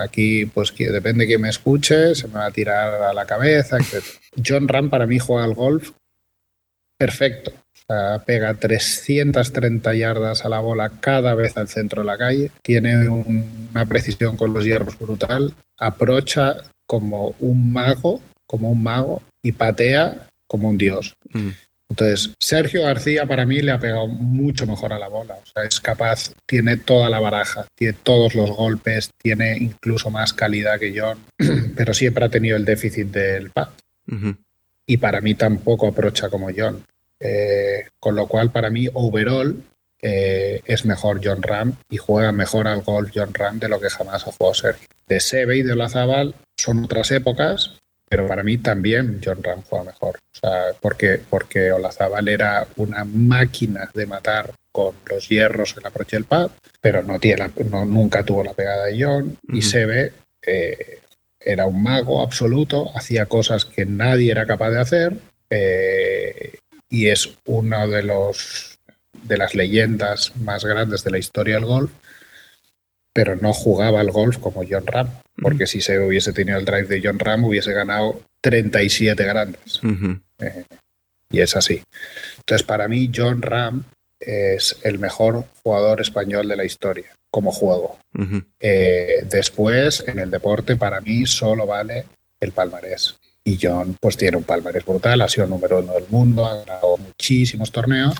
aquí, 0.00 0.46
pues 0.46 0.74
depende 0.76 1.24
de 1.24 1.26
quién 1.26 1.40
me 1.40 1.48
escuche, 1.48 2.14
se 2.14 2.28
me 2.28 2.34
va 2.34 2.46
a 2.46 2.50
tirar 2.50 3.02
a 3.02 3.12
la 3.12 3.24
cabeza. 3.24 3.78
John 4.46 4.68
Ram 4.68 4.90
para 4.90 5.06
mí 5.06 5.18
juega 5.18 5.44
al 5.44 5.54
golf 5.54 5.92
perfecto 6.98 7.52
pega 8.26 8.52
330 8.54 9.94
yardas 9.94 10.44
a 10.44 10.48
la 10.48 10.60
bola 10.60 10.90
cada 11.00 11.34
vez 11.34 11.56
al 11.56 11.68
centro 11.68 12.02
de 12.02 12.06
la 12.06 12.18
calle, 12.18 12.50
tiene 12.62 13.08
una 13.08 13.86
precisión 13.86 14.36
con 14.36 14.52
los 14.52 14.64
hierros 14.64 14.98
brutal, 14.98 15.54
aprocha 15.78 16.56
como 16.86 17.34
un 17.40 17.72
mago, 17.72 18.20
como 18.46 18.70
un 18.70 18.82
mago, 18.82 19.22
y 19.42 19.52
patea 19.52 20.28
como 20.46 20.68
un 20.68 20.76
dios. 20.76 21.14
Mm. 21.32 21.50
Entonces, 21.90 22.34
Sergio 22.38 22.82
García 22.82 23.26
para 23.26 23.46
mí 23.46 23.60
le 23.60 23.72
ha 23.72 23.78
pegado 23.78 24.06
mucho 24.06 24.66
mejor 24.66 24.92
a 24.92 24.98
la 24.98 25.08
bola. 25.08 25.34
O 25.34 25.46
sea, 25.46 25.64
es 25.64 25.80
capaz, 25.80 26.32
tiene 26.46 26.76
toda 26.76 27.08
la 27.08 27.18
baraja, 27.18 27.66
tiene 27.74 27.96
todos 28.02 28.34
los 28.34 28.50
golpes, 28.50 29.10
tiene 29.16 29.56
incluso 29.56 30.10
más 30.10 30.32
calidad 30.32 30.78
que 30.78 30.98
John, 30.98 31.18
pero 31.76 31.94
siempre 31.94 32.24
ha 32.24 32.28
tenido 32.28 32.56
el 32.56 32.64
déficit 32.64 33.08
del 33.08 33.50
pad. 33.50 33.68
Y 34.86 34.96
para 34.96 35.20
mí 35.20 35.34
tampoco 35.34 35.88
aprocha 35.88 36.28
como 36.28 36.48
John. 36.54 36.82
Eh, 37.20 37.88
con 37.98 38.14
lo 38.14 38.26
cual, 38.26 38.52
para 38.52 38.70
mí, 38.70 38.86
overall, 38.92 39.62
eh, 40.00 40.62
es 40.64 40.84
mejor 40.84 41.20
John 41.22 41.42
Ram 41.42 41.74
y 41.90 41.96
juega 41.96 42.30
mejor 42.32 42.68
al 42.68 42.82
golf 42.82 43.10
John 43.12 43.34
Ram 43.34 43.58
de 43.58 43.68
lo 43.68 43.80
que 43.80 43.90
jamás 43.90 44.26
ha 44.26 44.32
jugado 44.32 44.54
Sergio. 44.54 44.88
De 45.06 45.20
Sebe 45.20 45.56
y 45.56 45.62
de 45.62 45.72
Olazabal 45.72 46.34
son 46.56 46.84
otras 46.84 47.10
épocas, 47.10 47.78
pero 48.08 48.26
para 48.26 48.42
mí 48.42 48.58
también 48.58 49.20
John 49.24 49.42
Ram 49.42 49.62
juega 49.68 49.84
mejor. 49.84 50.16
O 50.16 50.38
sea, 50.38 50.72
porque, 50.80 51.20
porque 51.28 51.72
Olazabal 51.72 52.28
era 52.28 52.66
una 52.76 53.04
máquina 53.04 53.90
de 53.94 54.06
matar 54.06 54.52
con 54.72 54.94
los 55.06 55.28
hierros 55.28 55.76
en 55.76 55.82
la 55.82 56.24
pad, 56.24 56.50
pero 56.80 57.02
no 57.02 57.18
tiene 57.18 57.50
no, 57.70 57.84
nunca 57.84 58.24
tuvo 58.24 58.44
la 58.44 58.54
pegada 58.54 58.86
de 58.86 59.04
John. 59.04 59.36
Y 59.48 59.62
Sebe 59.62 60.12
eh, 60.46 61.00
era 61.40 61.66
un 61.66 61.82
mago 61.82 62.22
absoluto, 62.22 62.90
hacía 62.96 63.26
cosas 63.26 63.64
que 63.64 63.84
nadie 63.86 64.30
era 64.30 64.46
capaz 64.46 64.70
de 64.70 64.80
hacer. 64.80 65.12
Eh, 65.50 66.58
y 66.88 67.08
es 67.08 67.30
una 67.44 67.86
de 67.86 68.02
los 68.02 68.78
de 69.12 69.36
las 69.36 69.54
leyendas 69.54 70.36
más 70.36 70.64
grandes 70.64 71.04
de 71.04 71.10
la 71.10 71.18
historia 71.18 71.56
del 71.56 71.64
golf, 71.64 71.90
pero 73.12 73.36
no 73.36 73.52
jugaba 73.52 74.00
al 74.00 74.10
golf 74.10 74.38
como 74.38 74.62
John 74.68 74.86
Ram, 74.86 75.10
porque 75.40 75.66
si 75.66 75.80
se 75.80 75.98
hubiese 75.98 76.32
tenido 76.32 76.58
el 76.58 76.64
drive 76.64 76.86
de 76.86 77.00
John 77.02 77.18
Ram 77.18 77.44
hubiese 77.44 77.72
ganado 77.72 78.20
37 78.40 79.22
grandes. 79.24 79.80
Eh, 80.38 80.64
y 81.30 81.40
es 81.40 81.56
así. 81.56 81.82
Entonces, 82.38 82.66
para 82.66 82.88
mí, 82.88 83.10
John 83.14 83.42
Ram 83.42 83.84
es 84.18 84.78
el 84.82 84.98
mejor 84.98 85.44
jugador 85.62 86.00
español 86.00 86.48
de 86.48 86.56
la 86.56 86.64
historia 86.64 87.14
como 87.30 87.52
juego. 87.52 87.98
Eh, 88.58 89.24
después, 89.28 90.04
en 90.06 90.18
el 90.18 90.30
deporte, 90.30 90.76
para 90.76 91.00
mí 91.00 91.26
solo 91.26 91.66
vale 91.66 92.06
el 92.40 92.52
palmarés. 92.52 93.16
Y 93.44 93.58
John 93.60 93.96
pues 94.00 94.16
tiene 94.16 94.36
un 94.36 94.44
palmarés 94.44 94.84
brutal, 94.84 95.20
ha 95.22 95.28
sido 95.28 95.46
número 95.46 95.78
uno 95.78 95.94
del 95.94 96.06
mundo, 96.08 96.46
ha 96.46 96.58
ganado 96.58 96.96
muchísimos 96.96 97.70
torneos. 97.70 98.14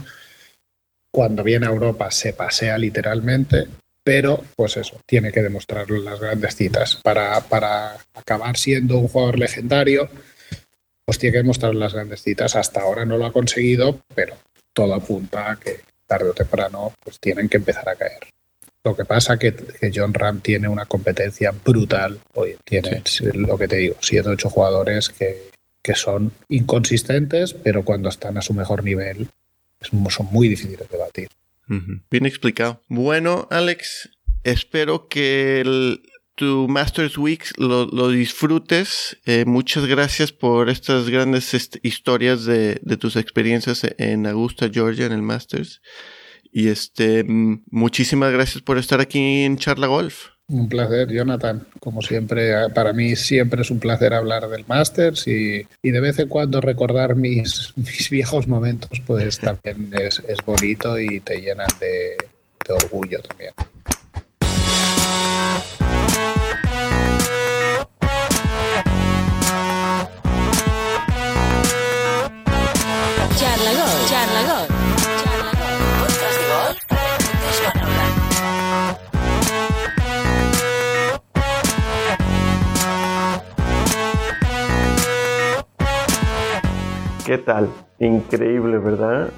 Cuando 1.11 1.43
viene 1.43 1.66
a 1.66 1.71
Europa 1.71 2.11
se 2.11 2.33
pasea 2.33 2.79
literalmente, 2.79 3.66
pero 4.09 4.43
pues 4.57 4.79
eso, 4.79 4.99
tiene 5.05 5.31
que 5.33 5.43
demostrarlo 5.43 5.97
en 5.97 6.07
las 6.07 6.19
grandes 6.19 6.57
citas. 6.57 6.99
Para, 7.05 7.39
para 7.43 7.99
acabar 8.15 8.57
siendo 8.57 8.97
un 8.97 9.09
jugador 9.09 9.39
legendario, 9.39 10.09
pues 11.05 11.19
tiene 11.19 11.33
que 11.33 11.39
demostrar 11.41 11.73
en 11.73 11.81
las 11.81 11.93
grandes 11.93 12.23
citas. 12.23 12.57
Hasta 12.57 12.81
ahora 12.81 13.05
no 13.05 13.19
lo 13.19 13.27
ha 13.27 13.33
conseguido, 13.35 14.01
pero 14.15 14.35
todo 14.73 14.95
apunta 14.95 15.51
a 15.51 15.57
que 15.57 15.81
tarde 16.07 16.31
o 16.31 16.33
temprano 16.33 16.95
pues 17.05 17.21
tienen 17.21 17.51
que 17.51 17.59
empezar 17.59 17.87
a 17.87 17.97
caer. 17.97 18.21
Lo 18.83 18.97
que 18.97 19.05
pasa 19.05 19.39
que, 19.39 19.53
que 19.53 19.93
John 19.95 20.15
Ram 20.15 20.41
tiene 20.41 20.69
una 20.69 20.87
competencia 20.87 21.51
brutal. 21.51 22.19
Hoy 22.33 22.57
tiene 22.65 23.03
lo 23.35 23.59
que 23.59 23.69
te 23.69 23.77
digo, 23.77 23.97
siete 24.01 24.31
ocho 24.31 24.49
jugadores 24.49 25.11
que, 25.11 25.51
que 25.83 25.95
son 25.95 26.33
inconsistentes, 26.49 27.53
pero 27.53 27.85
cuando 27.85 28.09
están 28.09 28.39
a 28.39 28.41
su 28.41 28.55
mejor 28.55 28.83
nivel 28.83 29.29
son 29.83 30.29
muy 30.31 30.49
difíciles 30.49 30.89
de 30.89 30.97
batir. 30.97 31.08
Bien 32.11 32.27
explicado. 32.27 32.83
Bueno, 32.89 33.47
Alex, 33.51 34.11
espero 34.45 35.09
que 35.09 36.01
tu 36.35 36.69
Masters 36.69 37.19
Week 37.19 37.45
lo, 37.59 38.09
disfrutes. 38.09 39.19
Eh, 39.27 39.45
muchas 39.47 39.87
gracias 39.87 40.33
por 40.33 40.71
estas 40.71 41.11
grandes 41.11 41.53
historias 41.83 42.45
de, 42.45 42.81
de, 42.83 42.97
tus 42.97 43.16
experiencias 43.16 43.87
en 43.99 44.27
Augusta, 44.27 44.71
Georgia, 44.73 45.07
en 45.07 45.12
el 45.12 45.23
Masters. 45.23 45.83
Y 46.51 46.69
este, 46.69 47.25
mm, 47.25 47.64
muchísimas 47.71 48.33
gracias 48.33 48.62
por 48.62 48.79
estar 48.79 49.01
aquí 49.01 49.43
en 49.43 49.59
Charla 49.59 49.89
Golf. 49.89 50.38
Un 50.51 50.66
placer, 50.68 51.09
Jonathan. 51.11 51.66
Como 51.78 52.01
siempre, 52.01 52.55
ah, 52.55 52.68
para 52.74 52.94
mí 52.94 53.16
siempre 53.16 53.61
es 53.61 53.70
un 53.70 53.80
placer 53.80 54.14
hablar 54.14 54.49
del 54.49 54.64
Masters 54.66 55.28
y, 55.28 55.66
y 55.82 55.90
de 55.90 56.01
vez 56.01 56.18
en 56.18 56.28
cuando 56.28 56.62
recordar 56.62 57.16
mis, 57.16 57.72
mis 57.76 58.09
viejos 58.09 58.49
momentos, 58.49 59.03
pues 59.07 59.38
también 59.38 59.90
es, 59.92 60.22
es 60.26 60.38
bonito 60.44 60.99
y 60.99 61.20
te 61.20 61.40
llenan 61.40 61.68
de, 61.78 62.16
de 62.66 62.74
orgullo 62.74 63.20
también. 63.20 63.53
¿Qué 87.29 87.37
tal? 87.37 87.68
Increíble, 87.99 88.79
¿verdad? 88.79 89.29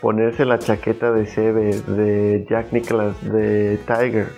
Ponerse 0.00 0.46
la 0.46 0.58
chaqueta 0.58 1.12
de 1.12 1.26
Seve, 1.26 1.82
de 1.82 2.46
Jack 2.48 2.72
Nicholas, 2.72 3.14
de 3.30 3.78
Tiger. 3.86 4.28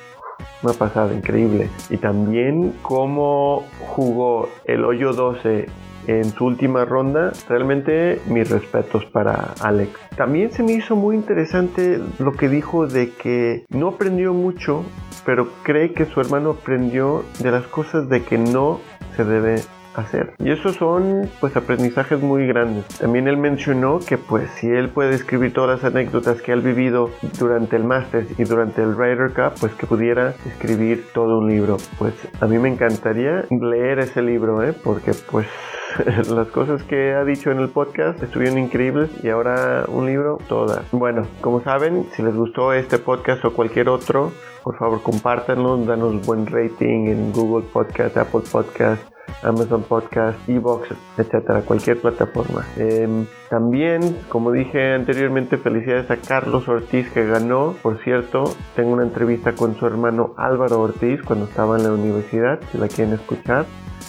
Una 0.65 0.73
pasada 0.73 1.15
increíble. 1.15 1.71
Y 1.91 1.99
también 1.99 2.75
cómo 2.83 3.63
jugó 3.79 4.49
el 4.65 4.85
hoyo 4.85 5.13
12 5.13 5.67
en 6.09 6.25
su 6.25 6.45
última 6.45 6.85
ronda. 6.87 7.31
Realmente 7.49 8.21
mis 8.27 8.51
respetos 8.51 9.05
para 9.05 9.55
Alex. 9.61 9.93
También 10.17 10.51
se 10.51 10.65
me 10.65 10.73
hizo 10.73 10.97
muy 10.97 11.15
interesante 11.15 12.01
lo 12.19 12.33
que 12.33 12.49
dijo 12.49 12.89
de 12.89 13.13
que 13.13 13.65
no 13.69 13.91
aprendió 13.91 14.35
mucho, 14.35 14.83
pero 15.25 15.47
cree 15.63 15.93
que 15.93 16.05
su 16.05 16.21
hermano 16.21 16.51
aprendió 16.61 17.23
de 17.39 17.53
las 17.53 17.69
cosas 17.69 18.09
de 18.09 18.25
que 18.25 18.39
no 18.39 18.81
se 19.15 19.23
debe 19.23 19.61
hacer. 20.01 20.35
Y 20.39 20.51
esos 20.51 20.77
son 20.77 21.29
pues 21.41 21.57
aprendizajes 21.57 22.21
muy 22.21 22.47
grandes. 22.47 22.87
También 22.99 23.29
él 23.29 23.37
mencionó 23.37 23.99
que 23.99 24.19
pues 24.19 24.51
si 24.53 24.69
él 24.69 24.89
puede 24.89 25.15
escribir 25.15 25.53
todas 25.53 25.83
las 25.83 25.93
anécdotas 25.93 26.41
que 26.43 26.53
él 26.53 26.61
vivido 26.61 27.11
durante 27.39 27.77
el 27.77 27.85
máster 27.85 28.27
y 28.37 28.45
durante 28.45 28.83
el 28.83 28.97
Ryder 28.97 29.33
Cup, 29.33 29.59
pues 29.61 29.73
que 29.75 29.87
pudiera 29.87 30.35
escribir 30.47 31.07
todo 31.13 31.39
un 31.39 31.49
libro. 31.49 31.77
Pues 31.99 32.15
a 32.41 32.47
mí 32.47 32.59
me 32.59 32.69
encantaría 32.69 33.45
leer 33.51 34.01
ese 34.01 34.23
libro, 34.23 34.63
¿eh? 34.63 34.73
porque 34.73 35.13
pues 35.31 35.47
las 36.31 36.49
cosas 36.49 36.83
que 36.85 37.15
ha 37.15 37.25
dicho 37.25 37.51
en 37.51 37.59
el 37.59 37.69
podcast 37.69 38.23
estuvieron 38.23 38.59
increíbles 38.59 39.11
y 39.23 39.29
ahora 39.29 39.85
un 39.89 40.07
libro, 40.07 40.39
todas. 40.49 40.85
Bueno, 40.93 41.23
como 41.41 41.63
saben, 41.63 42.07
si 42.13 42.23
les 42.23 42.35
gustó 42.35 42.73
este 42.73 42.99
podcast 42.99 43.45
o 43.45 43.53
cualquier 43.53 43.89
otro, 43.89 44.33
por 44.63 44.77
favor 44.77 45.03
compártanlo, 45.03 45.77
danos 45.79 46.25
buen 46.27 46.47
rating 46.47 47.07
en 47.09 47.33
Google 47.33 47.67
Podcast, 47.73 48.17
Apple 48.17 48.43
Podcast 48.51 49.03
Amazon 49.43 49.83
Podcast, 49.83 50.37
Evox, 50.49 50.89
etcétera, 51.17 51.63
cualquier 51.63 52.01
plataforma. 52.01 52.65
Em, 52.77 53.27
también, 53.49 54.19
como 54.29 54.53
dije 54.53 54.95
anteriormente, 54.95 55.57
felicidades 55.57 56.11
a 56.11 56.17
Carlos 56.17 56.69
Ortiz 56.69 57.11
que 57.11 57.27
ganó. 57.27 57.75
Por 57.83 57.99
cierto, 58.03 58.45
tengo 58.77 58.93
una 58.93 59.05
entrevista 59.05 59.53
con 59.53 59.77
su 59.77 59.87
hermano 59.87 60.35
Álvaro 60.37 60.81
Ortiz 60.81 61.23
cuando 61.23 61.47
estaba 61.47 61.77
en 61.77 61.85
la 61.85 61.93
universidad, 61.93 62.61
si 62.71 62.79
la 62.79 62.89
quieren 62.89 63.15
escuchar. 63.15 63.67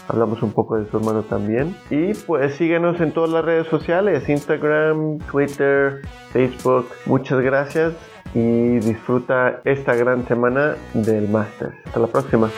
Hablamos 0.07 0.41
un 0.41 0.51
poco 0.51 0.77
de 0.77 0.89
su 0.89 0.97
hermano 0.97 1.21
también. 1.23 1.75
Y 1.91 2.13
pues 2.13 2.55
síguenos 2.55 2.99
en 2.99 3.11
todas 3.11 3.29
las 3.29 3.45
redes 3.45 3.67
sociales, 3.67 4.27
Instagram, 4.27 5.19
Twitter, 5.31 6.01
Facebook. 6.31 6.87
Muchas 7.05 7.39
gracias 7.41 7.93
y 8.33 8.79
disfruta 8.79 9.61
esta 9.65 9.95
gran 9.95 10.27
semana 10.27 10.75
del 10.93 11.29
Master. 11.29 11.73
Hasta 11.85 11.99
la 11.99 12.07
próxima. 12.07 12.49